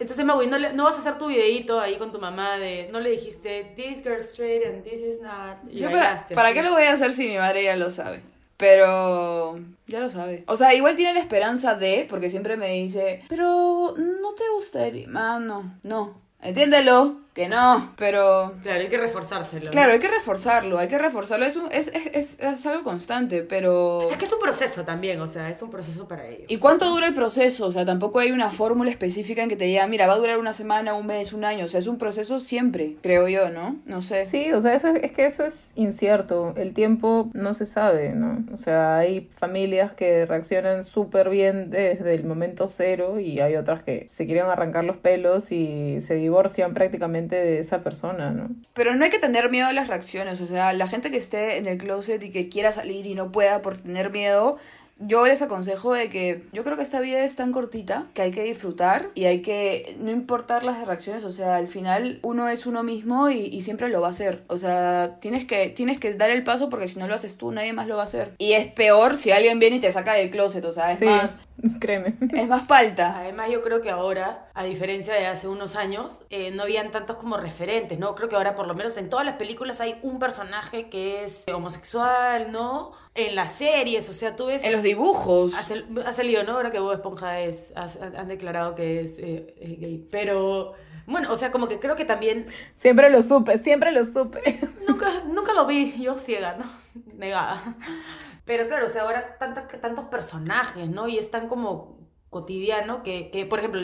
Entonces, 0.00 0.24
Maui, 0.24 0.46
no, 0.46 0.58
no 0.58 0.84
vas 0.84 0.96
a 0.96 1.00
hacer 1.00 1.18
tu 1.18 1.26
videito 1.28 1.78
ahí 1.78 1.96
con 1.96 2.10
tu 2.10 2.18
mamá 2.18 2.58
de, 2.58 2.88
no 2.90 3.00
le 3.00 3.10
dijiste, 3.10 3.74
this 3.76 4.02
girl 4.02 4.18
straight 4.20 4.66
and 4.66 4.82
this 4.82 5.02
is 5.02 5.20
not. 5.20 5.58
Y 5.70 5.80
Yo 5.80 5.90
para, 5.90 6.26
¿Para 6.34 6.54
qué 6.54 6.62
lo 6.62 6.72
voy 6.72 6.84
a 6.84 6.92
hacer 6.92 7.12
si 7.12 7.28
mi 7.28 7.36
madre 7.36 7.64
ya 7.64 7.76
lo 7.76 7.90
sabe? 7.90 8.22
Pero 8.56 9.58
ya 9.86 10.00
lo 10.00 10.10
sabe. 10.10 10.44
O 10.46 10.56
sea, 10.56 10.74
igual 10.74 10.96
tiene 10.96 11.12
la 11.12 11.20
esperanza 11.20 11.74
de, 11.74 12.06
porque 12.08 12.30
siempre 12.30 12.56
me 12.56 12.72
dice, 12.72 13.20
pero 13.28 13.94
no 13.96 14.34
te 14.34 14.44
gustaría. 14.54 15.06
Ah, 15.14 15.38
no, 15.38 15.78
no. 15.82 16.18
Entiéndelo 16.40 17.20
que 17.34 17.48
no, 17.48 17.92
pero... 17.96 18.54
Claro, 18.62 18.80
hay 18.80 18.88
que 18.88 18.98
reforzárselo. 18.98 19.70
Claro, 19.70 19.92
hay 19.92 20.00
que 20.00 20.08
reforzarlo, 20.08 20.78
hay 20.78 20.88
que 20.88 20.98
reforzarlo. 20.98 21.46
Es, 21.46 21.54
un, 21.54 21.70
es, 21.70 21.88
es, 21.88 22.38
es, 22.40 22.66
algo 22.66 22.82
constante, 22.82 23.42
pero... 23.42 24.08
Es 24.10 24.16
que 24.16 24.24
es 24.24 24.32
un 24.32 24.40
proceso 24.40 24.84
también, 24.84 25.20
o 25.20 25.28
sea, 25.28 25.48
es 25.48 25.62
un 25.62 25.70
proceso 25.70 26.08
para 26.08 26.26
ellos. 26.26 26.46
¿Y 26.48 26.56
cuánto 26.58 26.90
dura 26.90 27.06
el 27.06 27.14
proceso? 27.14 27.66
O 27.66 27.72
sea, 27.72 27.86
tampoco 27.86 28.18
hay 28.18 28.32
una 28.32 28.50
fórmula 28.50 28.90
específica 28.90 29.44
en 29.44 29.48
que 29.48 29.56
te 29.56 29.64
diga, 29.64 29.86
mira, 29.86 30.08
va 30.08 30.14
a 30.14 30.18
durar 30.18 30.38
una 30.38 30.52
semana, 30.54 30.94
un 30.94 31.06
mes, 31.06 31.32
un 31.32 31.44
año. 31.44 31.66
O 31.66 31.68
sea, 31.68 31.78
es 31.78 31.86
un 31.86 31.98
proceso 31.98 32.40
siempre, 32.40 32.96
creo 33.00 33.28
yo, 33.28 33.48
¿no? 33.50 33.76
No 33.84 34.02
sé. 34.02 34.22
Sí, 34.22 34.52
o 34.52 34.60
sea, 34.60 34.74
eso, 34.74 34.88
es 34.88 35.12
que 35.12 35.26
eso 35.26 35.44
es 35.44 35.72
incierto. 35.76 36.52
El 36.56 36.74
tiempo 36.74 37.30
no 37.32 37.54
se 37.54 37.64
sabe, 37.64 38.10
¿no? 38.10 38.44
O 38.52 38.56
sea, 38.56 38.98
hay 38.98 39.28
familias 39.38 39.94
que 39.94 40.26
reaccionan 40.26 40.82
súper 40.82 41.30
bien 41.30 41.70
desde 41.70 42.12
el 42.12 42.24
momento 42.24 42.66
cero 42.66 43.20
y 43.20 43.38
hay 43.38 43.54
otras 43.54 43.84
que 43.84 44.08
se 44.08 44.26
quieren 44.26 44.46
arrancar 44.46 44.82
los 44.82 44.96
pelos 44.96 45.52
y 45.52 46.00
se 46.00 46.14
divorcian 46.14 46.74
prácticamente 46.74 47.19
de 47.28 47.58
esa 47.58 47.82
persona, 47.82 48.30
¿no? 48.30 48.48
Pero 48.74 48.94
no 48.94 49.04
hay 49.04 49.10
que 49.10 49.18
tener 49.18 49.50
miedo 49.50 49.68
a 49.68 49.72
las 49.72 49.88
reacciones, 49.88 50.40
o 50.40 50.46
sea, 50.46 50.72
la 50.72 50.88
gente 50.88 51.10
que 51.10 51.16
esté 51.16 51.58
en 51.58 51.66
el 51.66 51.78
closet 51.78 52.22
y 52.22 52.30
que 52.30 52.48
quiera 52.48 52.72
salir 52.72 53.06
y 53.06 53.14
no 53.14 53.32
pueda 53.32 53.62
por 53.62 53.76
tener 53.76 54.10
miedo, 54.10 54.58
yo 55.00 55.26
les 55.26 55.40
aconsejo 55.40 55.94
de 55.94 56.10
que 56.10 56.44
yo 56.52 56.62
creo 56.62 56.76
que 56.76 56.82
esta 56.82 57.00
vida 57.00 57.24
es 57.24 57.34
tan 57.34 57.52
cortita 57.52 58.06
que 58.12 58.20
hay 58.22 58.30
que 58.30 58.42
disfrutar 58.42 59.08
y 59.14 59.24
hay 59.24 59.40
que 59.40 59.96
no 59.98 60.10
importar 60.10 60.62
las 60.62 60.86
reacciones, 60.86 61.24
o 61.24 61.30
sea, 61.30 61.56
al 61.56 61.68
final 61.68 62.20
uno 62.22 62.48
es 62.50 62.66
uno 62.66 62.82
mismo 62.82 63.30
y, 63.30 63.46
y, 63.46 63.62
siempre 63.62 63.88
lo 63.88 64.02
va 64.02 64.08
a 64.08 64.10
hacer. 64.10 64.42
O 64.48 64.58
sea, 64.58 65.16
tienes 65.20 65.46
que, 65.46 65.70
tienes 65.70 65.98
que 65.98 66.14
dar 66.14 66.30
el 66.30 66.44
paso 66.44 66.68
porque 66.68 66.86
si 66.86 66.98
no 66.98 67.08
lo 67.08 67.14
haces 67.14 67.38
tú, 67.38 67.50
nadie 67.50 67.72
más 67.72 67.86
lo 67.86 67.96
va 67.96 68.02
a 68.02 68.04
hacer. 68.04 68.34
Y 68.36 68.52
es 68.52 68.70
peor 68.72 69.16
si 69.16 69.30
alguien 69.30 69.58
viene 69.58 69.76
y 69.76 69.80
te 69.80 69.90
saca 69.90 70.12
del 70.12 70.30
closet, 70.30 70.64
o 70.64 70.72
sea, 70.72 70.90
es 70.90 71.00
más... 71.00 71.38
Créeme. 71.80 72.14
Es 72.32 72.48
más 72.48 72.66
palta. 72.66 73.18
Además, 73.18 73.50
yo 73.50 73.62
creo 73.62 73.80
que 73.80 73.90
ahora, 73.90 74.48
a 74.54 74.64
diferencia 74.64 75.14
de 75.14 75.26
hace 75.26 75.48
unos 75.48 75.76
años, 75.76 76.20
eh, 76.30 76.50
no 76.50 76.62
habían 76.62 76.90
tantos 76.90 77.16
como 77.16 77.36
referentes, 77.36 77.98
¿no? 77.98 78.14
Creo 78.14 78.28
que 78.28 78.36
ahora, 78.36 78.54
por 78.54 78.66
lo 78.66 78.74
menos 78.74 78.96
en 78.96 79.08
todas 79.08 79.26
las 79.26 79.36
películas, 79.36 79.80
hay 79.80 79.98
un 80.02 80.18
personaje 80.18 80.88
que 80.88 81.24
es 81.24 81.44
homosexual, 81.52 82.52
¿no? 82.52 82.92
En 83.14 83.34
las 83.34 83.52
series, 83.52 84.08
o 84.08 84.12
sea, 84.12 84.36
tú 84.36 84.46
ves... 84.46 84.64
En 84.64 84.72
los 84.72 84.82
dibujos. 84.82 85.54
Ha, 85.54 86.12
salido, 86.12 86.44
¿no? 86.44 86.52
Ahora 86.52 86.70
que 86.70 86.78
Bob 86.78 86.92
Esponja 86.92 87.40
es... 87.40 87.72
han 87.74 88.28
declarado 88.28 88.74
que 88.74 89.00
es 89.00 89.18
eh, 89.18 89.76
gay. 89.78 90.06
Pero... 90.10 90.74
Bueno, 91.06 91.32
o 91.32 91.36
sea, 91.36 91.50
como 91.50 91.66
que 91.66 91.80
creo 91.80 91.96
que 91.96 92.04
también... 92.04 92.46
Siempre 92.74 93.10
lo 93.10 93.20
supe, 93.20 93.58
siempre 93.58 93.90
lo 93.90 94.04
supe. 94.04 94.60
Nunca, 94.86 95.08
nunca 95.26 95.52
lo 95.52 95.66
vi, 95.66 96.00
yo 96.00 96.16
ciega, 96.16 96.56
¿no? 96.56 96.64
Negada. 97.16 97.74
Pero 98.50 98.66
claro, 98.66 98.86
o 98.86 98.88
sea, 98.88 99.02
ahora 99.02 99.36
tantos, 99.38 99.62
tantos 99.80 100.06
personajes, 100.06 100.90
¿no? 100.90 101.06
Y 101.06 101.18
es 101.18 101.30
tan 101.30 101.46
como 101.46 102.00
cotidiano 102.30 103.04
que, 103.04 103.30
que 103.30 103.46
por 103.46 103.60
ejemplo, 103.60 103.80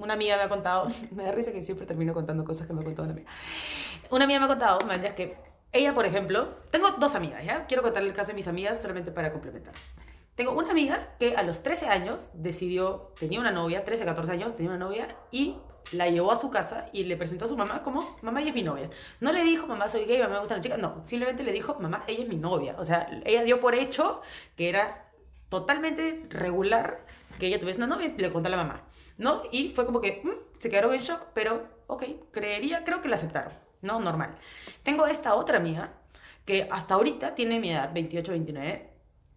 una 0.00 0.14
amiga 0.14 0.36
me 0.36 0.42
ha 0.42 0.48
contado, 0.48 0.88
me 1.12 1.22
da 1.22 1.30
risa 1.30 1.52
que 1.52 1.62
siempre 1.62 1.86
termino 1.86 2.12
contando 2.12 2.42
cosas 2.42 2.66
que 2.66 2.72
me 2.72 2.80
ha 2.80 2.84
contado 2.84 3.04
una 3.04 3.12
amiga. 3.12 3.30
Una 4.10 4.24
amiga 4.24 4.40
me 4.40 4.46
ha 4.46 4.48
contado, 4.48 4.80
man, 4.84 5.00
ya 5.00 5.14
que 5.14 5.36
ella, 5.70 5.94
por 5.94 6.06
ejemplo, 6.06 6.56
tengo 6.72 6.90
dos 6.98 7.14
amigas, 7.14 7.44
¿ya? 7.44 7.66
Quiero 7.66 7.84
contar 7.84 8.02
el 8.02 8.12
caso 8.14 8.30
de 8.30 8.34
mis 8.34 8.48
amigas 8.48 8.82
solamente 8.82 9.12
para 9.12 9.30
complementar. 9.30 9.74
Tengo 10.34 10.50
una 10.54 10.72
amiga 10.72 11.14
que 11.20 11.36
a 11.36 11.44
los 11.44 11.62
13 11.62 11.86
años 11.86 12.24
decidió, 12.32 13.12
tenía 13.20 13.38
una 13.38 13.52
novia, 13.52 13.84
13, 13.84 14.04
14 14.04 14.32
años, 14.32 14.56
tenía 14.56 14.70
una 14.70 14.84
novia 14.84 15.16
y 15.30 15.56
la 15.92 16.08
llevó 16.08 16.32
a 16.32 16.36
su 16.36 16.50
casa 16.50 16.86
y 16.92 17.04
le 17.04 17.16
presentó 17.16 17.44
a 17.44 17.48
su 17.48 17.56
mamá 17.56 17.82
como, 17.82 18.18
mamá, 18.22 18.40
ella 18.40 18.50
es 18.50 18.54
mi 18.54 18.62
novia. 18.62 18.90
No 19.20 19.32
le 19.32 19.42
dijo, 19.44 19.66
mamá, 19.66 19.88
soy 19.88 20.04
gay, 20.04 20.18
mamá, 20.20 20.34
me 20.34 20.40
gusta 20.40 20.56
la 20.56 20.60
chica. 20.60 20.76
No, 20.76 21.00
simplemente 21.04 21.42
le 21.42 21.52
dijo, 21.52 21.76
mamá, 21.80 22.04
ella 22.06 22.22
es 22.22 22.28
mi 22.28 22.36
novia. 22.36 22.76
O 22.78 22.84
sea, 22.84 23.08
ella 23.24 23.42
dio 23.42 23.60
por 23.60 23.74
hecho 23.74 24.22
que 24.56 24.68
era 24.68 25.10
totalmente 25.48 26.26
regular 26.30 27.06
que 27.38 27.46
ella 27.46 27.60
tuviese 27.60 27.80
una 27.80 27.94
novia 27.94 28.12
y 28.16 28.20
le 28.20 28.32
contó 28.32 28.48
a 28.48 28.50
la 28.50 28.56
mamá, 28.56 28.82
¿no? 29.16 29.42
Y 29.50 29.70
fue 29.70 29.86
como 29.86 30.00
que 30.00 30.20
mm, 30.24 30.60
se 30.60 30.68
quedaron 30.68 30.92
en 30.92 31.00
shock, 31.00 31.28
pero 31.34 31.68
ok, 31.86 32.04
creería, 32.32 32.84
creo 32.84 33.00
que 33.00 33.08
la 33.08 33.16
aceptaron, 33.16 33.52
¿no? 33.80 34.00
Normal. 34.00 34.36
Tengo 34.82 35.06
esta 35.06 35.34
otra 35.34 35.58
amiga 35.58 35.94
que 36.44 36.68
hasta 36.70 36.94
ahorita 36.94 37.34
tiene 37.34 37.60
mi 37.60 37.70
edad, 37.70 37.92
28, 37.92 38.32
29, 38.32 38.90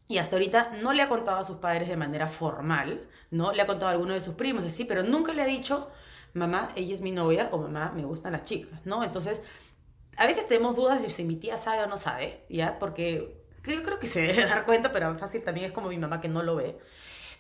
y 0.08 0.18
hasta 0.18 0.36
ahorita 0.36 0.72
no 0.82 0.92
le 0.94 1.02
ha 1.02 1.10
contado 1.10 1.40
a 1.40 1.44
sus 1.44 1.58
padres 1.58 1.88
de 1.88 1.98
manera 1.98 2.28
formal, 2.28 3.08
¿no? 3.30 3.54
Le 3.54 3.62
ha 3.62 3.68
contado 3.68 3.88
a 3.88 3.92
alguno 3.92 4.14
de 4.14 4.22
sus 4.22 4.36
primos, 4.36 4.64
así, 4.66 4.84
pero 4.84 5.04
nunca 5.04 5.34
le 5.34 5.42
ha 5.42 5.46
dicho, 5.46 5.90
mamá, 6.34 6.70
ella 6.76 6.94
es 6.94 7.02
mi 7.02 7.12
novia 7.12 7.50
o 7.52 7.58
mamá, 7.60 7.92
me 7.96 8.04
gustan 8.06 8.32
las 8.34 8.44
chicas, 8.44 8.80
¿no? 8.86 9.04
Entonces, 9.04 9.42
a 10.18 10.26
veces 10.28 10.48
tenemos 10.48 10.76
dudas 10.76 11.02
de 11.02 11.10
si 11.10 11.24
mi 11.24 11.36
tía 11.38 11.58
sabe 11.58 11.84
o 11.84 11.88
no 11.88 11.98
sabe, 11.98 12.44
¿ya? 12.50 12.80
Porque 12.80 13.44
creo, 13.62 13.84
creo 13.84 14.00
que 14.00 14.08
se 14.08 14.22
debe 14.22 14.46
dar 14.46 14.66
cuenta, 14.66 14.92
pero 14.92 15.18
fácil 15.18 15.44
también 15.44 15.68
es 15.68 15.72
como 15.74 15.90
mi 15.90 15.98
mamá 15.98 16.22
que 16.22 16.28
no 16.30 16.44
lo 16.44 16.56
ve. 16.56 16.78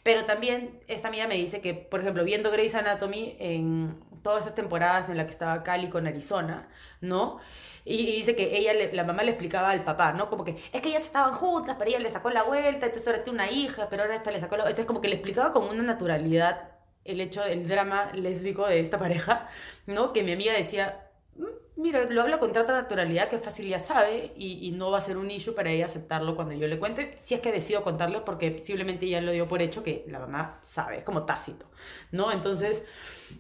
Pero 0.03 0.25
también 0.25 0.79
esta 0.87 1.09
amiga 1.09 1.27
me 1.27 1.35
dice 1.35 1.61
que, 1.61 1.73
por 1.75 2.01
ejemplo, 2.01 2.23
viendo 2.23 2.51
Grey's 2.51 2.73
Anatomy 2.75 3.35
en 3.39 3.99
todas 4.23 4.43
esas 4.43 4.55
temporadas 4.55 5.09
en 5.09 5.17
la 5.17 5.25
que 5.25 5.31
estaba 5.31 5.63
Cali 5.63 5.89
con 5.89 6.07
Arizona, 6.07 6.69
¿no? 7.01 7.39
Y, 7.85 8.05
dice 8.17 8.35
que 8.35 8.57
ella, 8.57 8.73
le- 8.73 8.93
la 8.93 9.03
mamá 9.03 9.23
le 9.23 9.31
explicaba 9.31 9.69
al 9.71 9.83
papá, 9.83 10.13
¿no? 10.13 10.29
Como 10.29 10.43
que 10.43 10.55
es 10.73 10.81
que 10.81 10.89
ellas 10.89 11.05
estaban 11.05 11.33
juntas, 11.33 11.75
pero 11.77 11.89
ella 11.89 11.99
le 11.99 12.09
sacó 12.09 12.29
la 12.31 12.43
vuelta, 12.43 12.87
entonces 12.87 13.07
ahora 13.07 13.23
tiene 13.23 13.37
una 13.43 13.51
hija, 13.51 13.87
pero 13.89 14.03
ahora 14.03 14.15
esta 14.15 14.31
le 14.31 14.39
sacó 14.39 14.57
la 14.57 14.63
Entonces 14.63 14.85
como 14.85 15.01
que 15.01 15.07
le 15.09 15.15
explicaba 15.15 15.51
con 15.51 15.65
una 15.67 15.83
naturalidad 15.83 16.69
el 17.11 17.21
hecho 17.21 17.41
del 17.43 17.67
drama 17.67 18.11
lésbico 18.13 18.67
de 18.67 18.79
esta 18.79 18.99
pareja, 18.99 19.49
¿no? 19.85 20.13
Que 20.13 20.23
mi 20.23 20.31
amiga 20.31 20.53
decía, 20.53 21.09
"Mm, 21.35 21.45
mira, 21.81 22.03
lo 22.09 22.21
habla 22.21 22.39
con 22.39 22.53
tanta 22.53 22.73
naturalidad 22.73 23.29
que 23.29 23.37
fácil 23.39 23.67
ya 23.67 23.79
sabe 23.79 24.33
y, 24.35 24.71
no 24.71 24.91
va 24.91 24.99
a 24.99 25.01
ser 25.01 25.17
un 25.17 25.29
issue 25.31 25.53
para 25.53 25.69
ella 25.71 25.85
aceptarlo 25.85 26.35
cuando 26.35 26.53
yo 26.55 26.67
le 26.67 26.79
cuente, 26.79 27.15
si 27.23 27.33
es 27.33 27.41
que 27.41 27.51
decido 27.51 27.83
contarlo, 27.83 28.23
porque 28.25 28.51
posiblemente 28.51 29.07
ya 29.07 29.21
lo 29.21 29.31
dio 29.31 29.47
por 29.47 29.61
hecho 29.61 29.83
que 29.83 30.05
la 30.07 30.19
mamá 30.19 30.59
sabe, 30.63 30.97
es 30.97 31.03
como 31.03 31.25
tácito, 31.25 31.65
¿no? 32.11 32.31
Entonces, 32.31 32.83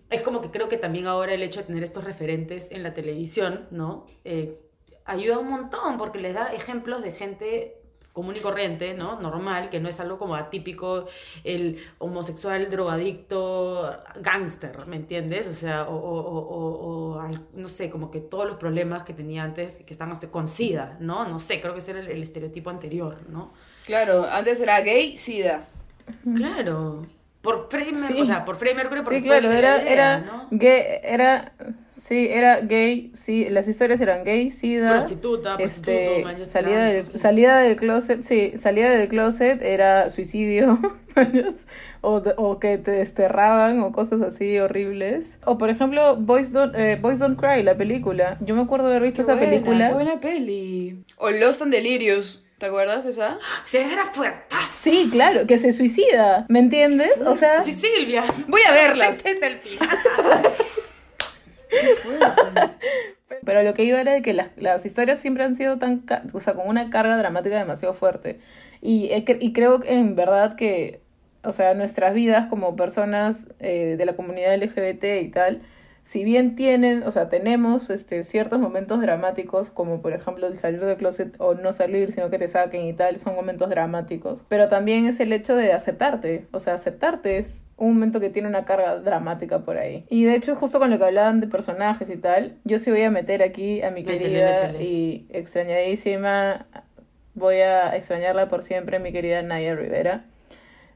es 0.09 0.21
como 0.21 0.41
que 0.41 0.51
creo 0.51 0.67
que 0.67 0.77
también 0.77 1.07
ahora 1.07 1.33
el 1.33 1.43
hecho 1.43 1.61
de 1.61 1.67
tener 1.67 1.83
estos 1.83 2.03
referentes 2.03 2.71
en 2.71 2.83
la 2.83 2.93
televisión, 2.93 3.67
¿no? 3.71 4.05
Eh, 4.25 4.59
ayuda 5.05 5.39
un 5.39 5.49
montón 5.49 5.97
porque 5.97 6.19
les 6.19 6.33
da 6.33 6.53
ejemplos 6.53 7.01
de 7.01 7.11
gente 7.13 7.80
común 8.13 8.35
y 8.35 8.39
corriente, 8.39 8.93
¿no? 8.93 9.19
Normal, 9.19 9.69
que 9.69 9.79
no 9.79 9.87
es 9.89 9.99
algo 9.99 10.17
como 10.17 10.35
atípico, 10.35 11.05
el 11.43 11.77
homosexual, 11.99 12.69
drogadicto, 12.69 13.97
gángster, 14.21 14.85
¿me 14.87 14.97
entiendes? 14.97 15.47
O 15.47 15.53
sea, 15.53 15.87
o, 15.87 15.95
o- 15.95 17.17
o- 17.17 17.21
no 17.53 17.67
sé, 17.67 17.89
como 17.89 18.11
que 18.11 18.19
todos 18.19 18.45
los 18.47 18.57
problemas 18.57 19.03
que 19.03 19.13
tenía 19.13 19.43
antes, 19.43 19.79
que 19.85 19.95
no 20.05 20.15
sé, 20.15 20.29
con 20.31 20.47
SIDA, 20.47 20.97
¿no? 20.99 21.27
No 21.27 21.39
sé, 21.39 21.61
creo 21.61 21.73
que 21.73 21.79
ese 21.79 21.91
era 21.91 21.99
el, 22.01 22.07
el 22.09 22.23
estereotipo 22.23 22.69
anterior, 22.69 23.17
¿no? 23.29 23.53
Claro, 23.85 24.25
antes 24.25 24.59
era 24.61 24.81
gay, 24.81 25.15
sida. 25.17 25.67
Claro. 26.35 27.05
Por 27.41 27.69
Freddie 27.71 27.93
Mercury, 27.93 28.13
Sí. 28.15 28.21
o 28.21 28.25
sea, 28.25 28.45
por 28.45 28.55
Freddie 28.57 28.75
Mercury, 28.75 29.01
porque 29.01 29.19
Sí, 29.19 29.25
claro, 29.25 29.49
la 29.49 29.57
era, 29.57 29.81
idea, 29.81 29.91
era 29.93 30.19
¿no? 30.19 30.47
gay, 30.51 30.83
era, 31.03 31.53
sí, 31.89 32.27
era 32.29 32.59
gay, 32.61 33.11
sí, 33.15 33.47
las 33.49 33.67
historias 33.67 33.99
eran 33.99 34.23
gay, 34.23 34.51
sida, 34.51 34.91
Prostituta, 34.91 35.57
prostituto, 35.57 35.91
este, 35.91 36.23
maños 36.23 36.47
salida 36.49 36.83
del, 36.85 37.07
sí. 37.07 37.17
salida 37.17 37.57
del 37.57 37.75
closet, 37.77 38.21
sí, 38.21 38.53
salida 38.57 38.91
del 38.91 39.07
closet 39.07 39.59
era 39.63 40.09
suicidio, 40.11 40.77
o, 42.01 42.21
o 42.37 42.59
que 42.59 42.77
te 42.77 42.91
desterraban 42.91 43.79
o 43.79 43.91
cosas 43.91 44.21
así 44.21 44.59
horribles, 44.59 45.39
o 45.43 45.57
por 45.57 45.69
ejemplo, 45.71 46.17
Boys 46.17 46.51
Don't, 46.53 46.75
eh, 46.75 46.97
Boys 47.01 47.17
Don't 47.19 47.39
Cry, 47.39 47.63
la 47.63 47.75
película, 47.75 48.37
yo 48.41 48.55
me 48.55 48.61
acuerdo 48.61 48.87
de 48.87 48.97
haber 48.97 49.07
visto 49.07 49.23
esa 49.23 49.33
Qué 49.37 49.45
buena, 49.45 49.51
película, 49.63 49.87
Qué 49.87 49.93
buena 49.95 50.19
peli. 50.19 51.03
O 51.17 51.29
Lost 51.31 51.61
and 51.63 51.71
Delirious, 51.71 52.43
¿te 52.61 52.67
acuerdas 52.67 53.07
esa? 53.07 53.39
Sí, 53.65 53.77
era 53.77 54.05
fuertazo. 54.13 54.69
sí, 54.71 55.09
claro, 55.11 55.47
que 55.47 55.57
se 55.57 55.73
suicida, 55.73 56.45
¿me 56.47 56.59
entiendes? 56.59 57.19
O 57.21 57.33
sea, 57.33 57.63
Silvia. 57.63 58.23
Voy 58.47 58.61
a 58.67 58.71
verlas. 58.71 59.25
Es 59.31 59.41
el 59.41 59.57
final. 59.57 59.89
Pero 63.43 63.63
lo 63.63 63.73
que 63.73 63.83
iba 63.83 63.99
era 63.99 64.13
de 64.13 64.21
que 64.21 64.33
las, 64.33 64.49
las 64.57 64.85
historias 64.85 65.19
siempre 65.19 65.43
han 65.43 65.55
sido 65.55 65.79
tan, 65.79 66.05
o 66.33 66.39
sea, 66.39 66.53
con 66.53 66.67
una 66.67 66.91
carga 66.91 67.17
dramática 67.17 67.57
demasiado 67.57 67.95
fuerte. 67.95 68.39
Y, 68.79 69.07
eh, 69.07 69.25
y 69.39 69.53
creo 69.53 69.79
que 69.79 69.93
en 69.93 70.15
verdad 70.15 70.55
que, 70.55 71.01
o 71.43 71.53
sea, 71.53 71.73
nuestras 71.73 72.13
vidas 72.13 72.47
como 72.47 72.75
personas 72.75 73.49
eh, 73.59 73.95
de 73.97 74.05
la 74.05 74.15
comunidad 74.15 74.55
LGBT 74.55 75.03
y 75.23 75.29
tal, 75.29 75.61
si 76.03 76.23
bien 76.23 76.55
tienen, 76.55 77.03
o 77.03 77.11
sea, 77.11 77.29
tenemos 77.29 77.89
este, 77.89 78.23
ciertos 78.23 78.59
momentos 78.59 79.01
dramáticos, 79.01 79.69
como 79.69 80.01
por 80.01 80.13
ejemplo 80.13 80.47
el 80.47 80.57
salir 80.57 80.79
del 80.83 80.97
closet 80.97 81.35
o 81.37 81.53
no 81.53 81.73
salir, 81.73 82.11
sino 82.11 82.29
que 82.29 82.39
te 82.39 82.47
saquen 82.47 82.85
y 82.85 82.93
tal, 82.93 83.19
son 83.19 83.35
momentos 83.35 83.69
dramáticos. 83.69 84.43
Pero 84.49 84.67
también 84.67 85.05
es 85.05 85.19
el 85.19 85.31
hecho 85.31 85.55
de 85.55 85.73
aceptarte, 85.73 86.47
o 86.51 86.59
sea, 86.59 86.73
aceptarte 86.73 87.37
es 87.37 87.71
un 87.77 87.93
momento 87.93 88.19
que 88.19 88.29
tiene 88.29 88.47
una 88.47 88.65
carga 88.65 88.97
dramática 88.97 89.59
por 89.59 89.77
ahí. 89.77 90.05
Y 90.09 90.23
de 90.25 90.35
hecho, 90.35 90.55
justo 90.55 90.79
con 90.79 90.89
lo 90.89 90.97
que 90.97 91.05
hablaban 91.05 91.39
de 91.39 91.47
personajes 91.47 92.09
y 92.09 92.17
tal, 92.17 92.57
yo 92.63 92.79
sí 92.79 92.89
voy 92.91 93.03
a 93.03 93.11
meter 93.11 93.43
aquí 93.43 93.81
a 93.83 93.91
mi 93.91 94.03
Métele, 94.03 94.19
querida 94.19 94.61
métele. 94.67 94.83
y 94.83 95.27
extrañadísima, 95.29 96.65
voy 97.33 97.57
a 97.57 97.95
extrañarla 97.95 98.49
por 98.49 98.63
siempre, 98.63 98.99
mi 98.99 99.11
querida 99.11 99.41
Naya 99.41 99.75
Rivera. 99.75 100.25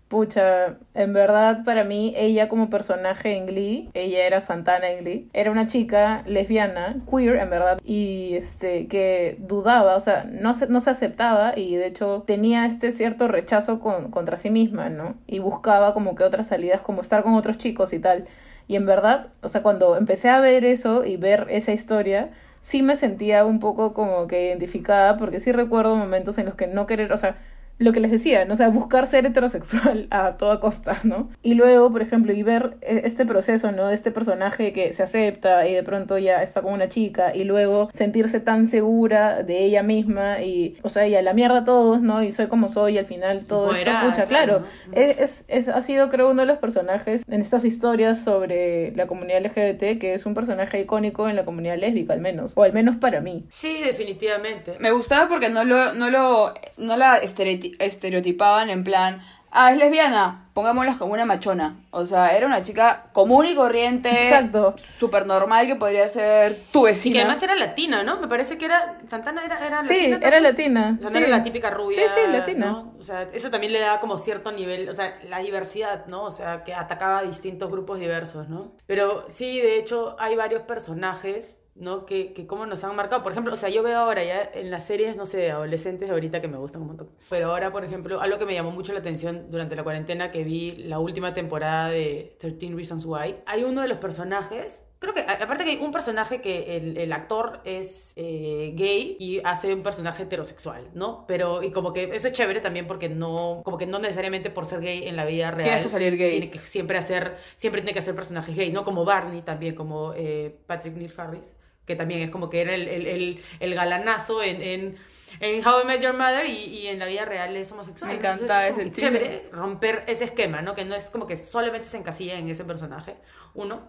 Pucha, 0.08 0.78
en 0.93 1.14
verdad 1.14 1.64
para 1.66 1.84
mí 1.84 2.14
ella 2.16 2.47
como 2.47 2.70
personaje 2.70 3.36
en 3.36 3.47
Glee, 3.47 3.89
ella 3.95 4.28
era 4.28 4.39
Santana 4.39 4.91
en 4.91 4.99
Glee, 5.03 5.30
era 5.34 5.49
una 5.49 5.66
chica 5.66 6.22
lesbiana, 6.28 6.97
queer 7.10 7.38
en 7.38 7.49
verdad, 7.49 7.80
y 7.84 8.36
este 8.36 8.88
que 8.88 9.36
dudaba, 9.39 9.95
o 9.95 9.99
sea, 9.99 10.24
no 10.26 10.53
se, 10.53 10.68
no 10.68 10.80
se 10.80 10.91
aceptaba 10.91 11.58
y 11.58 11.76
de 11.76 11.88
hecho 11.88 12.24
tenía 12.28 12.68
este 12.68 12.91
cierto 12.91 13.28
rechazo 13.28 13.80
con- 13.80 14.12
contra 14.12 14.38
sí 14.38 14.51
misma, 14.51 14.89
¿no? 14.89 15.16
Y 15.26 15.39
buscaba 15.39 15.95
como 15.95 16.14
que 16.16 16.24
otras 16.24 16.47
salidas, 16.49 16.82
como 16.82 17.01
estar 17.01 17.24
con 17.24 17.34
otros 17.34 17.58
chicos 17.58 17.91
y 17.91 17.97
tal. 17.99 18.28
Y 18.68 18.76
en 18.76 18.86
verdad, 18.86 19.28
o 19.41 19.47
sea, 19.47 19.64
cuando 19.64 19.97
empecé 19.97 20.30
a 20.30 20.39
ver 20.39 20.66
eso 20.66 21.03
y 21.03 21.18
ver 21.18 21.47
esa 21.49 21.72
historia, 21.74 22.30
sí 22.62 22.82
me 22.84 22.95
sentía 22.95 23.43
un 23.45 23.60
poco 23.60 23.93
como 23.93 24.28
que 24.28 24.45
identificada, 24.47 25.18
porque 25.18 25.39
sí 25.39 25.51
recuerdo 25.51 25.95
momentos 25.95 26.38
en 26.38 26.45
los 26.45 26.56
que 26.56 26.68
no 26.68 26.86
querer, 26.88 27.12
o 27.14 27.18
sea, 27.18 27.38
lo 27.78 27.91
que 27.91 27.99
les 27.99 28.11
decía, 28.11 28.45
¿no? 28.45 28.53
O 28.53 28.55
sea, 28.55 28.69
buscar 28.69 29.05
ser 29.07 29.26
heterosexual 29.26 30.07
a 30.11 30.38
toda 30.38 30.59
costa, 30.59 30.99
¿no? 31.03 31.30
Y 31.43 31.55
luego, 31.55 31.91
por 31.91 32.01
ejemplo, 32.01 32.32
y 32.34 32.41
ver 32.43 32.78
eh, 32.82 33.01
este 33.03 33.26
proceso, 33.26 33.71
¿no? 33.71 33.88
De 33.88 33.95
este 33.95 34.11
personaje 34.11 34.71
que 34.73 34.93
se 34.93 35.03
acepta 35.03 35.67
y 35.67 35.73
de 35.73 35.84
pronto 35.84 36.17
ya 36.17 36.41
está 36.41 36.61
con 36.61 36.73
una 36.73 36.88
chica 36.89 37.36
y 37.36 37.43
luego 37.43 37.89
sentirse 37.93 38.39
tan 38.39 38.65
segura 38.65 39.43
de 39.43 39.63
ella 39.65 39.84
misma 39.84 40.41
y, 40.41 40.78
o 40.84 40.89
sea, 40.89 41.07
y 41.07 41.15
a 41.15 41.21
la 41.21 41.34
mierda 41.34 41.59
a 41.59 41.63
todos, 41.65 42.01
¿no? 42.01 42.23
Y 42.23 42.32
soy 42.32 42.47
como 42.47 42.67
soy 42.67 42.95
y 42.95 42.97
al 42.97 43.05
final 43.05 43.45
todo 43.45 43.65
Empoderada, 43.67 44.09
pucha, 44.09 44.26
claro. 44.26 44.63
Es, 44.93 45.19
es, 45.19 45.45
es- 45.47 45.69
ha 45.69 45.82
sido, 45.82 46.09
creo, 46.09 46.30
uno 46.32 46.41
de 46.43 46.47
los 46.47 46.57
personajes 46.59 47.23
en 47.30 47.41
estas 47.41 47.65
historias 47.65 48.23
sobre 48.23 48.93
la 48.95 49.07
comunidad 49.07 49.41
LGBT 49.45 49.99
que 49.99 50.13
es 50.13 50.26
un 50.26 50.34
personaje 50.34 50.80
icónico 50.80 51.28
en 51.28 51.36
la 51.36 51.43
comunidad 51.45 51.78
lésbica, 51.78 52.13
al 52.13 52.21
menos. 52.21 52.53
O 52.55 52.63
al 52.63 52.71
menos 52.73 52.95
para 52.97 53.19
mí. 53.21 53.45
Sí, 53.49 53.82
definitivamente. 53.84 54.76
Me 54.80 54.91
gustaba 54.91 55.28
porque 55.28 55.49
no 55.49 55.63
lo, 55.63 55.93
no 55.93 56.09
lo, 56.09 56.53
no 56.78 56.97
la 56.97 57.21
estereoti- 57.21 57.64
estereotipaban 57.80 58.70
en 58.70 58.84
plan, 58.84 59.22
ah, 59.51 59.72
es 59.72 59.78
lesbiana, 59.78 60.49
pongámosla 60.53 60.97
como 60.97 61.13
una 61.13 61.26
machona. 61.26 61.78
O 61.91 62.05
sea, 62.05 62.36
era 62.36 62.45
una 62.45 62.61
chica 62.61 63.07
común 63.13 63.45
y 63.45 63.55
corriente. 63.55 64.09
Exacto. 64.09 64.74
Súper 64.78 65.26
normal 65.26 65.66
que 65.68 65.76
podría 65.76 66.07
ser 66.07 66.61
tu 66.72 66.82
Y 66.86 66.91
vecina. 66.91 67.13
que 67.13 67.20
además 67.22 67.41
era 67.43 67.55
latina, 67.55 68.03
¿no? 68.03 68.20
Me 68.20 68.28
parece 68.28 68.57
que 68.57 68.66
era. 68.66 68.97
Santana 69.07 69.43
era, 69.45 69.66
era 69.66 69.82
Sí, 69.84 70.07
latina. 70.07 70.16
era 70.18 70.22
también. 70.22 70.43
latina. 70.43 70.95
O 70.97 71.01
sea, 71.01 71.09
sí. 71.11 71.18
era 71.18 71.28
la 71.28 71.43
típica 71.43 71.70
rubia. 71.70 71.95
Sí, 71.97 72.03
sí, 72.13 72.32
latina. 72.32 72.66
¿no? 72.68 72.93
O 72.99 73.03
sea, 73.03 73.24
eso 73.34 73.49
también 73.49 73.74
le 73.74 73.80
da 73.80 73.99
como 73.99 74.18
cierto 74.18 74.51
nivel, 74.51 74.88
o 74.89 74.93
sea, 74.93 75.18
la 75.30 75.39
diversidad, 75.39 76.05
¿no? 76.07 76.24
O 76.24 76.32
sea, 76.32 76.63
que 76.63 76.74
atacaba 76.74 77.20
a 77.20 77.24
distintos 77.24 77.70
grupos 77.72 77.99
diversos, 77.99 78.47
¿no? 78.49 78.72
Pero 78.86 79.26
sí, 79.30 79.59
de 79.61 79.78
hecho, 79.80 80.16
hay 80.20 80.36
varios 80.36 80.61
personajes, 80.63 81.55
¿no? 81.76 82.05
Que, 82.05 82.34
que 82.34 82.47
como 82.47 82.65
nos 82.65 82.84
han 82.84 82.95
marcado. 82.95 83.21
Por 83.21 83.32
ejemplo, 83.32 83.53
o 83.53 83.57
sea, 83.57 83.69
yo 83.69 83.84
veo 83.84 83.99
ahora 83.99 84.23
ya 84.23 84.49
en 84.53 84.71
las 84.71 84.86
series, 84.86 85.15
no 85.15 85.26
sé, 85.26 85.38
de 85.38 85.51
adolescentes 85.51 86.09
de 86.09 86.13
ahorita 86.13 86.41
que 86.41 86.47
me 86.47 86.57
gustan 86.57 86.82
un 86.82 86.89
montón. 86.89 87.09
Pero 87.30 87.51
ahora, 87.51 87.71
por 87.71 87.84
ejemplo, 87.84 88.21
algo 88.21 88.38
que 88.38 88.45
me 88.45 88.53
llamó 88.53 88.71
mucho 88.71 88.93
la 88.93 88.99
atención 88.99 89.51
durante 89.51 89.76
la 89.76 89.84
cuarentena, 89.84 90.32
que 90.32 90.43
vi 90.43 90.71
la 90.78 90.99
última 90.99 91.34
temporada 91.34 91.89
de 91.89 92.36
13 92.39 92.73
Reasons 92.73 93.05
Why, 93.05 93.38
hay 93.45 93.63
uno 93.63 93.82
de 93.82 93.88
los 93.88 93.97
personajes 93.97 94.82
Creo 94.99 95.13
que, 95.13 95.21
aparte 95.21 95.65
que 95.65 95.71
hay 95.71 95.78
un 95.78 95.91
personaje 95.91 96.41
que 96.41 96.78
el, 96.78 96.97
el 96.97 97.11
actor 97.11 97.61
es 97.65 98.13
eh, 98.15 98.71
gay 98.76 99.17
y 99.19 99.39
hace 99.43 99.73
un 99.73 99.84
personaje 99.84 100.23
heterosexual, 100.23 100.89
¿no? 100.93 101.26
Pero, 101.28 101.61
y 101.63 101.71
como 101.71 101.91
que 101.91 102.09
eso 102.13 102.28
es 102.28 102.34
chévere 102.34 102.61
también 102.61 102.88
porque 102.88 103.09
no, 103.09 103.61
como 103.65 103.78
que 103.78 103.86
no 103.86 103.99
necesariamente 103.99 104.49
por 104.49 104.65
ser 104.65 104.80
gay 104.80 105.03
en 105.07 105.15
la 105.15 105.26
vida 105.26 105.51
real. 105.51 105.67
Tienes 105.67 105.84
que 105.84 105.89
salir 105.89 106.17
gay. 106.17 106.32
Tiene 106.32 106.49
que 106.49 106.59
siempre 106.59 106.97
hacer, 106.97 107.36
siempre 107.57 107.82
tiene 107.82 107.93
que 107.93 107.99
hacer 107.99 108.15
personajes 108.15 108.55
gays, 108.55 108.73
¿no? 108.73 108.86
Como 108.86 109.03
Barney 109.03 109.41
también, 109.41 109.76
como 109.76 110.13
eh, 110.15 110.57
Patrick 110.65 110.95
Neil 110.95 111.13
Harris, 111.15 111.55
que 111.86 111.96
también 111.96 112.22
es 112.22 112.30
como 112.30 112.50
que 112.50 112.62
era 112.62 112.74
el, 112.76 112.88
el, 112.88 113.08
el, 113.08 113.44
el 113.60 113.76
galanazo 113.76 114.42
en, 114.44 114.62
en, 114.62 114.98
en 115.40 115.68
How 115.68 115.82
I 115.84 115.86
Met 115.86 116.02
Your 116.02 116.14
Mother 116.14 116.46
y, 116.48 116.52
y 116.52 116.88
en 116.88 117.00
la 117.00 117.06
vida 117.06 117.26
real 117.26 117.56
es 117.56 117.72
homosexual. 117.72 118.10
Me 118.10 118.16
Entonces, 118.18 118.44
encanta 118.44 118.68
es 118.68 118.74
como 118.74 118.82
ese 118.82 118.92
que 118.92 118.98
chévere 119.02 119.50
romper 119.52 120.04
ese 120.08 120.24
esquema, 120.26 120.62
¿no? 120.62 120.74
Que 120.76 120.86
no 120.86 120.96
es 120.96 121.10
como 121.10 121.28
que 121.28 121.38
solamente 121.38 121.88
se 121.88 121.98
encasilla 121.98 122.38
en 122.38 122.50
ese 122.50 122.64
personaje, 122.66 123.16
uno. 123.54 123.84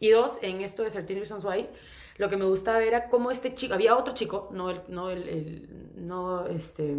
Y 0.00 0.10
dos, 0.10 0.32
en 0.42 0.60
esto 0.60 0.82
de 0.84 0.90
13 0.90 1.14
Reasons 1.14 1.44
Why, 1.44 1.68
lo 2.18 2.28
que 2.28 2.36
me 2.36 2.44
gustaba 2.44 2.82
era 2.82 3.08
cómo 3.08 3.30
este 3.30 3.54
chico, 3.54 3.74
había 3.74 3.96
otro 3.96 4.14
chico, 4.14 4.48
no 4.52 4.70
el, 4.70 4.80
no 4.88 5.10
el, 5.10 5.28
el- 5.28 5.68
no 5.96 6.46
este, 6.46 6.94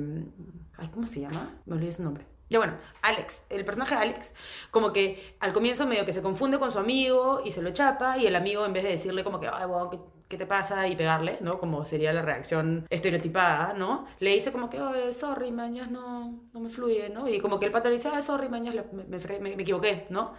ay, 0.78 0.90
¿cómo 0.94 1.08
se 1.08 1.22
llama? 1.22 1.58
Me 1.66 1.76
olvidé 1.76 1.92
su 1.92 2.04
nombre. 2.04 2.26
Ya 2.50 2.58
bueno, 2.58 2.78
Alex, 3.04 3.44
el 3.50 3.64
personaje 3.64 3.94
de 3.96 4.02
Alex, 4.02 4.34
como 4.72 4.92
que 4.92 5.36
al 5.40 5.54
comienzo 5.54 5.86
medio 5.86 6.04
que 6.04 6.12
se 6.14 6.22
confunde 6.22 6.58
con 6.58 6.72
su 6.72 6.80
amigo 6.80 7.42
y 7.46 7.52
se 7.52 7.62
lo 7.62 7.70
chapa 7.72 8.18
y 8.18 8.26
el 8.26 8.36
amigo 8.36 8.66
en 8.66 8.74
vez 8.74 8.84
de 8.84 8.90
decirle 8.90 9.24
como 9.24 9.40
que, 9.40 9.48
ay, 9.48 9.68
bueno, 9.68 9.90
¿qué, 9.92 10.00
qué 10.30 10.38
te 10.38 10.46
pasa? 10.46 10.88
Y 10.88 10.96
pegarle, 10.96 11.38
¿no? 11.42 11.60
Como 11.60 11.86
sería 11.86 12.14
la 12.14 12.22
reacción 12.22 12.86
estereotipada, 12.90 13.74
¿no? 13.74 14.06
Le 14.20 14.34
dice 14.34 14.52
como 14.52 14.70
que, 14.70 14.80
oye, 14.82 15.12
sorry, 15.14 15.52
mañas, 15.52 15.92
no, 15.92 16.44
no 16.54 16.60
me 16.60 16.70
fluye, 16.70 17.10
¿no? 17.10 17.28
Y 17.28 17.40
como 17.40 17.60
que 17.60 17.66
el 17.66 17.72
pata 17.72 17.90
le 17.90 17.96
dice, 17.96 18.10
ay, 18.14 18.22
sorry, 18.22 18.50
mañas, 18.50 18.76
me, 18.94 19.04
me, 19.06 19.40
me- 19.56 19.62
equivoqué, 19.64 20.08
¿no? 20.10 20.34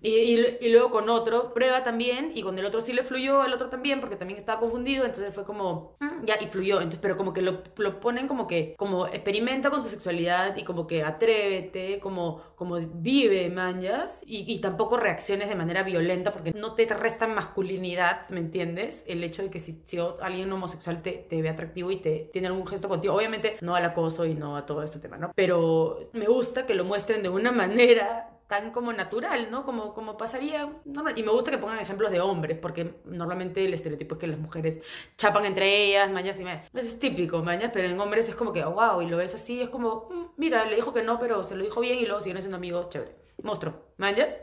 Y, 0.00 0.10
y, 0.10 0.56
y 0.60 0.68
luego 0.70 0.90
con 0.90 1.08
otro, 1.08 1.52
prueba 1.54 1.82
también, 1.82 2.30
y 2.34 2.42
con 2.42 2.58
el 2.58 2.64
otro 2.64 2.80
sí 2.80 2.92
le 2.92 3.02
fluyó, 3.02 3.44
el 3.44 3.52
otro 3.52 3.68
también, 3.68 4.00
porque 4.00 4.16
también 4.16 4.38
estaba 4.38 4.60
confundido, 4.60 5.04
entonces 5.04 5.32
fue 5.34 5.44
como, 5.44 5.96
"Mm, 6.00 6.24
ya, 6.24 6.36
y 6.40 6.46
fluyó, 6.46 6.76
entonces, 6.76 7.00
pero 7.00 7.16
como 7.16 7.32
que 7.32 7.42
lo, 7.42 7.62
lo 7.76 8.00
ponen 8.00 8.28
como 8.28 8.46
que, 8.46 8.74
como 8.78 9.06
experimenta 9.06 9.70
con 9.70 9.82
tu 9.82 9.88
sexualidad 9.88 10.56
y 10.56 10.64
como 10.64 10.86
que 10.86 11.02
atrévete, 11.02 12.00
como, 12.00 12.42
como 12.56 12.76
vive, 12.80 13.48
manjas, 13.50 14.22
y, 14.26 14.50
y 14.52 14.60
tampoco 14.60 14.96
reacciones 14.96 15.48
de 15.48 15.54
manera 15.54 15.82
violenta, 15.82 16.32
porque 16.32 16.52
no 16.52 16.74
te 16.74 16.86
restan 16.86 17.34
masculinidad, 17.34 18.28
¿me 18.28 18.40
entiendes? 18.40 19.04
El 19.06 19.24
hecho 19.24 19.35
de 19.42 19.50
que 19.50 19.60
si, 19.60 19.80
si 19.84 19.98
alguien 20.20 20.52
homosexual 20.52 21.02
te, 21.02 21.12
te 21.12 21.42
ve 21.42 21.48
atractivo 21.48 21.90
y 21.90 21.96
te 21.96 22.30
tiene 22.32 22.48
algún 22.48 22.66
gesto 22.66 22.88
contigo, 22.88 23.14
obviamente 23.14 23.56
no 23.60 23.74
al 23.76 23.84
acoso 23.84 24.24
y 24.26 24.34
no 24.34 24.56
a 24.56 24.66
todo 24.66 24.82
este 24.82 24.98
tema, 24.98 25.16
¿no? 25.18 25.32
Pero 25.34 25.98
me 26.12 26.26
gusta 26.26 26.66
que 26.66 26.74
lo 26.74 26.84
muestren 26.84 27.22
de 27.22 27.28
una 27.28 27.52
manera 27.52 28.30
tan 28.48 28.70
como 28.70 28.92
natural, 28.92 29.50
¿no? 29.50 29.64
Como, 29.64 29.92
como 29.92 30.16
pasaría 30.16 30.72
normal. 30.84 31.14
Y 31.16 31.24
me 31.24 31.32
gusta 31.32 31.50
que 31.50 31.58
pongan 31.58 31.80
ejemplos 31.80 32.12
de 32.12 32.20
hombres, 32.20 32.56
porque 32.58 32.94
normalmente 33.04 33.64
el 33.64 33.74
estereotipo 33.74 34.14
es 34.14 34.20
que 34.20 34.26
las 34.28 34.38
mujeres 34.38 34.80
chapan 35.16 35.44
entre 35.46 35.84
ellas, 35.84 36.10
mañas 36.12 36.38
y 36.38 36.44
me... 36.44 36.62
Eso 36.72 36.86
es 36.86 36.98
típico, 37.00 37.42
mañas, 37.42 37.70
pero 37.72 37.88
en 37.88 37.98
hombres 37.98 38.28
es 38.28 38.36
como 38.36 38.52
que, 38.52 38.64
wow, 38.64 39.02
y 39.02 39.06
lo 39.08 39.16
ves 39.16 39.34
así, 39.34 39.60
es 39.60 39.68
como, 39.68 40.08
"Mm, 40.10 40.26
mira, 40.36 40.64
le 40.64 40.76
dijo 40.76 40.92
que 40.92 41.02
no, 41.02 41.18
pero 41.18 41.42
se 41.42 41.56
lo 41.56 41.64
dijo 41.64 41.80
bien 41.80 41.98
y 41.98 42.06
luego 42.06 42.20
siguen 42.20 42.40
siendo 42.40 42.56
amigos, 42.56 42.88
chévere. 42.88 43.16
Monstruo, 43.42 43.74
mañas. 43.96 44.40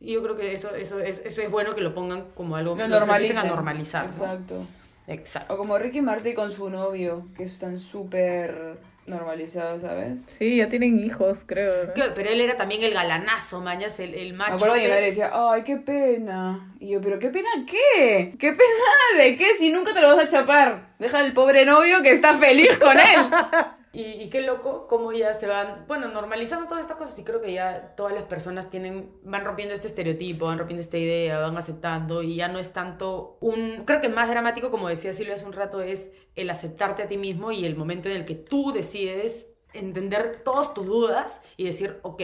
Y 0.00 0.14
yo 0.14 0.22
creo 0.22 0.34
que 0.36 0.54
eso, 0.54 0.74
eso, 0.74 0.98
es, 0.98 1.20
eso 1.24 1.42
es 1.42 1.50
bueno 1.50 1.74
que 1.74 1.82
lo 1.82 1.94
pongan 1.94 2.24
como 2.34 2.56
algo 2.56 2.74
Lo 2.74 2.84
empiecen 2.84 3.36
a 3.38 3.44
normalizar. 3.44 4.06
¿no? 4.06 4.10
Exacto. 4.12 4.66
Exacto. 5.06 5.54
O 5.54 5.58
como 5.58 5.76
Ricky 5.76 6.00
Martin 6.00 6.34
con 6.34 6.50
su 6.50 6.70
novio, 6.70 7.26
que 7.36 7.42
están 7.44 7.78
súper 7.78 8.78
normalizados, 9.06 9.82
¿sabes? 9.82 10.22
Sí, 10.26 10.56
ya 10.58 10.68
tienen 10.68 10.98
hijos, 11.04 11.42
creo. 11.44 11.86
¿no? 11.88 11.94
Que- 11.94 12.12
Pero 12.14 12.30
él 12.30 12.40
era 12.40 12.56
también 12.56 12.82
el 12.82 12.94
galanazo, 12.94 13.60
mañas, 13.60 13.98
el, 13.98 14.14
el 14.14 14.34
macho. 14.34 14.50
Me 14.52 14.56
acuerdo 14.56 14.74
que 14.74 14.80
mi 14.80 14.84
que- 14.86 14.90
madre 14.92 15.04
decía, 15.06 15.30
ay, 15.34 15.64
qué 15.64 15.76
pena. 15.76 16.72
Y 16.78 16.90
yo, 16.90 17.00
¿pero 17.00 17.18
qué 17.18 17.28
pena 17.28 17.48
qué? 17.66 18.36
¿Qué 18.38 18.52
pena 18.52 19.22
de 19.22 19.36
qué 19.36 19.54
si 19.58 19.72
nunca 19.72 19.92
te 19.92 20.00
lo 20.00 20.14
vas 20.16 20.24
a 20.26 20.28
chapar? 20.28 20.90
Deja 20.98 21.18
al 21.18 21.32
pobre 21.32 21.64
novio 21.66 22.02
que 22.02 22.12
está 22.12 22.38
feliz 22.38 22.78
con 22.78 22.98
él. 22.98 23.06
Y, 23.92 24.02
y 24.02 24.30
qué 24.30 24.42
loco 24.42 24.86
cómo 24.86 25.12
ya 25.12 25.34
se 25.34 25.48
van, 25.48 25.84
bueno, 25.88 26.06
normalizando 26.08 26.66
todas 26.66 26.82
estas 26.82 26.96
cosas 26.96 27.18
y 27.18 27.24
creo 27.24 27.40
que 27.40 27.52
ya 27.52 27.94
todas 27.96 28.12
las 28.12 28.22
personas 28.22 28.70
tienen, 28.70 29.12
van 29.24 29.44
rompiendo 29.44 29.74
este 29.74 29.88
estereotipo, 29.88 30.46
van 30.46 30.58
rompiendo 30.58 30.80
esta 30.80 30.96
idea, 30.96 31.40
van 31.40 31.56
aceptando 31.56 32.22
y 32.22 32.36
ya 32.36 32.46
no 32.46 32.60
es 32.60 32.72
tanto 32.72 33.36
un, 33.40 33.82
creo 33.86 34.00
que 34.00 34.08
más 34.08 34.28
dramático, 34.28 34.70
como 34.70 34.88
decía 34.88 35.12
Silvia 35.12 35.34
hace 35.34 35.44
un 35.44 35.54
rato, 35.54 35.82
es 35.82 36.12
el 36.36 36.50
aceptarte 36.50 37.02
a 37.02 37.08
ti 37.08 37.16
mismo 37.16 37.50
y 37.50 37.64
el 37.64 37.74
momento 37.74 38.08
en 38.08 38.16
el 38.16 38.26
que 38.26 38.36
tú 38.36 38.70
decides 38.70 39.48
entender 39.72 40.42
todas 40.44 40.72
tus 40.72 40.86
dudas 40.86 41.40
y 41.56 41.64
decir, 41.64 41.98
ok, 42.02 42.22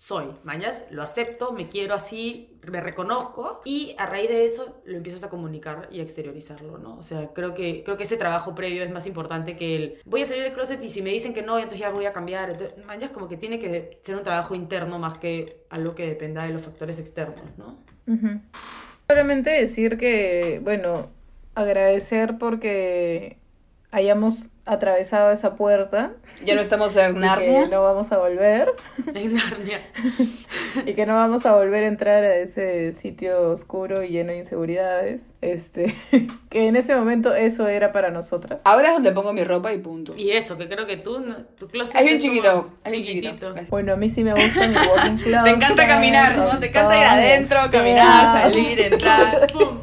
soy, 0.00 0.28
mañas, 0.44 0.82
lo 0.90 1.02
acepto, 1.02 1.52
me 1.52 1.68
quiero 1.68 1.92
así, 1.92 2.56
me 2.66 2.80
reconozco 2.80 3.60
y 3.66 3.94
a 3.98 4.06
raíz 4.06 4.30
de 4.30 4.46
eso 4.46 4.80
lo 4.86 4.96
empiezas 4.96 5.24
a 5.24 5.28
comunicar 5.28 5.90
y 5.92 6.00
a 6.00 6.02
exteriorizarlo, 6.02 6.78
¿no? 6.78 6.96
O 6.96 7.02
sea, 7.02 7.34
creo 7.34 7.52
que, 7.52 7.84
creo 7.84 7.98
que 7.98 8.04
ese 8.04 8.16
trabajo 8.16 8.54
previo 8.54 8.82
es 8.82 8.90
más 8.90 9.06
importante 9.06 9.58
que 9.58 9.76
el 9.76 9.98
voy 10.06 10.22
a 10.22 10.26
salir 10.26 10.44
del 10.44 10.54
closet 10.54 10.82
y 10.82 10.88
si 10.88 11.02
me 11.02 11.10
dicen 11.10 11.34
que 11.34 11.42
no, 11.42 11.58
entonces 11.58 11.80
ya 11.80 11.90
voy 11.90 12.06
a 12.06 12.14
cambiar. 12.14 12.56
Mañas 12.86 13.10
como 13.10 13.28
que 13.28 13.36
tiene 13.36 13.58
que 13.58 14.00
ser 14.02 14.16
un 14.16 14.22
trabajo 14.22 14.54
interno 14.54 14.98
más 14.98 15.18
que 15.18 15.66
algo 15.68 15.94
que 15.94 16.06
dependa 16.06 16.44
de 16.44 16.54
los 16.54 16.62
factores 16.62 16.98
externos, 16.98 17.58
¿no? 17.58 17.76
Solamente 19.06 19.50
decir 19.50 19.98
que, 19.98 20.62
bueno, 20.64 21.10
agradecer 21.54 22.38
porque 22.38 23.36
hayamos 23.90 24.49
atravesado 24.70 25.32
esa 25.32 25.54
puerta 25.56 26.12
Ya 26.44 26.54
no 26.54 26.60
estamos 26.60 26.96
en 26.96 27.10
y 27.10 27.14
que 27.14 27.20
Narnia. 27.20 27.66
no 27.66 27.82
vamos 27.82 28.12
a 28.12 28.18
volver 28.18 28.72
En 29.14 29.34
Narnia. 29.34 29.80
y 30.86 30.94
que 30.94 31.06
no 31.06 31.14
vamos 31.14 31.44
a 31.46 31.54
volver 31.54 31.84
a 31.84 31.86
entrar 31.88 32.22
a 32.24 32.36
ese 32.36 32.92
sitio 32.92 33.50
oscuro 33.50 34.02
y 34.02 34.08
lleno 34.10 34.32
de 34.32 34.38
inseguridades. 34.38 35.34
Este, 35.40 35.94
que 36.48 36.68
en 36.68 36.76
ese 36.76 36.94
momento 36.94 37.34
eso 37.34 37.66
era 37.68 37.92
para 37.92 38.10
nosotras. 38.10 38.62
Ahora 38.64 38.88
es 38.88 38.94
donde 38.94 39.12
pongo 39.12 39.32
mi 39.32 39.44
ropa 39.44 39.72
y 39.72 39.78
punto. 39.78 40.14
Y 40.16 40.30
eso, 40.32 40.56
que 40.56 40.68
creo 40.68 40.86
que 40.86 40.96
tú, 40.96 41.20
no- 41.20 41.36
tu 41.58 41.68
closet 41.68 41.96
Es 41.96 42.04
bien 42.04 42.18
chiquito, 42.18 42.70
es 42.84 42.92
bien 42.92 43.04
chiquito. 43.04 43.26
chiquitito. 43.28 43.46
Gracias. 43.50 43.70
Bueno, 43.70 43.92
a 43.94 43.96
mí 43.96 44.08
sí 44.08 44.22
me 44.24 44.32
gusta 44.32 44.66
mi 44.68 44.76
walking 44.76 45.16
closet. 45.22 45.44
Te 45.44 45.50
encanta 45.50 45.86
caminar, 45.86 46.36
¿no? 46.36 46.58
Te 46.58 46.66
encanta 46.68 46.96
ir 46.96 47.04
adentro, 47.06 47.58
caminar, 47.70 48.42
salir, 48.52 48.80
entrar. 48.80 49.46
¡Pum! 49.52 49.78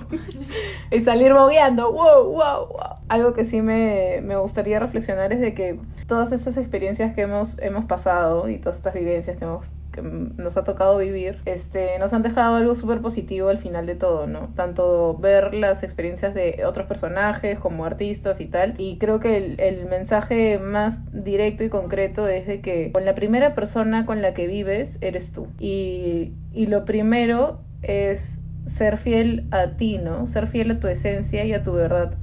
y 0.92 1.00
salir 1.02 1.34
bogueando. 1.34 1.92
Wow, 1.92 2.24
wow, 2.32 2.68
wow. 2.68 2.97
Algo 3.10 3.34
que 3.34 3.46
sí 3.46 3.62
me, 3.62 4.20
me 4.24 4.36
gustaría 4.36 4.80
reflexionar 4.80 5.32
es 5.34 5.40
de 5.40 5.54
que 5.54 5.80
todas 6.08 6.32
estas 6.32 6.58
experiencias 6.58 7.14
que 7.14 7.22
hemos, 7.22 7.58
hemos 7.60 7.86
pasado 7.86 8.50
y 8.50 8.58
todas 8.58 8.78
estas 8.78 8.94
vivencias 8.94 9.38
que, 9.38 9.46
hemos, 9.46 9.66
nos 10.02 10.58
ha 10.58 10.64
tocado 10.64 10.98
vivir, 10.98 11.40
este, 11.46 11.98
nos 12.00 12.14
han 12.14 12.22
dejado 12.22 12.56
algo 12.56 12.76
súper 12.76 13.02
positivo 13.02 13.50
al 13.50 13.58
final 13.58 13.86
de 13.86 13.96
todo, 13.96 14.28
¿no? 14.28 14.50
Tanto 14.56 15.18
ver 15.18 15.54
las 15.54 15.84
experiencias 15.84 16.34
de 16.34 16.64
otros 16.66 16.88
personajes 16.88 17.60
como 17.60 17.86
artistas 17.86 18.40
y 18.42 18.46
tal. 18.46 18.76
Y 18.78 18.98
creo 18.98 19.20
que 19.20 19.38
el, 19.38 19.60
el 19.60 19.86
mensaje 19.86 20.60
más 20.60 21.02
directo 21.12 21.64
y 21.64 21.70
concreto 21.70 22.28
es 22.28 22.48
de 22.48 22.62
que 22.62 22.92
con 22.92 23.06
la 23.06 23.16
primera 23.16 23.56
persona 23.56 24.06
con 24.06 24.22
la 24.22 24.34
que 24.34 24.48
vives 24.48 24.98
eres 25.02 25.32
tú. 25.32 25.48
Y, 25.60 26.34
y 26.54 26.68
lo 26.68 26.86
primero 26.86 27.62
es 27.82 28.42
ser 28.66 28.98
fiel 28.98 29.48
a 29.52 29.78
ti, 29.78 29.98
¿no? 29.98 30.28
Ser 30.28 30.48
fiel 30.48 30.72
a 30.72 30.80
tu 30.80 30.88
esencia 30.88 31.46
y 31.46 31.54
a 31.54 31.64
tu 31.64 31.74
verdad. 31.74 32.16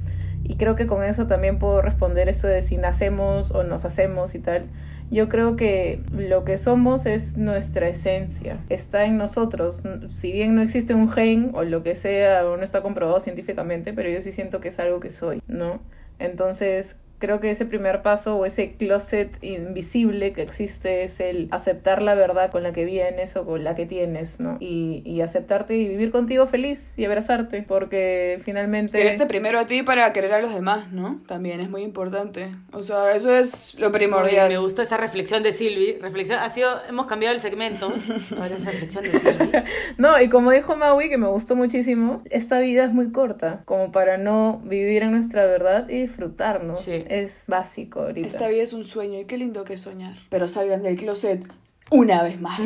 Y 0.44 0.56
creo 0.56 0.76
que 0.76 0.86
con 0.86 1.02
eso 1.02 1.26
también 1.26 1.58
puedo 1.58 1.82
responder 1.82 2.28
eso 2.28 2.46
de 2.46 2.60
si 2.60 2.76
nacemos 2.76 3.50
o 3.50 3.64
nos 3.64 3.84
hacemos 3.84 4.34
y 4.34 4.38
tal. 4.38 4.66
Yo 5.10 5.28
creo 5.28 5.56
que 5.56 6.00
lo 6.12 6.44
que 6.44 6.58
somos 6.58 7.06
es 7.06 7.36
nuestra 7.36 7.88
esencia, 7.88 8.58
está 8.68 9.04
en 9.04 9.16
nosotros. 9.16 9.82
Si 10.08 10.32
bien 10.32 10.54
no 10.54 10.62
existe 10.62 10.94
un 10.94 11.10
gen 11.10 11.50
o 11.54 11.62
lo 11.62 11.82
que 11.82 11.94
sea, 11.94 12.46
o 12.46 12.56
no 12.56 12.64
está 12.64 12.82
comprobado 12.82 13.20
científicamente, 13.20 13.92
pero 13.92 14.08
yo 14.08 14.20
sí 14.22 14.32
siento 14.32 14.60
que 14.60 14.68
es 14.68 14.78
algo 14.80 15.00
que 15.00 15.10
soy, 15.10 15.42
¿no? 15.46 15.80
Entonces, 16.18 16.96
creo 17.18 17.40
que 17.40 17.50
ese 17.50 17.66
primer 17.66 18.02
paso 18.02 18.36
o 18.36 18.44
ese 18.44 18.72
closet 18.72 19.42
invisible 19.42 20.32
que 20.32 20.42
existe 20.42 21.04
es 21.04 21.20
el 21.20 21.48
aceptar 21.50 22.02
la 22.02 22.14
verdad 22.14 22.50
con 22.50 22.62
la 22.62 22.72
que 22.72 22.84
vienes 22.84 23.36
o 23.36 23.44
con 23.44 23.64
la 23.64 23.74
que 23.74 23.86
tienes, 23.86 24.40
¿no? 24.40 24.56
Y, 24.60 25.02
y 25.04 25.20
aceptarte 25.20 25.76
y 25.76 25.88
vivir 25.88 26.10
contigo 26.10 26.46
feliz 26.46 26.94
y 26.96 27.04
abrazarte, 27.04 27.62
porque 27.62 28.40
finalmente... 28.44 28.98
Quererte 28.98 29.26
primero 29.26 29.58
a 29.58 29.66
ti 29.66 29.82
para 29.82 30.12
querer 30.12 30.32
a 30.32 30.40
los 30.40 30.52
demás, 30.52 30.92
¿no? 30.92 31.20
También 31.26 31.60
es 31.60 31.70
muy 31.70 31.82
importante. 31.82 32.48
O 32.72 32.82
sea, 32.82 33.14
eso 33.14 33.34
es 33.34 33.78
lo 33.78 33.92
primordial. 33.92 34.48
me 34.48 34.58
gustó 34.58 34.82
esa 34.82 34.96
reflexión 34.96 35.42
de 35.42 35.52
Silvi. 35.52 35.98
Reflexión, 36.00 36.38
ha 36.40 36.48
sido, 36.48 36.68
hemos 36.88 37.06
cambiado 37.06 37.34
el 37.34 37.40
segmento. 37.40 37.86
Ahora 38.38 38.56
es 38.56 38.64
reflexión 38.64 39.04
de 39.04 39.18
Silvi. 39.18 39.50
No, 39.98 40.20
y 40.20 40.28
como 40.28 40.50
dijo 40.50 40.76
Maui, 40.76 41.08
que 41.08 41.18
me 41.18 41.28
gustó 41.28 41.56
muchísimo, 41.56 42.22
esta 42.30 42.58
vida 42.58 42.84
es 42.84 42.92
muy 42.92 43.12
corta, 43.12 43.62
como 43.64 43.92
para 43.92 44.18
no 44.18 44.60
vivir 44.64 45.02
en 45.02 45.12
nuestra 45.12 45.46
verdad 45.46 45.88
y 45.88 46.02
disfrutarnos. 46.02 46.80
Sí. 46.80 47.03
Es 47.08 47.44
básico 47.48 48.00
ahorita. 48.00 48.26
Esta 48.26 48.48
vida 48.48 48.62
es 48.62 48.72
un 48.72 48.84
sueño 48.84 49.20
y 49.20 49.24
qué 49.24 49.38
lindo 49.38 49.64
que 49.64 49.74
es 49.74 49.80
soñar. 49.80 50.16
Pero 50.30 50.48
salgan 50.48 50.82
del 50.82 50.96
closet 50.96 51.46
una 51.90 52.22
vez 52.22 52.40
más. 52.40 52.60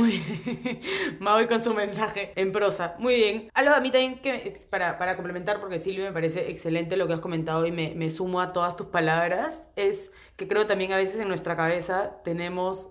Maui 1.20 1.46
con 1.46 1.62
su 1.62 1.74
mensaje 1.74 2.32
en 2.36 2.52
prosa. 2.52 2.94
Muy 2.98 3.16
bien. 3.16 3.50
Algo 3.54 3.74
a 3.74 3.80
mí 3.80 3.90
también 3.90 4.20
que 4.20 4.56
para, 4.70 4.98
para 4.98 5.16
complementar, 5.16 5.60
porque 5.60 5.78
Silvia 5.78 6.04
me 6.04 6.12
parece 6.12 6.50
excelente 6.50 6.96
lo 6.96 7.06
que 7.06 7.14
has 7.14 7.20
comentado 7.20 7.66
y 7.66 7.72
me, 7.72 7.94
me 7.94 8.10
sumo 8.10 8.40
a 8.40 8.52
todas 8.52 8.76
tus 8.76 8.88
palabras, 8.88 9.60
es 9.76 10.12
que 10.36 10.46
creo 10.46 10.66
también 10.66 10.92
a 10.92 10.96
veces 10.96 11.20
en 11.20 11.28
nuestra 11.28 11.56
cabeza 11.56 12.22
tenemos 12.22 12.90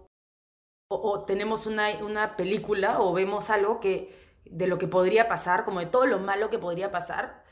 o, 0.90 0.96
o 0.96 1.26
tenemos 1.26 1.66
una, 1.66 1.90
una 2.04 2.36
película 2.36 3.02
o 3.02 3.14
vemos 3.14 3.50
algo 3.50 3.80
que 3.80 4.14
de 4.46 4.68
lo 4.68 4.78
que 4.78 4.88
podría 4.88 5.28
pasar, 5.28 5.66
como 5.66 5.80
de 5.80 5.86
todo 5.86 6.06
lo 6.06 6.20
malo 6.20 6.50
que 6.50 6.60
podría 6.60 6.92
pasar, 6.92 7.44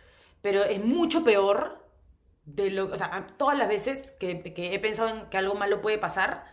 pero 0.42 0.64
es 0.64 0.84
mucho 0.84 1.24
peor 1.24 1.85
de 2.46 2.70
lo, 2.72 2.86
o 2.86 2.96
sea, 2.98 3.28
todas 3.38 3.58
las 3.58 3.68
veces 3.68 4.12
que, 4.20 4.42
que 4.54 4.74
he 4.74 4.80
pensado 4.80 5.10
en 5.10 5.26
que 5.30 5.38
algo 5.38 5.56
malo 5.56 5.82
puede 5.82 5.98
pasar, 5.98 6.46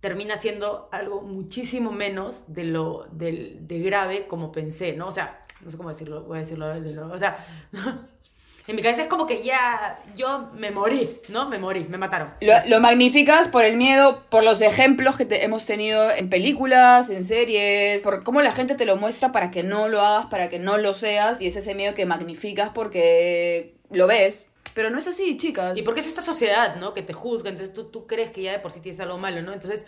termina 0.00 0.36
siendo 0.36 0.88
algo 0.92 1.22
muchísimo 1.22 1.92
menos 1.92 2.44
de 2.48 2.64
lo 2.64 3.06
del- 3.12 3.66
de, 3.68 3.80
grave 3.80 4.26
como 4.26 4.52
pensé, 4.52 4.94
¿no? 4.94 5.08
O 5.08 5.12
sea, 5.12 5.44
no 5.60 5.70
sé 5.70 5.76
cómo 5.76 5.88
decirlo, 5.90 6.22
voy 6.22 6.38
a 6.38 6.40
decirlo 6.40 6.68
de 6.68 6.92
lo, 6.92 7.08
o 7.12 7.18
sea, 7.18 7.36
en 8.68 8.76
mi 8.76 8.82
cabeza 8.82 9.02
es 9.02 9.08
como 9.08 9.26
que 9.26 9.42
ya 9.42 10.00
yo 10.16 10.50
me 10.54 10.70
morí, 10.70 11.20
¿no? 11.28 11.48
Me 11.48 11.58
morí, 11.58 11.86
me 11.88 11.98
mataron. 11.98 12.30
Lo, 12.40 12.52
lo 12.66 12.80
magnificas 12.80 13.48
por 13.48 13.64
el 13.64 13.76
miedo, 13.76 14.22
por 14.28 14.44
los 14.44 14.60
ejemplos 14.60 15.16
que 15.16 15.24
te- 15.24 15.44
hemos 15.44 15.66
tenido 15.66 16.10
en 16.12 16.30
películas, 16.30 17.10
en 17.10 17.24
series, 17.24 18.02
por 18.02 18.22
cómo 18.22 18.40
la 18.42 18.52
gente 18.52 18.74
te 18.76 18.84
lo 18.86 18.96
muestra 18.96 19.32
para 19.32 19.50
que 19.50 19.62
no 19.64 19.88
lo 19.88 20.00
hagas, 20.00 20.26
para 20.26 20.48
que 20.50 20.58
no 20.60 20.78
lo 20.78 20.94
seas, 20.94 21.40
y 21.42 21.48
es 21.48 21.56
ese 21.56 21.74
miedo 21.74 21.94
que 21.94 22.06
magnificas 22.06 22.70
porque 22.70 23.74
lo 23.90 24.06
ves. 24.06 24.46
Pero 24.74 24.90
no 24.90 24.98
es 24.98 25.06
así, 25.06 25.36
chicas. 25.36 25.78
Y 25.78 25.82
porque 25.82 26.00
es 26.00 26.06
esta 26.06 26.22
sociedad, 26.22 26.76
¿no? 26.76 26.94
Que 26.94 27.02
te 27.02 27.12
juzga, 27.12 27.50
entonces 27.50 27.74
tú, 27.74 27.84
tú 27.84 28.06
crees 28.06 28.30
que 28.30 28.42
ya 28.42 28.52
de 28.52 28.58
por 28.58 28.72
sí 28.72 28.80
tienes 28.80 29.00
algo 29.00 29.18
malo, 29.18 29.42
¿no? 29.42 29.52
Entonces 29.52 29.84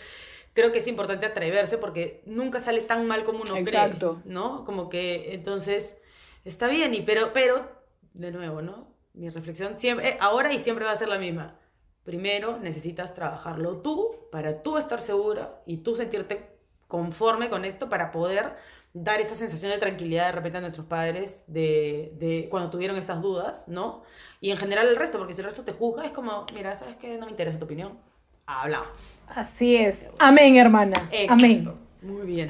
creo 0.55 0.73
que 0.73 0.79
es 0.79 0.87
importante 0.87 1.27
atreverse 1.27 1.79
porque 1.79 2.23
nunca 2.27 2.61
sale 2.61 2.81
tan 2.81 3.07
mal 3.07 3.25
como 3.25 3.41
uno 3.43 3.57
Exacto. 3.57 4.21
cree, 4.23 4.33
¿no? 4.33 4.65
Como 4.65 4.89
que 4.89 5.35
entonces 5.35 5.97
está 6.45 6.69
bien, 6.69 6.95
y 6.95 7.01
pero, 7.01 7.33
pero, 7.33 7.69
de 8.15 8.31
nuevo, 8.31 8.63
¿no? 8.63 8.95
Mi 9.13 9.31
reflexión 9.31 9.79
siempre, 9.79 10.11
eh, 10.11 10.17
ahora 10.21 10.53
y 10.53 10.59
siempre 10.59 10.85
va 10.85 10.93
a 10.93 10.97
ser 10.97 11.09
la 11.09 11.19
misma. 11.19 11.59
Primero 12.05 12.59
necesitas 12.59 13.15
trabajarlo 13.15 13.79
tú 13.79 14.29
para 14.31 14.63
tú 14.63 14.77
estar 14.77 15.01
segura 15.01 15.63
y 15.67 15.79
tú 15.79 15.97
sentirte 15.97 16.55
conforme 16.87 17.49
con 17.49 17.65
esto 17.65 17.89
para 17.89 18.13
poder 18.13 18.57
dar 18.95 19.21
esa 19.21 19.35
sensación 19.35 19.73
de 19.73 19.79
tranquilidad 19.79 20.27
de 20.27 20.33
repente 20.33 20.59
a 20.59 20.61
nuestros 20.61 20.87
padres 20.87 21.43
de, 21.49 22.13
de 22.15 22.49
cuando 22.49 22.71
tuvieron 22.71 22.97
estas 22.97 23.21
dudas, 23.21 23.65
¿no? 23.67 24.05
Y 24.41 24.51
en 24.51 24.57
general 24.57 24.87
el 24.89 24.97
resto, 24.97 25.19
porque 25.19 25.35
si 25.35 25.41
el 25.41 25.47
resto 25.47 25.65
te 25.65 25.73
juzga, 25.73 26.07
es 26.07 26.13
como, 26.13 26.47
mira, 26.55 26.75
¿sabes 26.75 26.97
qué? 26.97 27.19
No 27.19 27.27
me 27.27 27.33
interesa 27.33 27.59
tu 27.59 27.65
opinión. 27.65 27.99
Habla. 28.47 28.83
Así 29.27 29.77
es. 29.77 30.11
Amén, 30.19 30.57
hermana. 30.57 31.11
Amén. 31.29 31.73
Muy 32.03 32.25
bien. 32.25 32.49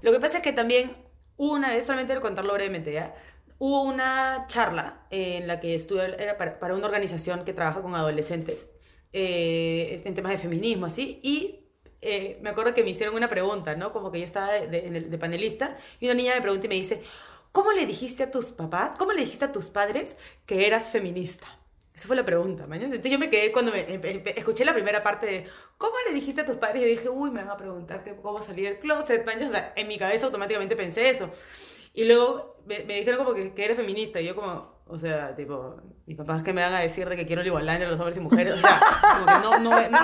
Lo 0.00 0.12
que 0.12 0.20
pasa 0.20 0.38
es 0.38 0.42
que 0.42 0.52
también 0.52 0.96
una 1.36 1.70
vez, 1.70 1.84
solamente 1.84 2.14
lo 2.14 2.20
contarlo 2.20 2.54
brevemente, 2.54 2.92
¿ya? 2.92 3.14
Hubo 3.58 3.82
una 3.82 4.46
charla 4.48 5.06
en 5.10 5.46
la 5.46 5.60
que 5.60 5.74
estuve, 5.74 6.22
era 6.22 6.36
para, 6.38 6.58
para 6.58 6.74
una 6.74 6.86
organización 6.86 7.44
que 7.44 7.52
trabaja 7.52 7.82
con 7.82 7.94
adolescentes 7.94 8.68
eh, 9.12 10.00
en 10.04 10.14
temas 10.14 10.32
de 10.32 10.38
feminismo, 10.38 10.86
así, 10.86 11.20
y 11.22 11.63
eh, 12.04 12.38
me 12.42 12.50
acuerdo 12.50 12.74
que 12.74 12.84
me 12.84 12.90
hicieron 12.90 13.14
una 13.16 13.28
pregunta, 13.28 13.74
¿no? 13.76 13.92
Como 13.92 14.10
que 14.12 14.18
yo 14.20 14.24
estaba 14.24 14.52
de, 14.52 14.66
de- 14.68 15.00
de 15.00 15.18
panelista 15.18 15.76
y 16.00 16.06
una 16.06 16.14
niña 16.14 16.34
me 16.34 16.42
pregunta 16.42 16.66
y 16.66 16.68
me 16.68 16.74
dice, 16.76 17.02
¿cómo 17.52 17.72
le 17.72 17.86
dijiste 17.86 18.22
a 18.24 18.30
tus 18.30 18.52
papás, 18.52 18.96
cómo 18.96 19.12
le 19.12 19.20
dijiste 19.22 19.44
a 19.46 19.52
tus 19.52 19.68
padres 19.68 20.16
que 20.46 20.66
eras 20.66 20.90
feminista? 20.90 21.46
Esa 21.94 22.08
fue 22.08 22.16
la 22.16 22.24
pregunta, 22.24 22.66
mañana. 22.66 22.86
Entonces 22.96 23.12
yo 23.12 23.18
me 23.20 23.30
quedé 23.30 23.52
cuando 23.52 23.70
me, 23.72 23.86
escuché 24.36 24.64
la 24.64 24.74
primera 24.74 25.02
parte 25.04 25.26
de 25.26 25.46
¿Cómo 25.78 25.94
le 26.08 26.14
dijiste 26.14 26.40
a 26.40 26.44
tus 26.44 26.56
padres? 26.56 26.82
Y 26.82 26.86
dije, 26.86 27.08
uy, 27.08 27.30
me 27.30 27.40
van 27.42 27.50
a 27.50 27.56
preguntar 27.56 28.02
que 28.02 28.16
cómo 28.16 28.42
salir 28.42 28.68
del 28.68 28.78
closet, 28.80 29.24
mañana. 29.24 29.46
O 29.48 29.50
sea, 29.50 29.72
en 29.76 29.86
mi 29.88 29.96
cabeza 29.98 30.26
automáticamente 30.26 30.74
pensé 30.76 31.08
eso. 31.10 31.30
Y 31.92 32.04
luego 32.04 32.56
me, 32.66 32.80
me 32.84 32.96
dijeron 32.96 33.18
como 33.24 33.34
que, 33.34 33.54
que 33.54 33.64
eres 33.64 33.76
feminista. 33.76 34.20
Y 34.20 34.26
yo 34.26 34.34
como, 34.34 34.73
o 34.86 34.98
sea, 34.98 35.34
tipo, 35.34 35.76
mis 36.06 36.16
papás 36.16 36.42
que 36.42 36.52
me 36.52 36.60
van 36.62 36.74
a 36.74 36.80
decir 36.80 37.08
de 37.08 37.16
que 37.16 37.26
quiero 37.26 37.42
la 37.42 37.48
igualdad 37.48 37.76
entre 37.76 37.88
los 37.90 37.98
hombres 37.98 38.16
y 38.18 38.20
mujeres. 38.20 38.54
O 38.54 38.60
sea, 38.60 38.80
como 39.14 39.26
que 39.26 39.32
no, 39.32 39.58
no, 39.58 39.70
no, 39.88 40.00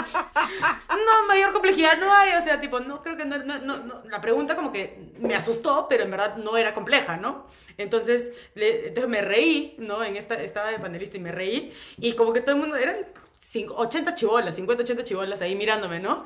no, 0.88 1.26
mayor 1.28 1.52
complejidad 1.52 1.98
no 1.98 2.12
hay. 2.12 2.32
O 2.34 2.42
sea, 2.44 2.60
tipo, 2.60 2.80
no 2.80 3.02
creo 3.02 3.16
que 3.16 3.24
no, 3.24 3.38
no, 3.38 3.58
no. 3.58 4.02
La 4.04 4.20
pregunta 4.20 4.56
como 4.56 4.72
que 4.72 5.12
me 5.18 5.34
asustó, 5.34 5.86
pero 5.88 6.04
en 6.04 6.10
verdad 6.10 6.36
no 6.36 6.56
era 6.56 6.74
compleja, 6.74 7.16
¿no? 7.16 7.46
Entonces, 7.76 8.30
le- 8.54 8.88
entonces 8.88 9.10
me 9.10 9.20
reí, 9.20 9.74
¿no? 9.78 10.02
En 10.02 10.16
esta, 10.16 10.34
estaba 10.36 10.70
de 10.70 10.78
panelista 10.78 11.16
y 11.16 11.20
me 11.20 11.32
reí. 11.32 11.72
Y 11.98 12.14
como 12.14 12.32
que 12.32 12.40
todo 12.40 12.54
el 12.54 12.60
mundo, 12.60 12.76
eran 12.76 12.96
cinco- 13.38 13.74
80 13.76 14.14
chibolas, 14.14 14.54
50, 14.54 14.82
80 14.82 15.04
chibolas 15.04 15.40
ahí 15.42 15.54
mirándome, 15.56 16.00
¿no? 16.00 16.24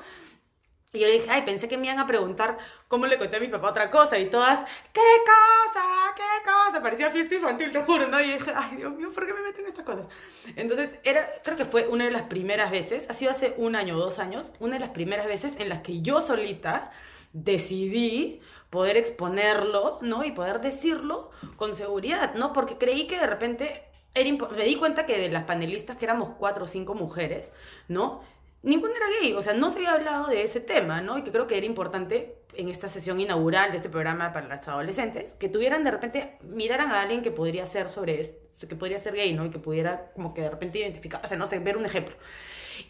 Y 0.95 1.01
yo 1.01 1.09
dije, 1.09 1.29
ay, 1.29 1.43
pensé 1.43 1.67
que 1.67 1.77
me 1.77 1.87
iban 1.87 1.99
a 1.99 2.07
preguntar 2.07 2.57
cómo 2.87 3.07
le 3.07 3.19
conté 3.19 3.37
a 3.37 3.41
mi 3.41 3.49
papá 3.49 3.71
otra 3.71 3.91
cosa. 3.91 4.17
Y 4.17 4.31
todas, 4.31 4.65
¿qué 4.93 5.01
cosa? 5.27 6.15
¿Qué 6.15 6.23
cosa? 6.45 6.81
Parecía 6.81 7.11
fiesta 7.11 7.35
infantil, 7.35 7.73
te 7.73 7.83
juro, 7.83 8.07
¿no? 8.07 8.21
Y 8.21 8.35
dije, 8.35 8.53
ay, 8.55 8.77
Dios 8.77 8.95
mío, 8.95 9.11
¿por 9.13 9.27
qué 9.27 9.35
me 9.35 9.41
meten 9.41 9.63
en 9.65 9.71
estas 9.71 9.85
cosas? 9.85 10.07
Entonces, 10.55 10.93
era, 11.03 11.29
creo 11.43 11.57
que 11.57 11.65
fue 11.65 11.89
una 11.89 12.05
de 12.05 12.13
las 12.13 12.23
primeras 12.23 12.71
veces, 12.71 13.07
ha 13.11 13.13
sido 13.13 13.33
hace 13.33 13.55
un 13.59 13.75
año 13.75 13.97
o 13.97 13.99
dos 13.99 14.21
años, 14.21 14.47
una 14.61 14.75
de 14.75 14.81
las 14.81 14.91
primeras 14.91 15.27
veces 15.27 15.55
en 15.59 15.69
las 15.69 15.81
que 15.81 16.01
yo 16.01 16.21
solita 16.21 16.93
decidí 17.33 18.41
poder 18.71 18.97
exponerlo, 18.97 19.99
¿no? 20.01 20.23
Y 20.23 20.31
poder 20.31 20.61
decirlo 20.61 21.33
con 21.57 21.75
seguridad, 21.75 22.35
¿no? 22.35 22.53
Porque 22.53 22.79
creí 22.79 23.09
que 23.09 23.19
de 23.19 23.27
repente 23.27 23.83
era 24.15 24.31
me 24.57 24.65
di 24.65 24.77
cuenta 24.77 25.07
que 25.07 25.19
de 25.19 25.29
las 25.29 25.43
panelistas, 25.43 25.97
que 25.97 26.05
éramos 26.05 26.31
cuatro 26.39 26.65
o 26.65 26.67
cinco 26.69 26.95
mujeres, 26.95 27.53
¿no? 27.89 28.23
Ninguna 28.65 28.95
era 28.97 29.07
gay, 29.21 29.35
o 29.35 29.43
sea, 29.43 29.53
no 29.53 29.69
se 29.69 29.77
había 29.77 29.93
hablado 29.93 30.27
de 30.27 30.43
ese 30.43 30.59
tema, 30.59 31.03
¿no? 31.03 31.19
Y 31.19 31.23
que 31.23 31.31
creo 31.31 31.47
que 31.47 31.59
era 31.59 31.67
importante 31.67 32.39
en 32.55 32.71
esta 32.71 32.89
sesión 32.89 33.21
inaugural 33.21 33.71
de 33.73 33.77
este 33.77 33.91
programa 33.91 34.33
para 34.33 34.49
las 34.49 34.67
adolescentes, 34.67 35.35
que 35.35 35.51
tuvieran 35.51 35.85
de 35.85 35.91
repente, 35.91 36.39
miraran 36.41 36.91
a 36.91 37.03
alguien 37.03 37.21
que 37.21 37.31
podría 37.31 37.67
ser 37.67 37.91
sobre 37.91 38.23
esto, 38.23 38.67
que 38.67 38.75
podría 38.75 38.99
ser 38.99 39.15
gay, 39.15 39.35
¿no? 39.35 39.45
Y 39.45 39.51
que 39.51 39.59
pudiera 39.59 40.13
como 40.15 40.33
que 40.33 40.41
de 40.41 40.49
repente 40.49 40.79
identificar, 40.79 41.21
o 41.23 41.27
sea, 41.27 41.37
no 41.37 41.47
sé, 41.47 41.59
ver 41.59 41.77
un 41.77 41.85
ejemplo. 41.85 42.17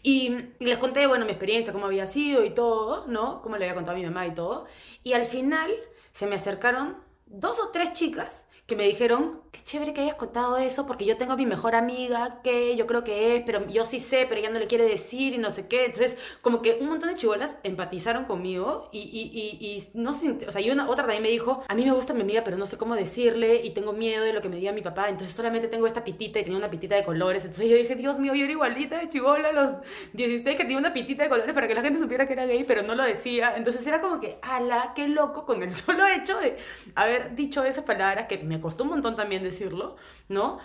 Y, 0.01 0.33
y 0.59 0.65
les 0.65 0.77
conté, 0.77 1.07
bueno, 1.07 1.25
mi 1.25 1.31
experiencia, 1.31 1.73
cómo 1.73 1.87
había 1.87 2.05
sido 2.05 2.45
y 2.45 2.51
todo, 2.51 3.05
¿no? 3.07 3.41
Cómo 3.41 3.57
le 3.57 3.65
había 3.65 3.75
contado 3.75 3.97
a 3.97 3.99
mi 3.99 4.05
mamá 4.05 4.25
y 4.27 4.31
todo. 4.33 4.67
Y 5.03 5.11
al 5.11 5.25
final 5.25 5.71
se 6.13 6.25
me 6.25 6.35
acercaron 6.35 7.03
dos 7.25 7.59
o 7.59 7.69
tres 7.71 7.91
chicas 7.91 8.45
que 8.67 8.75
me 8.75 8.83
dijeron, 8.83 9.41
qué 9.51 9.61
chévere 9.61 9.93
que 9.93 10.01
hayas 10.01 10.15
contado 10.15 10.57
eso, 10.57 10.87
porque 10.87 11.05
yo 11.05 11.17
tengo 11.17 11.33
a 11.33 11.37
mi 11.37 11.45
mejor 11.45 11.75
amiga 11.75 12.41
que 12.43 12.75
yo 12.75 12.87
creo 12.87 13.03
que 13.03 13.35
es, 13.35 13.43
pero 13.45 13.67
yo 13.69 13.85
sí 13.85 13.99
sé, 13.99 14.25
pero 14.27 14.39
ella 14.41 14.49
no 14.49 14.57
le 14.57 14.65
quiere 14.65 14.85
decir 14.85 15.33
y 15.35 15.37
no 15.37 15.51
sé 15.51 15.67
qué. 15.67 15.85
Entonces, 15.85 16.17
como 16.41 16.63
que 16.63 16.77
un 16.81 16.89
montón 16.89 17.09
de 17.09 17.15
chibolas 17.15 17.57
empatizaron 17.63 18.25
conmigo 18.25 18.89
y, 18.91 18.99
y, 18.99 19.31
y, 19.31 19.67
y 19.67 19.89
no 19.93 20.11
sé, 20.11 20.35
o 20.47 20.51
sea, 20.51 20.61
y 20.61 20.71
una, 20.71 20.89
otra 20.89 21.03
también 21.03 21.21
me 21.21 21.29
dijo, 21.29 21.63
a 21.67 21.75
mí 21.75 21.85
me 21.85 21.91
gusta 21.91 22.13
mi 22.13 22.21
amiga, 22.21 22.43
pero 22.43 22.57
no 22.57 22.65
sé 22.65 22.77
cómo 22.77 22.95
decirle 22.95 23.61
y 23.63 23.69
tengo 23.69 23.93
miedo 23.93 24.23
de 24.23 24.33
lo 24.33 24.41
que 24.41 24.49
me 24.49 24.57
diga 24.57 24.71
mi 24.71 24.81
papá, 24.81 25.09
entonces 25.09 25.35
solamente 25.35 25.67
tengo 25.67 25.85
esta 25.85 26.03
pitita 26.03 26.39
y 26.39 26.43
tenía 26.43 26.57
una 26.57 26.71
pitita 26.71 26.95
de 26.95 27.03
colores. 27.03 27.45
Entonces 27.45 27.69
yo 27.69 27.77
dije, 27.77 27.95
Dios 27.95 28.17
mío, 28.17 28.33
yo 28.33 28.45
era 28.45 28.51
igualita 28.51 28.97
de 28.97 29.09
chibola 29.09 29.49
a 29.49 29.53
los 29.53 29.75
16 30.13 30.57
que 30.57 30.63
tenía 30.63 30.79
una 30.79 30.91
pitita 30.91 31.21
de 31.23 31.29
colores 31.29 31.53
para 31.53 31.67
que 31.67 31.75
la 31.75 31.81
gente 31.83 31.99
supiera 31.99 32.25
que 32.25 32.33
era 32.33 32.47
gay, 32.47 32.63
pero 32.63 32.81
no 32.81 32.95
lo 32.95 33.03
decía. 33.03 33.53
Entonces 33.55 33.85
era 33.85 34.01
como 34.01 34.19
que, 34.19 34.39
ala, 34.41 34.93
qué 34.95 35.07
loco 35.07 35.45
con 35.45 35.61
el 35.61 35.75
solo 35.75 36.07
hecho 36.07 36.39
de 36.39 36.57
haber 36.95 37.35
dicho 37.35 37.63
esas 37.63 37.83
palabras, 37.83 38.25
que 38.27 38.39
me 38.39 38.54
costó 38.61 38.83
un 38.83 38.91
montón 38.91 39.15
también 39.15 39.43
decirlo, 39.43 39.95
¿no? 40.29 40.59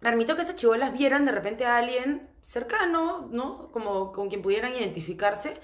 Permitió 0.00 0.34
que 0.34 0.42
estas 0.42 0.56
chibolas 0.56 0.92
vieran 0.92 1.24
de 1.24 1.32
repente 1.32 1.64
a 1.64 1.78
alguien 1.78 2.28
cercano, 2.42 3.28
¿no? 3.30 3.70
Como 3.72 4.12
con 4.12 4.28
quien 4.28 4.42
pudieran 4.42 4.74
identificarse, 4.74 5.60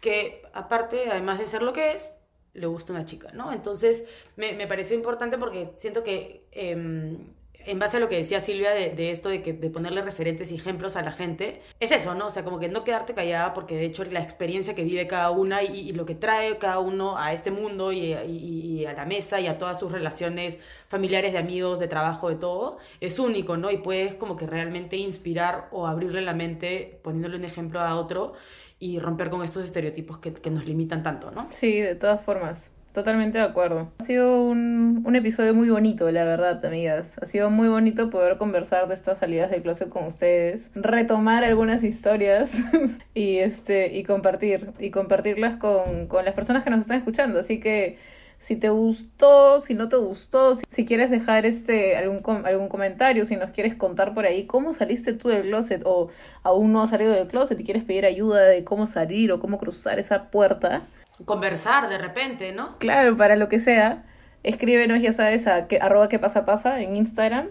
que 0.00 0.42
aparte, 0.52 1.10
además 1.10 1.38
de 1.38 1.46
ser 1.46 1.62
lo 1.62 1.72
que 1.72 1.92
es, 1.92 2.10
le 2.52 2.66
gusta 2.66 2.92
una 2.92 3.04
chica, 3.04 3.30
¿no? 3.32 3.52
Entonces, 3.52 4.04
me, 4.36 4.54
me 4.54 4.66
pareció 4.66 4.96
importante 4.96 5.38
porque 5.38 5.72
siento 5.76 6.02
que, 6.02 6.46
em, 6.52 7.18
en 7.66 7.78
base 7.78 7.96
a 7.96 8.00
lo 8.00 8.08
que 8.08 8.16
decía 8.16 8.40
Silvia 8.40 8.70
de, 8.70 9.10
esto 9.10 9.28
de, 9.28 9.42
que, 9.42 9.52
de 9.52 9.70
ponerle 9.70 10.02
referentes 10.02 10.52
y 10.52 10.54
ejemplos 10.54 10.96
a 10.96 11.02
la 11.02 11.12
gente, 11.12 11.60
es 11.80 11.92
eso, 11.92 12.14
¿no? 12.14 12.26
O 12.26 12.30
sea, 12.30 12.44
como 12.44 12.58
que 12.58 12.68
no 12.68 12.84
quedarte 12.84 13.14
callada 13.14 13.54
porque 13.54 13.76
de 13.76 13.84
hecho 13.84 14.04
la 14.04 14.20
experiencia 14.20 14.74
que 14.74 14.84
vive 14.84 15.06
cada 15.06 15.30
una 15.30 15.62
y, 15.62 15.92
lo 15.92 16.06
que 16.06 16.14
trae 16.14 16.58
cada 16.58 16.78
uno 16.78 17.18
a 17.18 17.32
este 17.32 17.50
mundo 17.50 17.92
y, 17.92 18.84
a 18.86 18.92
la 18.92 19.04
mesa 19.04 19.40
y 19.40 19.46
a 19.46 19.58
todas 19.58 19.78
sus 19.78 19.90
relaciones 19.90 20.58
familiares, 20.88 21.32
de 21.32 21.38
amigos, 21.38 21.78
de 21.80 21.88
trabajo, 21.88 22.28
de 22.28 22.36
todo, 22.36 22.78
es 23.00 23.18
único, 23.18 23.56
¿no? 23.56 23.70
Y 23.70 23.78
puedes 23.78 24.14
como 24.14 24.36
que 24.36 24.46
realmente 24.46 24.96
inspirar 24.96 25.68
o 25.72 25.86
abrirle 25.86 26.20
la 26.20 26.34
mente 26.34 27.00
poniéndole 27.02 27.36
un 27.36 27.44
ejemplo 27.44 27.80
a 27.80 27.96
otro 27.96 28.34
y 28.78 28.98
romper 29.00 29.30
con 29.30 29.42
estos 29.42 29.64
estereotipos 29.64 30.18
que 30.18 30.50
nos 30.50 30.66
limitan 30.66 31.02
tanto, 31.02 31.30
¿no? 31.30 31.48
Sí, 31.50 31.80
de 31.80 31.94
todas 31.94 32.22
formas. 32.22 32.75
Totalmente 32.96 33.36
de 33.36 33.44
acuerdo. 33.44 33.92
Ha 33.98 34.04
sido 34.04 34.42
un, 34.42 35.02
un 35.04 35.16
episodio 35.16 35.52
muy 35.52 35.68
bonito, 35.68 36.10
la 36.10 36.24
verdad, 36.24 36.64
amigas. 36.64 37.18
Ha 37.20 37.26
sido 37.26 37.50
muy 37.50 37.68
bonito 37.68 38.08
poder 38.08 38.38
conversar 38.38 38.88
de 38.88 38.94
estas 38.94 39.18
salidas 39.18 39.50
de 39.50 39.60
closet 39.60 39.90
con 39.90 40.04
ustedes, 40.06 40.70
retomar 40.74 41.44
algunas 41.44 41.84
historias 41.84 42.64
y 43.14 43.36
este 43.36 43.94
y 43.94 44.02
compartir 44.02 44.70
y 44.78 44.90
compartirlas 44.90 45.58
con, 45.58 46.06
con 46.06 46.24
las 46.24 46.32
personas 46.32 46.64
que 46.64 46.70
nos 46.70 46.80
están 46.80 46.96
escuchando. 46.96 47.38
Así 47.38 47.60
que 47.60 47.98
si 48.38 48.56
te 48.56 48.70
gustó, 48.70 49.60
si 49.60 49.74
no 49.74 49.90
te 49.90 49.96
gustó, 49.96 50.54
si, 50.54 50.86
quieres 50.86 51.10
dejar 51.10 51.44
este 51.44 51.98
algún 51.98 52.20
com- 52.20 52.46
algún 52.46 52.68
comentario, 52.68 53.26
si 53.26 53.36
nos 53.36 53.50
quieres 53.50 53.74
contar 53.74 54.14
por 54.14 54.24
ahí 54.24 54.46
cómo 54.46 54.72
saliste 54.72 55.12
tú 55.12 55.28
del 55.28 55.42
closet 55.42 55.82
o 55.84 56.08
aún 56.42 56.72
no 56.72 56.82
has 56.82 56.88
salido 56.88 57.12
del 57.12 57.28
closet 57.28 57.60
y 57.60 57.64
quieres 57.64 57.84
pedir 57.84 58.06
ayuda 58.06 58.42
de 58.44 58.64
cómo 58.64 58.86
salir 58.86 59.32
o 59.32 59.40
cómo 59.40 59.58
cruzar 59.58 59.98
esa 59.98 60.30
puerta, 60.30 60.86
Conversar 61.24 61.88
de 61.88 61.98
repente, 61.98 62.52
¿no? 62.52 62.78
Claro, 62.78 63.16
para 63.16 63.36
lo 63.36 63.48
que 63.48 63.58
sea. 63.58 64.04
Escríbenos, 64.42 65.00
ya 65.02 65.12
sabes, 65.12 65.46
a 65.46 65.66
que, 65.66 65.78
arroba 65.80 66.08
que 66.08 66.18
pasa 66.18 66.44
pasa 66.44 66.80
en 66.80 66.96
Instagram. 66.96 67.48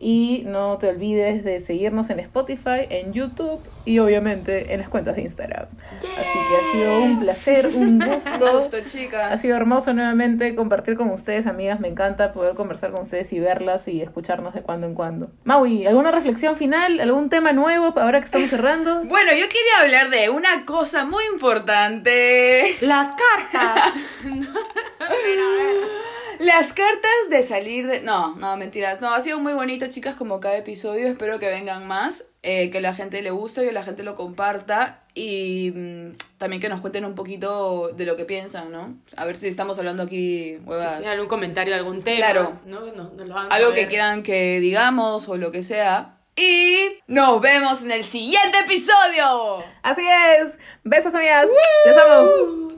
Y 0.00 0.44
no 0.46 0.78
te 0.78 0.88
olvides 0.88 1.44
de 1.44 1.58
seguirnos 1.58 2.08
en 2.10 2.20
Spotify, 2.20 2.86
en 2.88 3.12
YouTube 3.12 3.60
y 3.84 3.98
obviamente 3.98 4.72
en 4.72 4.80
las 4.80 4.88
cuentas 4.88 5.16
de 5.16 5.22
Instagram. 5.22 5.66
Así 5.96 6.06
que 6.06 6.56
ha 6.56 6.72
sido 6.72 7.02
un 7.02 7.20
placer, 7.20 7.66
un 7.74 7.98
gusto. 8.06 8.52
Gusto, 8.52 8.76
chicas. 8.86 9.32
Ha 9.32 9.36
sido 9.38 9.56
hermoso 9.56 9.92
nuevamente 9.94 10.54
compartir 10.54 10.96
con 10.96 11.10
ustedes, 11.10 11.46
amigas. 11.46 11.80
Me 11.80 11.88
encanta 11.88 12.32
poder 12.32 12.54
conversar 12.54 12.92
con 12.92 13.02
ustedes 13.02 13.32
y 13.32 13.40
verlas 13.40 13.88
y 13.88 14.00
escucharnos 14.00 14.54
de 14.54 14.62
cuando 14.62 14.86
en 14.86 14.94
cuando. 14.94 15.30
Maui, 15.44 15.86
¿alguna 15.86 16.12
reflexión 16.12 16.56
final? 16.56 17.00
¿Algún 17.00 17.28
tema 17.28 17.52
nuevo 17.52 17.98
ahora 17.98 18.20
que 18.20 18.26
estamos 18.26 18.50
cerrando? 18.50 19.02
Bueno, 19.08 19.32
yo 19.32 19.46
quería 19.48 19.80
hablar 19.80 20.10
de 20.10 20.28
una 20.28 20.64
cosa 20.64 21.04
muy 21.04 21.24
importante. 21.32 22.76
Las 22.80 23.12
cartas. 23.12 23.92
Las 26.38 26.72
cartas 26.72 27.10
de 27.30 27.42
salir 27.42 27.86
de... 27.86 28.00
No, 28.00 28.34
no, 28.36 28.56
mentiras. 28.56 29.00
No, 29.00 29.12
ha 29.12 29.20
sido 29.20 29.38
muy 29.40 29.52
bonito, 29.54 29.86
chicas, 29.88 30.14
como 30.16 30.40
cada 30.40 30.56
episodio. 30.56 31.08
Espero 31.08 31.38
que 31.38 31.48
vengan 31.48 31.86
más, 31.86 32.26
eh, 32.42 32.70
que 32.70 32.80
la 32.80 32.94
gente 32.94 33.20
le 33.22 33.30
guste, 33.30 33.64
que 33.64 33.72
la 33.72 33.82
gente 33.82 34.02
lo 34.04 34.14
comparta 34.14 35.00
y 35.14 35.72
mm, 35.74 36.10
también 36.38 36.62
que 36.62 36.68
nos 36.68 36.80
cuenten 36.80 37.04
un 37.04 37.14
poquito 37.14 37.88
de 37.88 38.04
lo 38.06 38.16
que 38.16 38.24
piensan, 38.24 38.70
¿no? 38.70 38.94
A 39.16 39.24
ver 39.24 39.36
si 39.36 39.48
estamos 39.48 39.78
hablando 39.78 40.04
aquí, 40.04 40.56
Si 40.58 40.62
huevas. 40.64 40.98
tienen 40.98 41.08
algún 41.14 41.28
comentario, 41.28 41.74
algún 41.74 42.02
tema, 42.02 42.18
Claro. 42.18 42.60
¿no? 42.66 42.80
Lo 42.80 43.36
hagan 43.36 43.52
Algo 43.52 43.72
que 43.72 43.86
quieran 43.88 44.22
que 44.22 44.60
digamos 44.60 45.28
o 45.28 45.36
lo 45.36 45.50
que 45.50 45.62
sea. 45.62 46.14
Y 46.36 46.76
nos 47.08 47.40
vemos 47.40 47.82
en 47.82 47.90
el 47.90 48.04
siguiente 48.04 48.58
episodio. 48.60 49.64
Así 49.82 50.02
es. 50.06 50.56
Besos, 50.84 51.12
amigas. 51.16 51.48
Les 51.84 51.96
amo. 51.96 52.70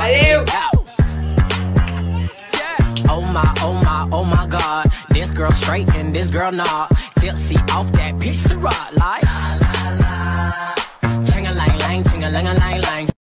Adiós. 0.00 0.50
Oh 3.10 3.22
my, 3.22 3.54
oh 3.60 3.72
my, 3.72 4.08
oh 4.12 4.24
my 4.24 4.46
god. 4.46 4.92
This 5.10 5.30
girl 5.30 5.52
straight 5.52 5.88
and 5.94 6.14
this 6.14 6.28
girl 6.28 6.52
not. 6.52 6.90
Tipsy 7.18 7.56
off 7.72 7.90
that 7.92 8.20
picture 8.20 8.58
rock 8.58 8.90
like. 8.96 9.77